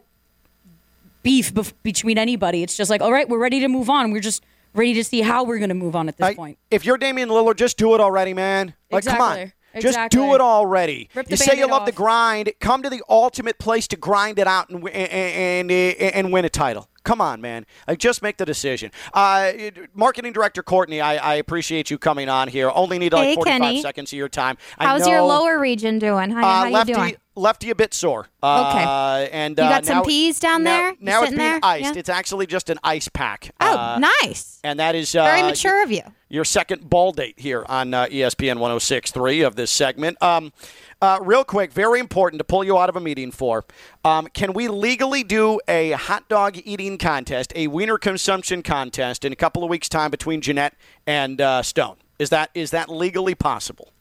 beef 1.24 1.54
bef- 1.54 1.74
between 1.84 2.18
anybody. 2.18 2.64
It's 2.64 2.78
just 2.78 2.89
like, 2.89 3.02
all 3.02 3.12
right, 3.12 3.28
we're 3.28 3.39
ready 3.39 3.60
to 3.62 3.68
move 3.68 3.89
on. 3.89 4.12
We're 4.12 4.22
just 4.22 4.43
ready 4.74 4.93
to 4.95 5.04
see 5.04 5.22
how 5.22 5.43
we're 5.43 5.58
going 5.58 5.70
to 5.70 5.76
move 5.76 5.95
on 5.95 6.08
at 6.08 6.18
this 6.18 6.28
I- 6.28 6.36
point. 6.36 6.58
If 6.72 6.86
you're 6.86 6.97
Damian 6.97 7.30
Lillard, 7.30 7.58
just 7.58 7.78
do 7.78 7.93
it 7.95 8.02
already, 8.02 8.34
man. 8.34 8.74
Like, 8.91 9.06
come 9.06 9.22
on. 9.22 9.52
Exactly. 9.74 9.91
Just 9.91 10.12
do 10.12 10.34
it 10.34 10.41
already. 10.41 11.10
You 11.30 11.38
say 11.38 11.58
you 11.58 11.68
love 11.68 11.86
the 11.86 11.91
grind. 11.91 12.52
Come 12.60 12.82
to 12.82 12.89
the 12.89 13.04
ultimate 13.08 13.60
place 13.60 13.88
to 13.89 13.97
grind 13.97 14.39
it 14.39 14.47
out 14.47 14.70
and 14.70 14.88
and 14.89 15.72
and, 15.72 16.02
and 16.02 16.34
win 16.34 16.43
a 16.43 16.50
title. 16.50 16.89
Come 17.10 17.22
on, 17.22 17.41
man. 17.41 17.66
Like, 17.88 17.97
just 17.97 18.22
make 18.22 18.38
the 18.38 18.45
decision. 18.45 18.91
Uh, 19.16 19.51
marketing 19.95 20.32
director 20.32 20.62
Courtney, 20.62 21.01
I, 21.01 21.16
I 21.16 21.36
appreciate 21.38 21.89
you 21.89 21.97
coming 21.97 22.30
on 22.30 22.47
here. 22.47 22.70
Only 22.72 22.99
need 22.99 23.14
like 23.14 23.30
Hey, 23.30 23.34
45 23.34 23.62
Kenny. 23.62 23.82
seconds 23.82 24.14
of 24.14 24.18
your 24.18 24.30
time. 24.30 24.60
I 24.78 24.86
How's 24.86 25.07
your 25.07 25.24
lower 25.24 25.57
region 25.60 25.97
doing? 25.97 26.30
How, 26.30 26.41
uh, 26.41 26.43
how 26.43 26.66
you 26.66 26.74
lefty, 26.76 26.93
doing? 26.93 27.16
lefty 27.36 27.72
a 27.72 27.76
bit 27.76 27.95
sore. 27.95 28.28
Uh, 28.43 28.70
Okay. 28.70 29.30
And 29.32 29.57
You 29.57 29.64
uh, 29.64 29.70
got 29.70 29.86
some 29.88 29.97
now- 29.97 30.03
peas 30.03 30.39
down 30.39 30.62
now- 30.64 30.70
there? 30.78 30.89
You 30.91 30.97
Now 31.01 31.22
it's 31.24 31.30
being 31.32 31.39
there? 31.39 31.60
iced. 31.64 31.95
Yeah. 31.95 31.99
It's 31.99 32.10
actually 32.10 32.45
just 32.45 32.70
an 32.70 32.78
ice 32.84 33.07
pack. 33.07 33.55
Oh, 33.60 33.76
Uh, 33.76 33.99
nice. 34.22 34.60
And 34.64 34.80
that 34.80 34.93
is 34.93 35.16
uh, 35.16 35.24
Very 35.24 35.41
mature 35.41 35.82
of 35.82 35.91
you. 35.91 36.03
Your 36.32 36.46
second 36.46 36.88
ball 36.88 37.12
date 37.12 37.40
here 37.40 37.66
on 37.68 37.92
uh, 37.92 38.06
ESPN 38.06 38.58
106.3 38.58 39.48
of 39.48 39.56
this 39.56 39.72
segment. 39.72 40.22
Um, 40.22 40.54
uh, 41.02 41.18
real 41.24 41.44
quick, 41.44 41.74
very 41.74 42.00
important 42.00 42.40
to 42.40 42.44
pull 42.44 42.64
you 42.64 42.78
out 42.78 42.88
of 42.88 42.96
a 42.96 43.00
meeting 43.00 43.32
for. 43.32 43.66
Um, 44.06 44.28
can 44.28 44.54
we 44.54 44.68
legally 44.68 45.24
do 45.24 45.60
a 45.68 45.92
hot 45.92 46.30
dog 46.30 46.60
eating 46.64 47.00
contest, 47.00 47.52
a 47.56 47.68
wiener 47.68 47.98
consumption 47.98 48.62
contest, 48.62 49.26
in 49.26 49.34
a 49.34 49.36
couple 49.36 49.64
of 49.64 49.72
weeks' 49.72 49.90
time 49.90 50.12
between 50.12 50.42
Jeanette 50.42 50.76
and 51.08 51.42
uh, 51.42 51.64
Stone? 51.64 51.96
Is 52.20 52.30
that 52.30 52.52
is 52.54 52.72
that 52.72 52.90
legally 52.90 53.34
possible? 53.34 53.92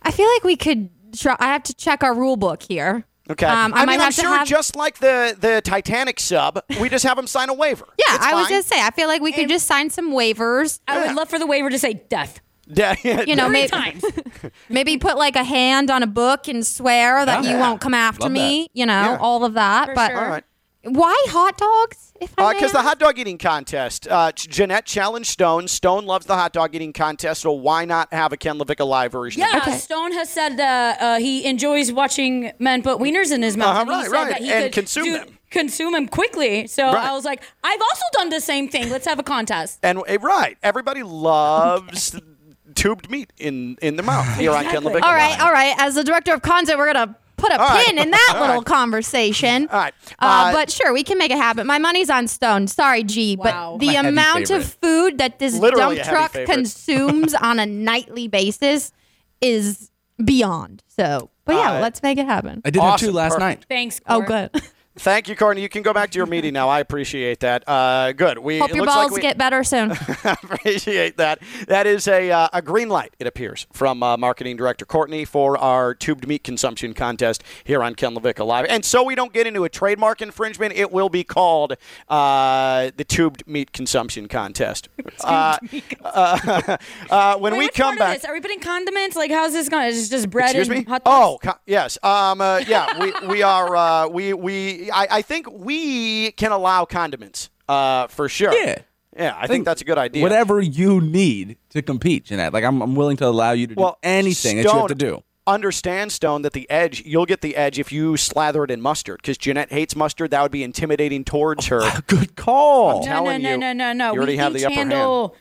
I 0.00 0.10
feel 0.10 0.28
like 0.28 0.44
we 0.44 0.56
could. 0.56 0.90
Try, 1.14 1.36
I 1.38 1.48
have 1.48 1.62
to 1.64 1.74
check 1.74 2.02
our 2.02 2.14
rule 2.14 2.36
book 2.36 2.62
here. 2.62 3.04
Okay. 3.30 3.46
Um, 3.46 3.72
I, 3.72 3.82
I, 3.82 3.84
might 3.84 3.92
mean, 3.92 4.00
have 4.00 4.06
I'm 4.06 4.12
to 4.12 4.20
sure 4.20 4.36
have. 4.38 4.48
just 4.48 4.74
like 4.76 4.98
the 4.98 5.36
the 5.38 5.60
Titanic 5.64 6.18
sub, 6.18 6.62
we 6.80 6.88
just 6.88 7.04
have 7.04 7.16
them 7.16 7.26
sign 7.26 7.48
a 7.48 7.54
waiver. 7.54 7.86
yeah, 7.98 8.16
It's 8.16 8.24
I 8.26 8.34
was 8.34 8.42
fine. 8.44 8.50
gonna 8.54 8.62
say. 8.64 8.80
I 8.80 8.90
feel 8.90 9.06
like 9.08 9.22
we 9.22 9.32
could 9.32 9.48
just 9.48 9.66
sign 9.66 9.90
some 9.90 10.10
waivers. 10.12 10.80
I 10.88 11.06
would 11.06 11.14
love 11.16 11.28
for 11.30 11.38
the 11.38 11.46
waiver 11.46 11.70
to 11.70 11.78
say 11.78 11.94
death. 12.08 12.40
Yeah, 12.66 12.94
You 13.26 13.36
know, 13.36 13.48
maybe, 13.48 13.68
times. 13.68 14.04
maybe 14.68 14.96
put 14.96 15.18
like 15.18 15.36
a 15.36 15.44
hand 15.44 15.90
on 15.90 16.02
a 16.02 16.06
book 16.06 16.48
and 16.48 16.66
swear 16.66 17.26
that 17.26 17.44
you 17.44 17.50
Yeah. 17.50 17.60
won't 17.60 17.80
come 17.80 17.92
after 17.92 18.22
Love 18.24 18.32
me. 18.32 18.68
You 18.72 18.86
know, 18.86 18.92
Yeah. 18.92 19.18
all 19.20 19.44
of 19.44 19.54
that. 19.54 19.86
For 19.86 19.94
but 19.94 20.10
sure. 20.10 20.20
All 20.24 20.30
right. 20.30 20.44
Why 20.84 21.14
hot 21.28 21.56
dogs? 21.58 22.12
If 22.20 22.34
I 22.38 22.52
may 22.52 22.58
Because 22.58 22.70
Uh, 22.74 22.78
the 22.78 22.82
hot 22.82 22.98
dog 22.98 23.18
eating 23.18 23.38
contest, 23.38 24.08
uh, 24.08 24.32
Jeanette 24.32 24.84
challenged 24.84 25.30
Stone. 25.30 25.68
Stone 25.68 26.06
loves 26.06 26.26
the 26.26 26.34
hot 26.36 26.52
dog 26.52 26.74
eating 26.74 26.92
contest, 26.92 27.42
so 27.42 27.52
why 27.52 27.84
not 27.84 28.12
have 28.12 28.32
a 28.32 28.36
Ken 28.36 28.58
LaVicka 28.58 28.86
live 28.86 29.12
version? 29.12 29.40
Yeah, 29.40 29.68
it? 29.74 29.78
Stone 29.80 30.12
has 30.12 30.28
said 30.28 30.56
that 30.56 31.00
uh, 31.00 31.18
he 31.18 31.44
enjoys 31.44 31.92
watching 31.92 32.52
men 32.58 32.82
put 32.82 32.98
wieners 32.98 33.30
in 33.32 33.42
his 33.42 33.56
mouth. 33.56 33.68
Uh-huh, 33.76 33.80
and 33.82 33.90
he 33.90 33.94
right, 33.96 34.04
said 34.04 34.12
right, 34.12 34.28
that 34.30 34.40
he 34.42 34.52
and 34.52 34.64
could 34.64 34.72
consume 34.72 35.04
do- 35.04 35.12
them. 35.18 35.38
consume 35.50 35.92
them 35.92 36.08
quickly. 36.08 36.66
So 36.66 36.84
Right. 36.92 36.96
I 37.08 37.12
was 37.12 37.24
like, 37.24 37.42
I've 37.62 37.80
also 37.80 38.04
done 38.14 38.30
the 38.30 38.40
same 38.40 38.68
thing. 38.68 38.90
Let's 38.90 39.06
have 39.06 39.18
a 39.18 39.22
contest. 39.24 39.78
And 39.82 40.00
eh, 40.08 40.18
right, 40.20 40.58
everybody 40.62 41.02
loves 41.02 42.18
tubed 42.74 43.10
meat 43.10 43.32
in 43.38 43.76
in 43.82 43.96
the 43.96 44.02
mouth 44.02 44.36
here 44.36 44.52
on 44.52 44.64
Ken 44.64 44.82
LaVicka. 44.82 45.02
All 45.02 45.14
right, 45.14 45.38
all 45.40 45.52
right. 45.52 45.74
As 45.78 45.94
the 45.94 46.02
director 46.04 46.32
of 46.34 46.42
content, 46.42 46.78
we're 46.78 46.92
gonna 46.92 47.16
put 47.42 47.52
a 47.52 47.60
All 47.60 47.68
right. 47.68 47.84
pin 47.86 47.98
in 47.98 48.10
that 48.10 48.32
All 48.34 48.40
little 48.40 48.56
right. 48.56 48.64
conversation. 48.66 49.68
All 49.70 49.78
right. 49.80 49.94
Uh, 50.18 50.24
Uh, 50.26 50.52
but 50.52 50.70
sure, 50.70 50.92
we 50.92 51.02
can 51.02 51.18
make 51.18 51.30
it 51.30 51.36
happen. 51.38 51.66
My 51.66 51.78
money's 51.78 52.08
on 52.10 52.28
Stone. 52.28 52.68
Sorry, 52.68 53.02
G, 53.02 53.36
Wow. 53.36 53.76
but 53.78 53.78
the 53.80 53.88
I'm 53.88 53.92
a 53.92 53.96
heavy 53.96 54.08
amount 54.08 54.50
of 54.50 54.64
food 54.80 55.18
that 55.18 55.38
this 55.38 55.54
Literally 55.58 55.96
dump 55.96 56.08
truck 56.08 56.32
favorite. 56.32 56.54
consumes 56.54 57.34
on 57.34 57.58
a 57.58 57.66
nightly 57.66 58.28
basis 58.28 58.92
is 59.40 59.90
beyond. 60.24 60.82
So, 60.88 61.30
but 61.44 61.56
yeah, 61.56 61.72
Uh, 61.72 61.80
let's 61.80 62.02
make 62.02 62.18
it 62.18 62.26
happen. 62.26 62.62
I 62.64 62.70
did 62.70 62.78
Awesome. 62.80 62.90
have 62.90 63.00
two 63.00 63.12
last 63.12 63.32
Perfect. 63.34 63.40
night. 63.40 63.64
Thanks. 63.68 64.00
Oh, 64.06 64.20
good. 64.22 64.50
Thank 64.96 65.26
you, 65.26 65.34
Courtney. 65.34 65.62
You 65.62 65.70
can 65.70 65.82
go 65.82 65.94
back 65.94 66.10
to 66.10 66.18
your 66.18 66.26
meeting 66.26 66.52
now. 66.52 66.68
I 66.68 66.80
appreciate 66.80 67.40
that. 67.40 67.66
Uh, 67.66 68.12
good. 68.12 68.38
We 68.38 68.58
Hope 68.58 68.74
your 68.74 68.84
balls 68.84 69.10
like 69.10 69.12
we, 69.12 69.20
get 69.22 69.38
better 69.38 69.64
soon. 69.64 69.90
appreciate 70.24 71.16
that. 71.16 71.38
That 71.66 71.86
is 71.86 72.06
a 72.06 72.30
uh, 72.30 72.48
a 72.52 72.60
green 72.60 72.90
light. 72.90 73.14
It 73.18 73.26
appears 73.26 73.66
from 73.72 74.02
uh, 74.02 74.18
marketing 74.18 74.56
director 74.56 74.84
Courtney 74.84 75.24
for 75.24 75.56
our 75.56 75.94
tubed 75.94 76.28
meat 76.28 76.44
consumption 76.44 76.92
contest 76.92 77.42
here 77.64 77.82
on 77.82 77.94
Ken 77.94 78.14
LaVicka 78.14 78.44
Live. 78.44 78.66
And 78.68 78.84
so 78.84 79.02
we 79.02 79.14
don't 79.14 79.32
get 79.32 79.46
into 79.46 79.64
a 79.64 79.70
trademark 79.70 80.20
infringement, 80.20 80.74
it 80.74 80.92
will 80.92 81.08
be 81.08 81.24
called 81.24 81.74
uh, 82.10 82.90
the 82.96 83.04
tubed 83.04 83.46
meat 83.46 83.72
consumption 83.72 84.28
contest. 84.28 84.88
Uh, 85.22 85.56
uh, 86.04 86.76
uh, 87.10 87.36
when 87.36 87.52
Wait, 87.52 87.58
we 87.58 87.68
come 87.68 87.96
back. 87.96 88.24
Are 88.26 88.32
we 88.32 88.40
putting 88.40 88.60
condiments? 88.60 89.14
Like, 89.14 89.30
how's 89.30 89.52
this 89.52 89.68
going? 89.68 89.86
Is 89.86 90.08
just 90.08 90.30
bread 90.30 90.46
Excuse 90.56 90.68
and 90.68 90.78
me? 90.78 90.84
hot 90.84 91.02
Oh, 91.06 91.38
dogs? 91.42 91.44
co- 91.44 91.60
yes. 91.66 91.98
Um, 92.02 92.40
uh, 92.40 92.58
yeah, 92.66 92.98
we, 92.98 93.28
we 93.28 93.42
are. 93.42 93.76
Uh, 93.76 94.08
we 94.08 94.32
we. 94.32 94.81
I, 94.90 95.06
I 95.10 95.22
think 95.22 95.50
we 95.50 96.32
can 96.32 96.52
allow 96.52 96.84
condiments 96.84 97.50
uh, 97.68 98.06
for 98.08 98.28
sure. 98.28 98.52
Yeah. 98.52 98.78
Yeah, 99.14 99.36
I, 99.38 99.46
think, 99.46 99.66
that's 99.66 99.82
a 99.82 99.84
good 99.84 99.98
idea. 99.98 100.22
Whatever 100.22 100.58
you 100.62 100.98
need 101.02 101.58
to 101.70 101.82
compete, 101.82 102.24
Jeanette. 102.24 102.54
Like 102.54 102.64
I'm, 102.64 102.80
I'm 102.80 102.94
willing 102.94 103.18
to 103.18 103.26
allow 103.26 103.52
you 103.52 103.66
to 103.66 103.74
do 103.74 103.80
Well, 103.82 103.98
anything 104.02 104.56
that 104.56 104.64
you 104.64 104.70
have 104.72 104.86
to 104.86 104.94
do. 104.94 105.22
Understand, 105.46 106.12
Stone, 106.12 106.42
that 106.42 106.54
the 106.54 106.70
edge, 106.70 107.02
you'll 107.04 107.26
get 107.26 107.42
the 107.42 107.56
edge 107.56 107.78
if 107.78 107.92
you 107.92 108.16
slather 108.16 108.64
it 108.64 108.70
in 108.70 108.80
mustard. 108.80 109.18
Because 109.20 109.36
Jeanette 109.36 109.70
hates 109.70 109.94
mustard. 109.94 110.30
That 110.30 110.40
would 110.40 110.50
be 110.52 110.62
intimidating 110.62 111.24
towards 111.24 111.66
her. 111.66 111.82
Good 112.06 112.36
call. 112.36 113.00
I'm 113.00 113.04
No, 113.04 113.06
telling 113.12 113.42
no, 113.42 113.48
no, 113.48 113.54
you, 113.54 113.58
no, 113.58 113.72
no, 113.74 113.92
no. 113.92 114.12
You 114.14 114.18
already 114.18 114.32
we 114.32 114.38
have 114.38 114.54
the 114.54 114.64
upper 114.64 114.74
hand. 114.76 114.92
handle 114.92 115.36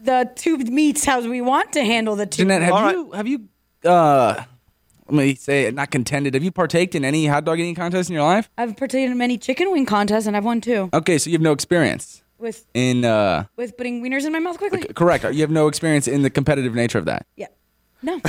the 0.00 0.30
tubed 0.36 0.68
meats 0.68 1.04
how 1.04 1.20
we 1.28 1.40
want 1.40 1.72
to 1.72 1.82
handle 1.84 2.14
the 2.14 2.26
tubed. 2.26 2.36
Jeanette, 2.48 2.62
have 2.62 2.72
All 2.72 2.82
right. 2.82 2.94
you 2.94 3.10
have 3.12 3.26
you 3.26 3.48
uh 3.84 4.44
let 5.12 5.24
me 5.26 5.34
say 5.34 5.64
it, 5.64 5.74
not 5.74 5.90
contended. 5.90 6.34
Have 6.34 6.44
you 6.44 6.52
partaked 6.52 6.94
in 6.94 7.04
any 7.04 7.26
hot 7.26 7.44
dog 7.44 7.58
eating 7.58 7.74
contest 7.74 8.08
in 8.10 8.14
your 8.14 8.22
life? 8.24 8.48
I've 8.56 8.76
participated 8.76 9.10
in 9.12 9.18
many 9.18 9.38
chicken 9.38 9.70
wing 9.70 9.86
contests, 9.86 10.26
and 10.26 10.36
I've 10.36 10.44
won 10.44 10.60
too. 10.60 10.88
Okay, 10.94 11.18
so 11.18 11.30
you 11.30 11.34
have 11.34 11.42
no 11.42 11.52
experience 11.52 12.22
With 12.38 12.64
in 12.74 13.04
uh 13.04 13.44
with 13.56 13.76
putting 13.76 14.02
wieners 14.02 14.24
in 14.24 14.32
my 14.32 14.38
mouth 14.38 14.58
quickly. 14.58 14.82
correct. 14.94 15.24
You 15.34 15.40
have 15.40 15.50
no 15.50 15.66
experience 15.66 16.06
in 16.06 16.22
the 16.22 16.30
competitive 16.30 16.74
nature 16.74 16.98
of 16.98 17.06
that. 17.06 17.26
Yeah. 17.36 17.46
No. 18.02 18.14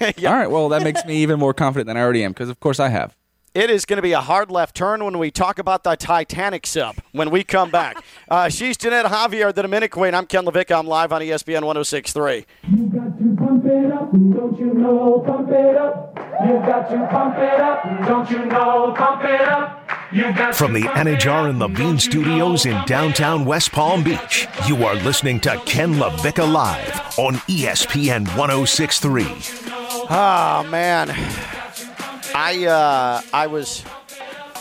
All 0.00 0.34
right, 0.34 0.50
well 0.50 0.68
that 0.70 0.82
makes 0.82 1.04
me 1.04 1.16
even 1.18 1.38
more 1.38 1.54
confident 1.54 1.86
than 1.86 1.96
I 1.96 2.00
already 2.00 2.24
am 2.24 2.32
because 2.32 2.48
of 2.48 2.58
course 2.60 2.80
I 2.80 2.88
have. 2.88 3.14
It 3.54 3.68
is 3.68 3.84
going 3.84 3.98
to 3.98 4.02
be 4.02 4.12
a 4.12 4.20
hard 4.22 4.50
left 4.50 4.74
turn 4.74 5.04
when 5.04 5.18
we 5.18 5.30
talk 5.30 5.58
about 5.58 5.84
the 5.84 5.94
Titanic 5.94 6.66
sub 6.66 6.96
when 7.12 7.28
we 7.28 7.44
come 7.44 7.70
back. 7.70 8.02
uh, 8.30 8.48
she's 8.48 8.78
Jeanette 8.78 9.04
Javier, 9.04 9.52
the 9.54 9.60
Dominican 9.60 9.90
Queen. 10.00 10.14
I'm 10.14 10.24
Ken 10.24 10.46
LaVicka. 10.46 10.74
I'm 10.78 10.86
live 10.86 11.12
on 11.12 11.20
ESPN 11.20 11.62
1063. 11.62 12.46
You 12.70 12.86
got 12.86 13.18
to 13.18 13.36
pump 13.36 13.66
it 13.66 13.92
up, 13.92 14.10
don't 14.10 14.58
you 14.58 14.72
know? 14.72 15.22
Pump 15.26 15.50
it 15.50 15.76
up. 15.76 16.11
You 16.44 16.58
got 16.58 16.90
to 16.90 17.06
pump 17.08 17.38
it 17.38 17.60
up, 17.60 17.84
don't 18.06 18.28
you 18.28 18.44
know? 18.46 18.92
Pump 18.96 19.22
it 19.24 19.40
up. 19.42 19.78
From 20.54 20.72
the 20.72 20.82
pump 20.82 20.96
it 20.96 21.06
Anidjar 21.06 21.44
up, 21.44 21.50
and 21.50 21.58
don't 21.60 21.70
Levine 21.72 21.98
studios 22.00 22.66
in 22.66 22.84
downtown 22.84 23.44
West 23.44 23.70
Palm 23.70 24.02
Beach, 24.02 24.48
you 24.66 24.84
are 24.84 24.96
listening 24.96 25.38
to 25.40 25.56
Ken 25.66 25.94
LaVicka 25.94 26.52
Live 26.52 27.18
on 27.18 27.36
ESPN 27.46 28.26
1063. 28.36 29.24
Oh 30.10 30.66
man, 30.68 31.10
I 32.34 32.66
uh, 32.66 33.22
I 33.32 33.46
was 33.46 33.84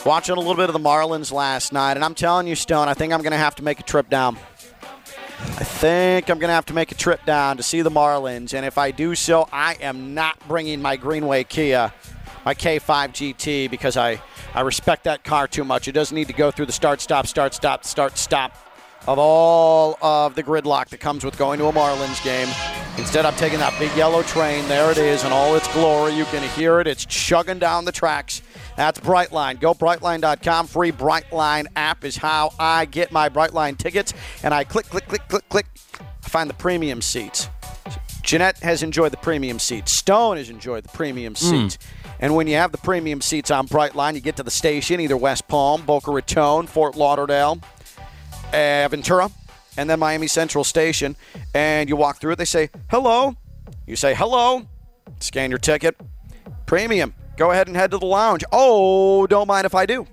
watching 0.05 0.35
a 0.35 0.39
little 0.39 0.55
bit 0.55 0.69
of 0.69 0.73
the 0.73 0.79
Marlins 0.79 1.31
last 1.31 1.73
night, 1.73 1.97
and 1.97 2.05
I'm 2.05 2.15
telling 2.15 2.45
you, 2.45 2.55
Stone, 2.55 2.89
I 2.89 2.93
think 2.93 3.11
I'm 3.11 3.21
going 3.21 3.31
to 3.31 3.37
have 3.37 3.55
to 3.55 3.63
make 3.63 3.79
a 3.79 3.83
trip 3.83 4.07
down. 4.07 4.37
I 5.43 5.63
think 5.63 6.29
I'm 6.29 6.39
going 6.39 6.49
to 6.49 6.53
have 6.53 6.65
to 6.67 6.73
make 6.73 6.91
a 6.91 6.95
trip 6.95 7.25
down 7.25 7.57
to 7.57 7.63
see 7.63 7.81
the 7.81 7.91
Marlins, 7.91 8.53
and 8.53 8.65
if 8.65 8.77
I 8.77 8.91
do 8.91 9.15
so, 9.15 9.47
I 9.51 9.75
am 9.81 10.13
not 10.13 10.39
bringing 10.47 10.81
my 10.81 10.95
Greenway 10.95 11.43
Kia, 11.43 11.93
my 12.45 12.53
K5 12.53 12.79
GT, 13.09 13.69
because 13.69 13.97
I 13.97 14.21
I 14.53 14.61
respect 14.61 15.05
that 15.05 15.23
car 15.23 15.47
too 15.47 15.63
much. 15.63 15.87
It 15.87 15.93
doesn't 15.93 16.13
need 16.13 16.27
to 16.27 16.33
go 16.33 16.51
through 16.51 16.65
the 16.65 16.73
start 16.73 16.99
stop 16.99 17.25
start 17.25 17.53
stop 17.53 17.85
start 17.85 18.17
stop 18.17 18.53
of 19.07 19.17
all 19.17 19.97
of 20.01 20.35
the 20.35 20.43
gridlock 20.43 20.89
that 20.89 20.99
comes 20.99 21.23
with 21.23 21.37
going 21.37 21.57
to 21.59 21.65
a 21.67 21.71
Marlins 21.71 22.23
game. 22.23 22.47
Instead, 22.97 23.25
I'm 23.25 23.33
taking 23.35 23.59
that 23.59 23.77
big 23.79 23.95
yellow 23.95 24.21
train. 24.23 24.67
There 24.67 24.91
it 24.91 24.97
is 24.97 25.23
in 25.23 25.31
all 25.31 25.55
its 25.55 25.71
glory. 25.73 26.13
You 26.13 26.25
can 26.25 26.47
hear 26.49 26.79
it. 26.81 26.87
It's 26.87 27.05
chugging 27.05 27.59
down 27.59 27.85
the 27.85 27.91
tracks. 27.91 28.41
That's 28.81 28.99
Brightline. 28.99 29.59
Go 29.59 29.75
Brightline.com. 29.75 30.65
Free 30.65 30.91
Brightline 30.91 31.67
app 31.75 32.03
is 32.03 32.17
how 32.17 32.51
I 32.57 32.85
get 32.85 33.11
my 33.11 33.29
Brightline 33.29 33.77
tickets. 33.77 34.11
And 34.41 34.55
I 34.55 34.63
click, 34.63 34.87
click, 34.87 35.07
click, 35.07 35.21
click, 35.27 35.47
click. 35.49 35.67
I 35.99 36.27
find 36.27 36.49
the 36.49 36.55
premium 36.55 36.99
seats. 37.03 37.47
Jeanette 38.23 38.57
has 38.61 38.81
enjoyed 38.81 39.11
the 39.11 39.17
premium 39.17 39.59
seats. 39.59 39.91
Stone 39.91 40.37
has 40.37 40.49
enjoyed 40.49 40.83
the 40.83 40.89
premium 40.89 41.35
seats. 41.35 41.77
And 42.19 42.35
when 42.35 42.47
you 42.47 42.55
have 42.55 42.71
the 42.71 42.79
premium 42.79 43.21
seats 43.21 43.51
on 43.51 43.67
Brightline, 43.67 44.15
you 44.15 44.19
get 44.19 44.35
to 44.37 44.43
the 44.43 44.49
station, 44.49 44.99
either 44.99 45.15
West 45.15 45.47
Palm, 45.47 45.85
Boca 45.85 46.09
Raton, 46.09 46.65
Fort 46.65 46.95
Lauderdale, 46.95 47.59
uh, 48.51 48.87
Ventura, 48.89 49.29
and 49.77 49.87
then 49.91 49.99
Miami 49.99 50.25
Central 50.25 50.63
Station, 50.63 51.15
and 51.53 51.87
you 51.87 51.95
walk 51.95 52.19
through 52.19 52.31
it. 52.31 52.37
They 52.39 52.45
say, 52.45 52.71
hello. 52.89 53.35
You 53.85 53.95
say, 53.95 54.15
hello. 54.15 54.65
Scan 55.19 55.51
your 55.51 55.59
ticket. 55.59 55.95
Premium. 56.65 57.13
Go 57.41 57.49
ahead 57.49 57.67
and 57.67 57.75
head 57.75 57.89
to 57.89 57.97
the 57.97 58.05
lounge. 58.05 58.43
Oh, 58.51 59.25
don't 59.25 59.47
mind 59.47 59.65
if 59.65 59.73
I 59.73 59.87
do. 59.87 60.05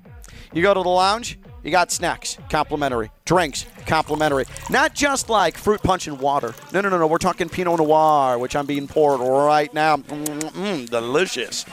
You 0.55 0.63
go 0.63 0.73
to 0.73 0.83
the 0.83 0.89
lounge, 0.89 1.39
you 1.63 1.71
got 1.71 1.93
snacks, 1.93 2.39
complimentary. 2.49 3.11
Drinks, 3.27 3.67
complimentary. 3.85 4.47
Not 4.71 4.95
just 4.95 5.29
like 5.29 5.59
fruit 5.59 5.83
punch 5.83 6.07
and 6.07 6.19
water. 6.19 6.55
No, 6.73 6.81
no, 6.81 6.89
no, 6.89 6.97
no. 6.97 7.07
We're 7.07 7.19
talking 7.19 7.51
Pinot 7.51 7.81
Noir, 7.81 8.39
which 8.39 8.57
I'm 8.57 8.65
being 8.65 8.89
poured 8.89 9.21
right 9.21 9.75
now. 9.75 9.99
Mm, 9.99 10.89
delicious. 10.89 11.67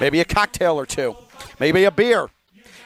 Maybe 0.00 0.18
a 0.18 0.24
cocktail 0.24 0.76
or 0.76 0.86
two. 0.86 1.14
Maybe 1.60 1.84
a 1.84 1.92
beer. 1.92 2.28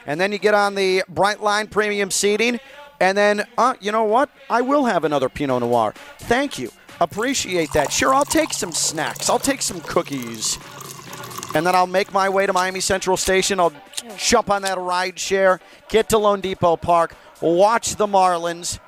And 0.05 0.21
then 0.21 0.31
you 0.31 0.37
get 0.37 0.53
on 0.53 0.75
the 0.75 1.01
Brightline 1.11 1.71
premium 1.71 2.11
seating, 2.11 2.59
and 2.99 3.17
then, 3.17 3.47
uh, 3.57 3.73
you 3.81 3.91
know 3.91 4.03
what? 4.03 4.29
I 4.47 4.61
will 4.61 4.85
have 4.85 5.05
another 5.05 5.27
Pinot 5.27 5.61
Noir. 5.61 5.95
Thank 6.19 6.59
you. 6.59 6.71
Appreciate 6.99 7.73
that. 7.73 7.91
Sure, 7.91 8.13
I'll 8.13 8.25
take 8.25 8.53
some 8.53 8.73
snacks. 8.73 9.27
I'll 9.27 9.39
take 9.39 9.63
some 9.63 9.81
cookies. 9.81 10.59
And 11.53 11.65
then 11.65 11.75
I'll 11.75 11.87
make 11.87 12.13
my 12.13 12.29
way 12.29 12.45
to 12.45 12.53
Miami 12.53 12.79
Central 12.79 13.17
Station. 13.17 13.59
I'll 13.59 13.73
jump 14.17 14.49
on 14.49 14.61
that 14.61 14.77
ride 14.77 15.19
share, 15.19 15.59
get 15.89 16.09
to 16.09 16.15
loanDepot 16.15 16.81
Park, 16.81 17.15
watch 17.41 17.95
the 17.97 18.07
Marlins, 18.07 18.79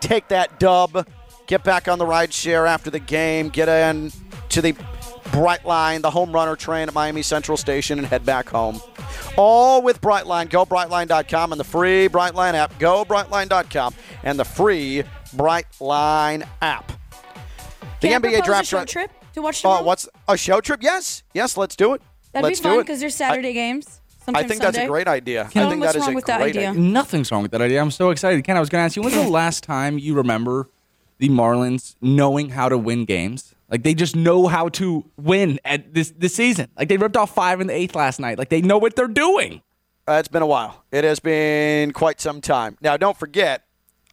take 0.00 0.28
that 0.28 0.58
dub, 0.60 1.06
get 1.46 1.64
back 1.64 1.88
on 1.88 1.98
the 1.98 2.06
ride 2.06 2.32
share 2.32 2.66
after 2.66 2.90
the 2.90 2.98
game, 2.98 3.48
get 3.48 3.68
in 3.68 4.12
to 4.50 4.60
the 4.60 4.74
Brightline, 5.30 6.02
the 6.02 6.10
home 6.10 6.32
runner 6.32 6.56
train 6.56 6.88
at 6.88 6.94
Miami 6.94 7.22
Central 7.22 7.56
Station, 7.56 7.98
and 7.98 8.06
head 8.06 8.26
back 8.26 8.48
home. 8.48 8.80
All 9.36 9.80
with 9.80 10.00
Brightline. 10.00 10.50
Go 10.50 10.66
Brightline.com 10.66 11.52
and 11.52 11.60
the 11.60 11.64
free 11.64 12.08
Brightline 12.08 12.54
app. 12.54 12.76
Go 12.80 13.04
Brightline.com 13.04 13.94
and 14.24 14.38
the 14.38 14.44
free 14.44 15.04
Brightline 15.36 16.46
app. 16.60 16.90
The 18.00 18.08
Can 18.08 18.22
NBA 18.22 18.44
draft 18.44 18.64
a 18.64 18.66
show 18.66 18.84
trip 18.84 19.10
to 19.34 19.42
watch 19.42 19.62
the 19.62 19.68
Oh, 19.68 19.70
Marlins? 19.72 19.84
what's 19.84 20.08
a 20.26 20.36
show 20.36 20.60
trip? 20.60 20.82
Yes, 20.82 21.22
yes. 21.32 21.56
Let's 21.56 21.76
do 21.76 21.94
it. 21.94 22.02
That'd 22.32 22.44
let's 22.44 22.60
be 22.60 22.64
fun 22.64 22.78
because 22.78 23.00
there's 23.00 23.14
I- 23.20 23.28
Saturday 23.28 23.52
games. 23.52 24.00
I 24.22 24.24
Sometimes 24.26 24.48
think 24.48 24.62
that's 24.62 24.76
a 24.76 24.86
great 24.86 25.08
idea. 25.08 25.48
Ken, 25.50 25.66
I 25.66 25.70
think 25.70 25.80
what's 25.80 25.94
that 25.94 25.98
is 25.98 26.04
wrong 26.04 26.12
a 26.12 26.14
with 26.16 26.26
that 26.26 26.40
great 26.40 26.56
idea? 26.56 26.72
Nothing's 26.74 27.32
wrong 27.32 27.42
with 27.42 27.50
that 27.52 27.62
idea. 27.62 27.80
I'm 27.80 27.90
so 27.90 28.10
excited. 28.10 28.44
Ken, 28.44 28.56
I 28.56 28.60
was 28.60 28.68
going 28.68 28.80
to 28.82 28.84
ask 28.84 28.94
you, 28.94 29.02
when's 29.02 29.14
the 29.14 29.28
last 29.28 29.64
time 29.64 29.98
you 29.98 30.14
remember 30.14 30.68
the 31.18 31.30
Marlins 31.30 31.96
knowing 32.00 32.50
how 32.50 32.68
to 32.68 32.76
win 32.78 33.06
games? 33.06 33.54
Like 33.70 33.82
they 33.82 33.94
just 33.94 34.14
know 34.14 34.46
how 34.46 34.68
to 34.70 35.04
win 35.16 35.58
at 35.64 35.94
this 35.94 36.12
this 36.16 36.34
season. 36.34 36.68
Like 36.76 36.88
they 36.88 36.96
ripped 36.96 37.16
off 37.16 37.34
five 37.34 37.60
in 37.60 37.66
the 37.68 37.72
eighth 37.74 37.94
last 37.94 38.20
night. 38.20 38.36
Like 38.38 38.50
they 38.50 38.60
know 38.60 38.78
what 38.78 38.94
they're 38.94 39.08
doing. 39.08 39.62
Uh, 40.06 40.14
it's 40.14 40.28
been 40.28 40.42
a 40.42 40.46
while. 40.46 40.84
It 40.92 41.04
has 41.04 41.18
been 41.20 41.92
quite 41.92 42.20
some 42.20 42.40
time. 42.40 42.76
Now, 42.82 42.96
don't 42.96 43.16
forget, 43.16 43.64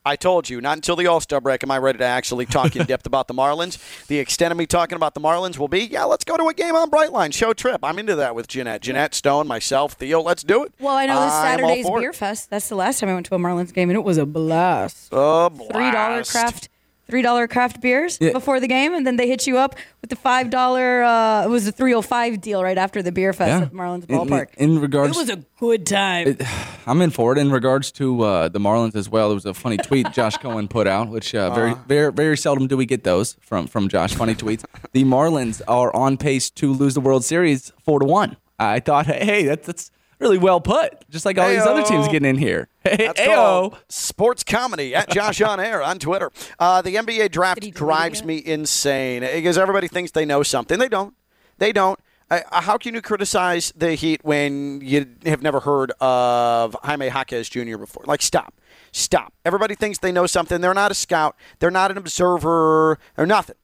I 0.07 0.15
told 0.15 0.49
you, 0.49 0.61
not 0.61 0.77
until 0.77 0.95
the 0.95 1.07
All 1.07 1.19
Star 1.19 1.41
break 1.41 1.63
am 1.63 1.71
I 1.71 1.77
ready 1.79 1.97
to 1.97 2.05
actually 2.05 2.45
talk 2.45 2.77
in 2.77 2.85
depth 2.87 3.05
about 3.05 3.27
the 3.27 3.33
Marlins. 3.33 3.77
The 4.07 4.19
extent 4.19 4.53
of 4.53 4.57
me 4.57 4.65
talking 4.65 4.95
about 4.95 5.15
the 5.15 5.19
Marlins 5.19 5.57
will 5.57 5.67
be, 5.67 5.81
yeah, 5.81 6.05
let's 6.05 6.23
go 6.23 6.37
to 6.37 6.47
a 6.47 6.53
game 6.53 6.75
on 6.75 6.89
Brightline, 6.89 7.33
show 7.33 7.51
trip. 7.51 7.83
I'm 7.83 7.99
into 7.99 8.15
that 8.15 8.33
with 8.33 8.47
Jeanette. 8.47 8.81
Jeanette, 8.81 9.13
Stone, 9.13 9.47
myself, 9.47 9.93
Theo, 9.93 10.21
let's 10.21 10.43
do 10.43 10.63
it. 10.63 10.71
Well, 10.79 10.95
I 10.95 11.07
know 11.07 11.21
this 11.25 11.33
I'm 11.33 11.59
Saturday's 11.59 11.85
for 11.85 11.97
it. 11.97 12.03
Beer 12.03 12.13
Fest. 12.13 12.49
That's 12.49 12.69
the 12.69 12.75
last 12.75 13.01
time 13.01 13.09
I 13.09 13.15
went 13.15 13.25
to 13.25 13.35
a 13.35 13.37
Marlins 13.37 13.73
game, 13.73 13.89
and 13.89 13.97
it 13.97 14.03
was 14.05 14.17
a 14.17 14.25
blast. 14.25 15.09
A 15.11 15.49
blast. 15.49 15.73
$3 15.73 16.31
craft 16.31 16.69
three 17.09 17.21
dollar 17.21 17.47
craft 17.47 17.81
beers 17.81 18.17
Yeah. 18.21 18.31
before 18.33 18.59
the 18.59 18.67
game, 18.67 18.93
and 18.93 19.05
then 19.07 19.15
they 19.15 19.27
hit 19.27 19.47
you 19.47 19.57
up 19.57 19.75
with 20.01 20.09
the 20.09 20.15
five 20.15 20.49
dollar. 20.49 21.03
Uh, 21.03 21.45
it 21.45 21.49
was 21.49 21.67
a 21.67 21.71
three 21.71 21.91
hundred 21.93 22.03
five 22.07 22.41
deal 22.41 22.63
right 22.63 22.77
after 22.77 23.01
the 23.01 23.11
beer 23.11 23.33
fest 23.33 23.63
at 23.63 23.73
Marlins 23.73 24.05
Ballpark. 24.05 24.53
In, 24.57 24.71
in 24.71 24.79
regards, 24.81 25.15
it 25.15 25.19
was 25.19 25.29
a 25.29 25.43
good 25.59 25.85
time. 25.85 26.27
It- 26.27 26.41
I'm 26.85 27.01
in 27.01 27.09
for 27.11 27.33
it. 27.33 27.37
In 27.37 27.51
regards 27.51 27.91
to 27.93 28.21
uh, 28.21 28.47
the 28.49 28.59
Marlins 28.59 28.95
as 28.95 29.09
well, 29.09 29.31
it 29.31 29.33
was 29.33 29.45
a 29.45 29.53
funny 29.53 29.77
tweet 29.77 30.11
Josh 30.13 30.37
Cohen 30.37 30.67
put 30.67 30.87
out, 30.87 31.09
which 31.09 31.33
uh, 31.35 31.53
very, 31.53 31.71
Uh-huh. 31.71 31.83
very, 31.87 32.11
very 32.13 32.37
seldom 32.37 32.67
do 32.67 32.77
we 32.77 32.85
get 32.85 33.03
those 33.03 33.35
from 33.41 33.67
from 33.67 33.87
Josh. 33.89 34.13
Funny 34.13 34.35
tweets. 34.35 34.63
The 34.93 35.03
Marlins 35.03 35.61
are 35.67 35.93
on 35.95 36.17
pace 36.17 36.49
to 36.51 36.73
lose 36.73 36.93
the 36.93 37.01
World 37.01 37.23
Series 37.25 37.71
four 37.83 37.99
to 37.99 38.05
one. 38.05 38.37
I 38.59 38.79
thought, 38.79 39.05
hey, 39.07 39.45
that's 39.45 39.67
that's 39.67 39.91
really 40.19 40.37
well 40.37 40.59
put. 40.61 41.09
Just 41.09 41.25
like 41.25 41.37
all 41.37 41.49
these 41.49 41.61
other 41.61 41.83
teams 41.83 42.07
getting 42.07 42.29
in 42.29 42.37
here. 42.37 42.69
Hey, 42.87 43.07
That's 43.07 43.19
ayo. 43.19 43.77
sports 43.89 44.45
comedy 44.45 44.95
at 44.95 45.09
Josh 45.09 45.41
on 45.41 45.59
Air 45.59 45.83
on 45.83 45.99
Twitter. 45.99 46.31
Uh, 46.57 46.81
the 46.81 46.95
NBA 46.95 47.31
draft 47.31 47.69
drives 47.73 48.23
me 48.23 48.41
insane 48.45 49.23
because 49.23 49.57
everybody 49.57 49.89
thinks 49.89 50.11
they 50.11 50.23
know 50.23 50.41
something. 50.41 50.79
They 50.79 50.87
don't. 50.87 51.13
They 51.57 51.73
don't. 51.73 51.99
Uh, 52.31 52.39
how 52.49 52.77
can 52.77 52.93
you 52.95 53.01
criticize 53.01 53.73
the 53.75 53.95
Heat 53.95 54.21
when 54.23 54.79
you 54.81 55.05
have 55.25 55.41
never 55.41 55.59
heard 55.59 55.91
of 55.99 56.77
Jaime 56.81 57.07
Jaquez 57.07 57.49
Jr. 57.49 57.77
before? 57.77 58.03
Like, 58.05 58.21
stop. 58.21 58.53
Stop. 58.93 59.33
Everybody 59.43 59.75
thinks 59.75 59.99
they 59.99 60.13
know 60.13 60.25
something. 60.25 60.61
They're 60.61 60.73
not 60.73 60.91
a 60.91 60.95
scout. 60.95 61.35
They're 61.59 61.69
not 61.69 61.91
an 61.91 61.97
observer 61.97 62.97
or 63.17 63.25
nothing. 63.25 63.57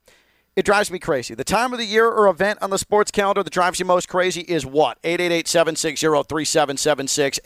It 0.56 0.66
drives 0.66 0.92
me 0.92 1.00
crazy. 1.00 1.34
The 1.34 1.44
time 1.44 1.74
of 1.74 1.80
the 1.80 1.86
year 1.86 2.08
or 2.08 2.28
event 2.28 2.60
on 2.62 2.70
the 2.70 2.78
sports 2.78 3.10
calendar 3.10 3.42
that 3.42 3.52
drives 3.52 3.80
you 3.80 3.86
most 3.86 4.08
crazy 4.08 4.42
is 4.42 4.68
what? 4.68 5.02
888-760-3776, 5.02 7.40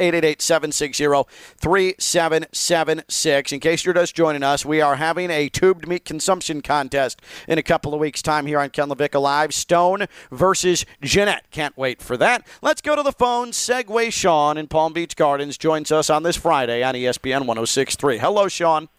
888-760-3776. 1.64 3.54
In 3.54 3.62
case 3.62 3.86
you're 3.86 3.94
just 3.94 4.14
joining 4.14 4.44
us, 4.44 4.66
we 4.66 4.82
are 4.82 4.98
having 4.98 5.32
a 5.32 5.48
tubed 5.48 5.88
meat 5.88 6.04
consumption 6.04 6.62
contest 6.62 7.22
in 7.48 7.58
a 7.58 7.64
couple 7.64 7.94
of 7.94 8.02
weeks' 8.02 8.22
time 8.22 8.46
here 8.46 8.60
on 8.60 8.72
Ken 8.72 8.90
LaVicka 8.90 9.22
Live. 9.22 9.54
Stone 9.54 10.08
versus 10.30 10.86
Jeanette. 11.02 11.50
Can't 11.50 11.78
wait 11.78 12.02
for 12.02 12.18
that. 12.18 12.46
Let's 12.62 12.82
go 12.82 12.98
to 12.98 13.04
the 13.04 13.14
phone. 13.14 13.52
Segway 13.52 14.12
Sean 14.12 14.58
in 14.58 14.68
Palm 14.68 14.92
Beach 14.92 15.16
Gardens 15.16 15.58
joins 15.58 15.94
us 15.94 16.10
on 16.10 16.24
this 16.24 16.36
Friday 16.36 16.84
on 16.84 16.94
ESPN 16.94 17.46
1063. 17.46 18.18
Hello, 18.18 18.50
Sean. 18.50 18.90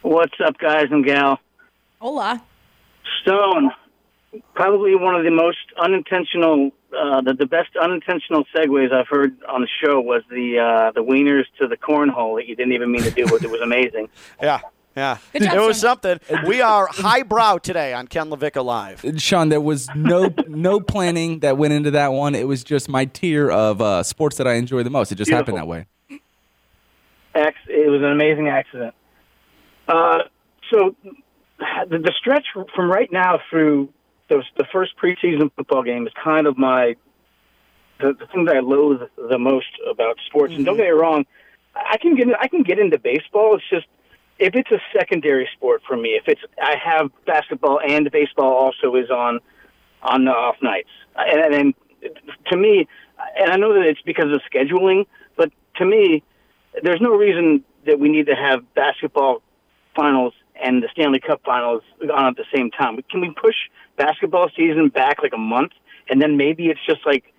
What's 0.00 0.40
up, 0.42 0.56
guys 0.56 0.86
and 0.90 1.04
gal? 1.04 1.40
Hola. 2.00 2.42
Stone, 3.22 3.70
probably 4.54 4.94
one 4.94 5.14
of 5.14 5.24
the 5.24 5.30
most 5.30 5.58
unintentional, 5.78 6.70
uh, 6.96 7.20
the, 7.20 7.34
the 7.34 7.46
best 7.46 7.76
unintentional 7.80 8.44
segues 8.54 8.92
I've 8.92 9.08
heard 9.08 9.36
on 9.48 9.60
the 9.60 9.68
show 9.82 10.00
was 10.00 10.22
the 10.30 10.58
uh, 10.58 10.92
the 10.92 11.02
wieners 11.02 11.44
to 11.58 11.68
the 11.68 11.76
cornhole 11.76 12.36
that 12.38 12.46
you 12.46 12.56
didn't 12.56 12.72
even 12.72 12.90
mean 12.90 13.02
to 13.02 13.10
do, 13.10 13.26
but 13.26 13.42
it 13.42 13.50
was 13.50 13.60
amazing. 13.60 14.08
Yeah. 14.42 14.60
Yeah, 14.96 15.18
job, 15.36 15.54
it 15.54 15.60
was 15.60 15.80
something. 15.80 16.20
We 16.46 16.60
are 16.60 16.86
highbrow 16.86 17.58
today 17.58 17.94
on 17.94 18.06
Ken 18.06 18.30
LaVicka 18.30 18.64
Live. 18.64 19.04
Sean, 19.20 19.48
there 19.48 19.60
was 19.60 19.88
no 19.96 20.32
no 20.46 20.78
planning 20.78 21.40
that 21.40 21.58
went 21.58 21.72
into 21.72 21.90
that 21.90 22.12
one. 22.12 22.36
It 22.36 22.46
was 22.46 22.62
just 22.62 22.88
my 22.88 23.04
tier 23.06 23.50
of 23.50 23.80
uh, 23.80 24.04
sports 24.04 24.36
that 24.36 24.46
I 24.46 24.52
enjoy 24.52 24.84
the 24.84 24.90
most. 24.90 25.10
It 25.10 25.16
just 25.16 25.32
happened 25.32 25.56
that 25.56 25.66
way. 25.66 25.86
It 27.34 27.90
was 27.90 28.02
an 28.02 28.12
amazing 28.12 28.46
accident. 28.48 28.94
Uh, 29.88 30.18
so 30.70 30.94
the, 31.88 31.98
the 31.98 32.12
stretch 32.18 32.46
from 32.74 32.90
right 32.90 33.10
now 33.12 33.40
through 33.50 33.88
the, 34.28 34.42
the 34.56 34.64
first 34.72 34.92
preseason 34.96 35.50
football 35.54 35.82
game 35.82 36.06
is 36.06 36.12
kind 36.22 36.46
of 36.46 36.56
my 36.56 36.96
the, 38.00 38.12
the 38.12 38.26
thing 38.26 38.44
that 38.46 38.56
I 38.56 38.60
loathe 38.60 39.02
the 39.16 39.38
most 39.38 39.68
about 39.88 40.16
sports. 40.26 40.54
And 40.54 40.64
don't 40.64 40.74
mm-hmm. 40.74 40.82
get 40.82 40.94
me 40.94 41.00
wrong, 41.00 41.26
I 41.74 41.96
can 41.98 42.16
get 42.16 42.28
I 42.40 42.48
can 42.48 42.62
get 42.62 42.78
into 42.78 42.98
baseball. 42.98 43.54
It's 43.56 43.68
just 43.68 43.86
if 44.38 44.54
it's 44.54 44.70
a 44.70 44.80
secondary 44.96 45.48
sport 45.52 45.82
for 45.86 45.96
me. 45.96 46.10
If 46.10 46.24
it's 46.26 46.40
I 46.60 46.76
have 46.82 47.10
basketball 47.26 47.80
and 47.80 48.10
baseball 48.10 48.52
also 48.52 48.94
is 48.96 49.10
on 49.10 49.40
on 50.02 50.24
the 50.24 50.32
off 50.32 50.56
nights, 50.62 50.90
and, 51.16 51.54
and 51.54 51.74
to 52.50 52.56
me, 52.56 52.86
and 53.38 53.50
I 53.50 53.56
know 53.56 53.74
that 53.74 53.86
it's 53.86 54.02
because 54.02 54.30
of 54.32 54.40
scheduling, 54.52 55.06
but 55.36 55.50
to 55.76 55.84
me, 55.84 56.22
there's 56.82 57.00
no 57.00 57.16
reason 57.16 57.64
that 57.86 57.98
we 57.98 58.08
need 58.08 58.26
to 58.26 58.34
have 58.34 58.62
basketball 58.74 59.42
finals 59.96 60.34
and 60.62 60.82
the 60.82 60.88
Stanley 60.92 61.20
Cup 61.20 61.42
finals 61.44 61.82
on 62.02 62.26
at 62.26 62.36
the 62.36 62.44
same 62.54 62.70
time. 62.70 62.98
Can 63.10 63.20
we 63.20 63.30
push 63.30 63.56
basketball 63.96 64.50
season 64.56 64.88
back 64.88 65.22
like 65.22 65.32
a 65.34 65.38
month, 65.38 65.72
and 66.08 66.20
then 66.20 66.36
maybe 66.36 66.66
it's 66.66 66.84
just 66.86 67.04
like 67.06 67.32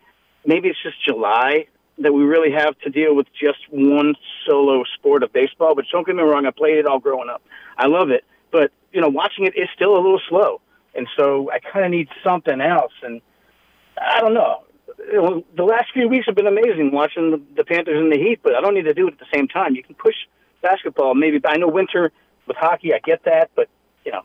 maybe 0.45 0.70
it's 0.70 0.82
just 0.82 1.03
July 1.05 1.68
that 1.97 2.13
we 2.13 2.24
really 2.24 2.51
have 2.51 2.78
to 2.80 2.89
deal 2.89 3.16
with 3.16 3.28
just 3.39 3.59
one 3.70 4.16
solo 4.45 4.84
sport 4.95 5.24
of 5.24 5.32
baseball. 5.32 5.76
But 5.76 5.86
don't 5.91 6.05
get 6.05 6.16
me 6.16 6.24
wrong, 6.24 6.45
I 6.45 6.51
played 6.51 6.78
it 6.78 6.86
all 6.86 6.99
growing 6.99 7.30
up. 7.30 7.41
I 7.78 7.88
love 7.88 8.09
it, 8.09 8.26
but 8.51 8.72
you 8.91 9.01
know, 9.01 9.09
watching 9.09 9.45
it 9.45 9.53
is 9.55 9.70
still 9.74 9.93
a 9.93 10.01
little 10.01 10.22
slow, 10.30 10.61
and 10.93 11.07
so 11.18 11.51
I 11.51 11.59
kind 11.59 11.86
of 11.86 11.91
need 11.91 12.09
something 12.24 12.61
else. 12.61 12.93
And 13.01 13.22
I 13.99 14.20
don't 14.20 14.34
know. 14.34 14.63
The 14.97 15.63
last 15.63 15.88
few 15.93 16.07
weeks 16.07 16.26
have 16.26 16.36
been 16.36 16.47
amazing 16.47 16.91
watching 16.91 17.32
the, 17.32 17.41
the 17.57 17.66
Panthers 17.66 17.99
and 17.99 18.11
the 18.11 18.18
Heat, 18.18 18.39
but 18.41 18.55
I 18.55 18.61
don't 18.61 18.74
need 18.74 18.84
to 18.84 18.93
do 18.93 19.07
it 19.07 19.13
at 19.13 19.20
the 19.20 19.26
same 19.34 19.47
time. 19.47 19.76
You 19.76 19.84
can 19.84 19.95
push 19.95 20.16
basketball. 20.61 21.16
Maybe 21.16 21.39
I 21.45 21.57
know 21.57 21.68
winter 21.68 22.11
with 22.48 22.58
hockey, 22.58 22.93
I 22.93 23.00
get 23.04 23.24
that, 23.26 23.50
but 23.56 23.68
you 24.06 24.12
know, 24.12 24.22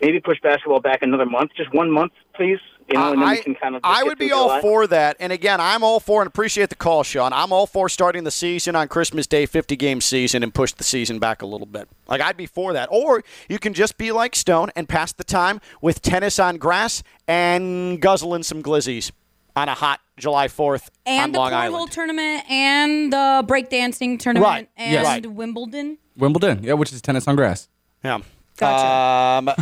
maybe 0.00 0.20
push 0.20 0.38
basketball 0.42 0.80
back 0.80 1.02
another 1.02 1.26
month, 1.26 1.50
just 1.56 1.72
one 1.74 1.90
month, 1.90 2.12
please. 2.34 2.58
You 2.88 2.96
know, 2.96 3.12
and 3.14 3.20
then 3.22 3.28
I, 3.28 3.32
we 3.32 3.42
can 3.42 3.54
kind 3.56 3.74
of. 3.74 3.80
I 3.82 4.04
would 4.04 4.16
be 4.16 4.30
all 4.30 4.44
July. 4.46 4.60
for 4.60 4.86
that. 4.86 5.16
And 5.18 5.32
again, 5.32 5.60
I'm 5.60 5.82
all 5.82 5.98
for 5.98 6.22
and 6.22 6.28
appreciate 6.28 6.68
the 6.68 6.76
call, 6.76 7.02
Sean. 7.02 7.32
I'm 7.32 7.52
all 7.52 7.66
for 7.66 7.88
starting 7.88 8.22
the 8.22 8.30
season 8.30 8.76
on 8.76 8.86
Christmas 8.86 9.26
Day, 9.26 9.44
50 9.44 9.74
game 9.74 10.00
season, 10.00 10.44
and 10.44 10.54
push 10.54 10.70
the 10.72 10.84
season 10.84 11.18
back 11.18 11.42
a 11.42 11.46
little 11.46 11.66
bit. 11.66 11.88
Like, 12.06 12.20
I'd 12.20 12.36
be 12.36 12.46
for 12.46 12.72
that. 12.74 12.88
Or 12.92 13.24
you 13.48 13.58
can 13.58 13.74
just 13.74 13.98
be 13.98 14.12
like 14.12 14.36
Stone 14.36 14.70
and 14.76 14.88
pass 14.88 15.12
the 15.12 15.24
time 15.24 15.60
with 15.80 16.00
tennis 16.00 16.38
on 16.38 16.58
grass 16.58 17.02
and 17.26 18.00
guzzling 18.00 18.44
some 18.44 18.62
glizzies 18.62 19.10
on 19.56 19.68
a 19.68 19.74
hot 19.74 20.00
July 20.16 20.46
4th 20.46 20.88
and 21.04 21.24
on 21.24 21.32
the 21.32 21.38
Long 21.40 21.50
cornhole 21.50 21.54
Island. 21.56 21.90
tournament 21.90 22.48
and 22.48 23.12
the 23.12 23.44
breakdancing 23.48 24.20
tournament 24.20 24.46
Right. 24.48 24.68
and 24.76 24.92
Yes. 24.92 25.04
Right. 25.04 25.26
Wimbledon. 25.26 25.98
Wimbledon, 26.16 26.62
yeah, 26.62 26.74
which 26.74 26.92
is 26.92 27.00
tennis 27.02 27.28
on 27.28 27.36
grass. 27.36 27.68
Yeah. 28.04 28.14
Um, 28.14 28.24
uh, 28.62 29.52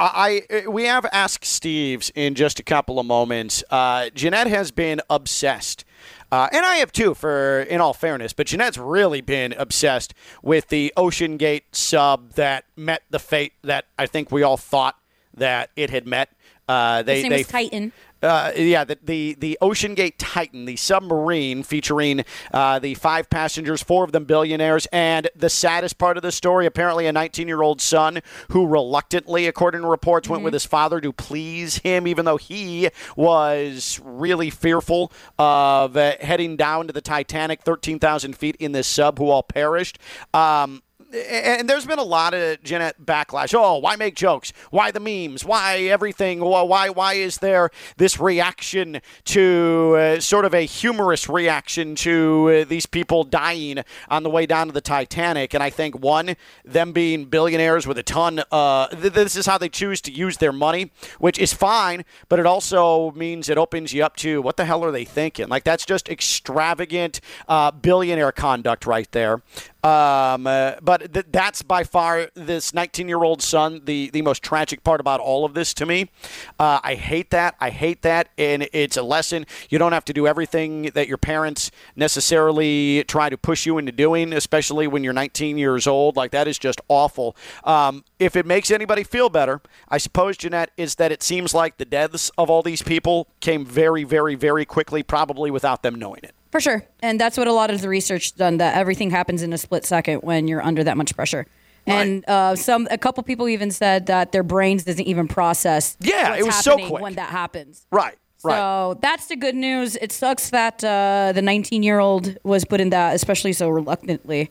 I, 0.00 0.42
I 0.50 0.68
we 0.68 0.84
have 0.84 1.04
Ask 1.12 1.44
Steve's 1.44 2.10
in 2.14 2.34
just 2.34 2.58
a 2.58 2.62
couple 2.62 2.98
of 2.98 3.06
moments. 3.06 3.62
Uh, 3.70 4.10
Jeanette 4.14 4.46
has 4.46 4.70
been 4.70 5.00
obsessed. 5.10 5.84
Uh, 6.30 6.46
and 6.52 6.64
I 6.64 6.76
have 6.76 6.92
too, 6.92 7.14
for 7.14 7.60
in 7.60 7.80
all 7.80 7.94
fairness, 7.94 8.34
but 8.34 8.46
Jeanette's 8.46 8.76
really 8.76 9.22
been 9.22 9.54
obsessed 9.54 10.12
with 10.42 10.68
the 10.68 10.92
OceanGate 10.96 11.62
sub 11.72 12.34
that 12.34 12.64
met 12.76 13.02
the 13.08 13.18
fate 13.18 13.54
that 13.62 13.86
I 13.98 14.06
think 14.06 14.30
we 14.30 14.42
all 14.42 14.58
thought 14.58 14.96
that 15.34 15.70
it 15.74 15.88
had 15.88 16.06
met. 16.06 16.30
Uh, 16.68 17.02
they, 17.02 17.16
His 17.16 17.22
name 17.24 17.30
they 17.30 17.38
was 17.38 17.46
Titan. 17.46 17.92
Uh, 18.22 18.52
yeah, 18.56 18.84
the, 18.84 18.98
the 19.02 19.36
the 19.38 19.58
OceanGate 19.62 20.14
Titan, 20.18 20.64
the 20.64 20.76
submarine 20.76 21.62
featuring 21.62 22.24
uh, 22.52 22.78
the 22.78 22.94
five 22.94 23.30
passengers, 23.30 23.82
four 23.82 24.04
of 24.04 24.12
them 24.12 24.24
billionaires, 24.24 24.86
and 24.92 25.28
the 25.36 25.48
saddest 25.48 25.98
part 25.98 26.16
of 26.16 26.22
the 26.22 26.32
story, 26.32 26.66
apparently 26.66 27.06
a 27.06 27.12
19 27.12 27.46
year 27.46 27.62
old 27.62 27.80
son 27.80 28.20
who 28.50 28.66
reluctantly, 28.66 29.46
according 29.46 29.82
to 29.82 29.86
reports, 29.86 30.28
went 30.28 30.42
with 30.42 30.52
his 30.52 30.66
father 30.66 31.00
to 31.00 31.12
please 31.12 31.78
him, 31.78 32.06
even 32.06 32.24
though 32.24 32.36
he 32.36 32.88
was 33.16 34.00
really 34.04 34.50
fearful 34.50 35.12
of 35.38 35.96
uh, 35.96 36.14
heading 36.20 36.56
down 36.56 36.86
to 36.88 36.92
the 36.92 37.00
Titanic, 37.00 37.62
13,000 37.62 38.36
feet 38.36 38.56
in 38.56 38.72
this 38.72 38.88
sub, 38.88 39.18
who 39.18 39.28
all 39.28 39.42
perished. 39.42 39.98
Um, 40.34 40.82
and 41.12 41.68
there's 41.68 41.86
been 41.86 41.98
a 41.98 42.04
lot 42.04 42.34
of 42.34 42.62
Jeanette 42.62 42.96
backlash. 43.04 43.54
Oh, 43.54 43.78
why 43.78 43.96
make 43.96 44.14
jokes? 44.14 44.52
Why 44.70 44.90
the 44.90 45.00
memes? 45.00 45.44
Why 45.44 45.78
everything? 45.82 46.40
Why 46.40 46.62
why, 46.62 46.90
why 46.90 47.14
is 47.14 47.38
there 47.38 47.70
this 47.96 48.20
reaction 48.20 49.00
to 49.24 49.96
uh, 49.98 50.20
sort 50.20 50.44
of 50.44 50.54
a 50.54 50.66
humorous 50.66 51.28
reaction 51.28 51.94
to 51.96 52.62
uh, 52.62 52.64
these 52.68 52.86
people 52.86 53.24
dying 53.24 53.84
on 54.08 54.22
the 54.22 54.30
way 54.30 54.46
down 54.46 54.66
to 54.66 54.72
the 54.72 54.80
Titanic? 54.80 55.54
And 55.54 55.62
I 55.62 55.70
think 55.70 55.98
one, 55.98 56.36
them 56.64 56.92
being 56.92 57.24
billionaires 57.24 57.86
with 57.86 57.98
a 57.98 58.02
ton. 58.02 58.42
Uh, 58.50 58.88
th- 58.88 59.12
this 59.12 59.36
is 59.36 59.46
how 59.46 59.58
they 59.58 59.68
choose 59.68 60.00
to 60.02 60.12
use 60.12 60.36
their 60.36 60.52
money, 60.52 60.90
which 61.18 61.38
is 61.38 61.54
fine, 61.54 62.04
but 62.28 62.38
it 62.38 62.46
also 62.46 63.12
means 63.12 63.48
it 63.48 63.58
opens 63.58 63.92
you 63.92 64.04
up 64.04 64.16
to 64.16 64.42
what 64.42 64.56
the 64.56 64.64
hell 64.64 64.84
are 64.84 64.90
they 64.90 65.04
thinking? 65.04 65.48
Like 65.48 65.64
that's 65.64 65.86
just 65.86 66.08
extravagant 66.08 67.20
uh, 67.48 67.70
billionaire 67.70 68.32
conduct 68.32 68.86
right 68.86 69.10
there. 69.12 69.42
Um, 69.84 70.46
uh, 70.48 70.74
but 70.82 71.14
th- 71.14 71.26
that's 71.30 71.62
by 71.62 71.84
far 71.84 72.30
this 72.34 72.74
19 72.74 73.08
year 73.08 73.22
old 73.22 73.42
son, 73.42 73.82
the, 73.84 74.10
the 74.10 74.22
most 74.22 74.42
tragic 74.42 74.82
part 74.82 75.00
about 75.00 75.20
all 75.20 75.44
of 75.44 75.54
this 75.54 75.72
to 75.74 75.86
me. 75.86 76.10
Uh, 76.58 76.80
I 76.82 76.94
hate 76.94 77.30
that. 77.30 77.54
I 77.60 77.70
hate 77.70 78.02
that. 78.02 78.30
And 78.36 78.68
it's 78.72 78.96
a 78.96 79.02
lesson. 79.02 79.46
You 79.70 79.78
don't 79.78 79.92
have 79.92 80.04
to 80.06 80.12
do 80.12 80.26
everything 80.26 80.90
that 80.94 81.06
your 81.06 81.16
parents 81.16 81.70
necessarily 81.94 83.04
try 83.04 83.28
to 83.28 83.38
push 83.38 83.66
you 83.66 83.78
into 83.78 83.92
doing, 83.92 84.32
especially 84.32 84.88
when 84.88 85.04
you're 85.04 85.12
19 85.12 85.58
years 85.58 85.86
old. 85.86 86.16
Like, 86.16 86.32
that 86.32 86.48
is 86.48 86.58
just 86.58 86.80
awful. 86.88 87.36
Um, 87.62 88.04
if 88.18 88.34
it 88.34 88.46
makes 88.46 88.72
anybody 88.72 89.04
feel 89.04 89.28
better, 89.28 89.60
I 89.88 89.98
suppose, 89.98 90.36
Jeanette, 90.36 90.70
is 90.76 90.96
that 90.96 91.12
it 91.12 91.22
seems 91.22 91.54
like 91.54 91.76
the 91.76 91.84
deaths 91.84 92.30
of 92.36 92.50
all 92.50 92.62
these 92.62 92.82
people 92.82 93.28
came 93.40 93.64
very, 93.64 94.02
very, 94.02 94.34
very 94.34 94.64
quickly, 94.64 95.04
probably 95.04 95.52
without 95.52 95.82
them 95.82 95.94
knowing 95.94 96.20
it. 96.24 96.34
For 96.50 96.60
sure. 96.60 96.82
And 97.02 97.20
that's 97.20 97.36
what 97.36 97.46
a 97.46 97.52
lot 97.52 97.70
of 97.70 97.80
the 97.80 97.88
research 97.88 98.34
done 98.34 98.56
that 98.58 98.76
everything 98.76 99.10
happens 99.10 99.42
in 99.42 99.52
a 99.52 99.58
split 99.58 99.84
second 99.84 100.20
when 100.20 100.48
you're 100.48 100.62
under 100.62 100.82
that 100.84 100.96
much 100.96 101.14
pressure. 101.14 101.46
And 101.86 102.28
uh, 102.28 102.54
some 102.54 102.86
a 102.90 102.98
couple 102.98 103.22
people 103.22 103.48
even 103.48 103.70
said 103.70 104.06
that 104.06 104.32
their 104.32 104.42
brains 104.42 104.84
doesn't 104.84 105.06
even 105.06 105.26
process. 105.26 105.96
Yeah, 106.00 106.36
it 106.36 106.44
was 106.44 106.56
so 106.56 106.76
quick. 106.76 107.02
when 107.02 107.14
that 107.14 107.30
happens. 107.30 107.86
Right. 107.90 108.16
Right. 108.44 108.56
So 108.56 108.98
that's 109.00 109.26
the 109.26 109.36
good 109.36 109.54
news. 109.56 109.96
It 109.96 110.12
sucks 110.12 110.50
that 110.50 110.84
uh, 110.84 111.32
the 111.34 111.42
19 111.42 111.82
year 111.82 111.98
old 111.98 112.36
was 112.44 112.64
put 112.64 112.80
in 112.80 112.90
that, 112.90 113.14
especially 113.14 113.52
so 113.52 113.68
reluctantly. 113.68 114.50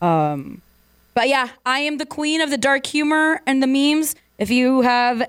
Um, 0.00 0.62
but 1.14 1.28
yeah, 1.28 1.48
I 1.66 1.80
am 1.80 1.98
the 1.98 2.06
queen 2.06 2.40
of 2.40 2.50
the 2.50 2.58
dark 2.58 2.86
humor 2.86 3.40
and 3.44 3.60
the 3.60 3.66
memes. 3.66 4.14
If 4.38 4.50
you 4.50 4.82
have, 4.82 5.28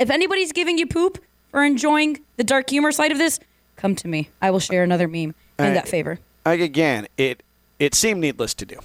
if 0.00 0.10
anybody's 0.10 0.50
giving 0.50 0.78
you 0.78 0.86
poop 0.86 1.22
for 1.52 1.62
enjoying 1.62 2.18
the 2.36 2.44
dark 2.44 2.70
humor 2.70 2.90
side 2.90 3.12
of 3.12 3.18
this, 3.18 3.38
come 3.78 3.94
to 3.96 4.08
me. 4.08 4.28
I 4.42 4.50
will 4.50 4.60
share 4.60 4.82
another 4.82 5.08
meme 5.08 5.34
in 5.58 5.64
Uh, 5.64 5.70
that 5.74 5.88
favor. 5.88 6.18
Like, 6.44 6.60
again, 6.60 7.08
it 7.16 7.42
it 7.78 7.94
seemed 7.94 8.20
needless 8.20 8.52
to 8.54 8.66
do. 8.66 8.76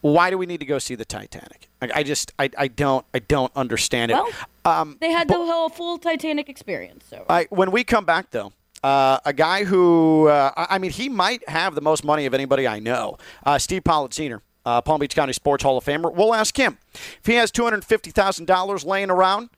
Why 0.00 0.30
do 0.30 0.38
we 0.38 0.46
need 0.46 0.60
to 0.60 0.66
go 0.66 0.78
see 0.78 0.94
the 0.94 1.04
Titanic? 1.04 1.68
I, 1.82 1.90
I 1.96 2.02
just 2.02 2.32
I, 2.38 2.50
I 2.58 2.68
don't 2.68 3.04
I 3.14 3.18
don't 3.20 3.52
understand 3.54 4.10
it. 4.10 4.14
Well, 4.14 4.28
um, 4.64 4.96
They 5.00 5.10
had 5.12 5.28
the 5.28 5.34
whole 5.34 5.68
full 5.68 5.98
Titanic 5.98 6.48
experience. 6.48 7.04
So 7.08 7.24
I, 7.28 7.46
when 7.50 7.70
we 7.70 7.84
come 7.84 8.04
back, 8.04 8.30
though, 8.30 8.52
uh, 8.82 9.18
a 9.24 9.32
guy 9.32 9.64
who, 9.64 10.28
uh, 10.28 10.52
I 10.56 10.66
I 10.76 10.78
mean, 10.78 10.90
he 10.92 11.08
might 11.08 11.48
have 11.48 11.74
the 11.74 11.80
most 11.80 12.04
money 12.04 12.26
of 12.26 12.34
anybody 12.34 12.66
I 12.68 12.78
know, 12.78 13.18
uh, 13.44 13.58
Steve 13.58 13.82
Politziner, 13.84 14.40
uh, 14.64 14.80
Palm 14.80 15.00
Beach 15.00 15.14
County 15.14 15.32
Sports 15.32 15.62
Hall 15.64 15.76
of 15.78 15.84
Famer. 15.84 16.12
We'll 16.14 16.34
ask 16.34 16.56
him. 16.56 16.78
If 16.94 17.26
he 17.26 17.34
has 17.34 17.50
$250,000 17.52 18.84
laying 18.84 19.10
around, 19.10 19.50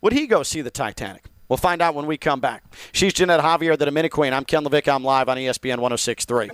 would 0.00 0.12
he 0.12 0.26
go 0.26 0.42
see 0.42 0.60
the 0.62 0.70
Titanic? 0.70 1.24
We'll 1.54 1.58
find 1.58 1.80
out 1.80 1.94
when 1.94 2.06
we 2.06 2.16
come 2.16 2.40
back. 2.40 2.64
She's 2.90 3.12
Jeanette 3.12 3.38
Javier, 3.38 3.78
the 3.78 3.84
Dominican 3.84 4.12
Queen. 4.12 4.32
I'm 4.32 4.44
Ken 4.44 4.64
LaVicka. 4.64 4.92
I'm 4.92 5.04
live 5.04 5.28
on 5.28 5.36
ESPN 5.36 5.78
1063. 5.78 6.50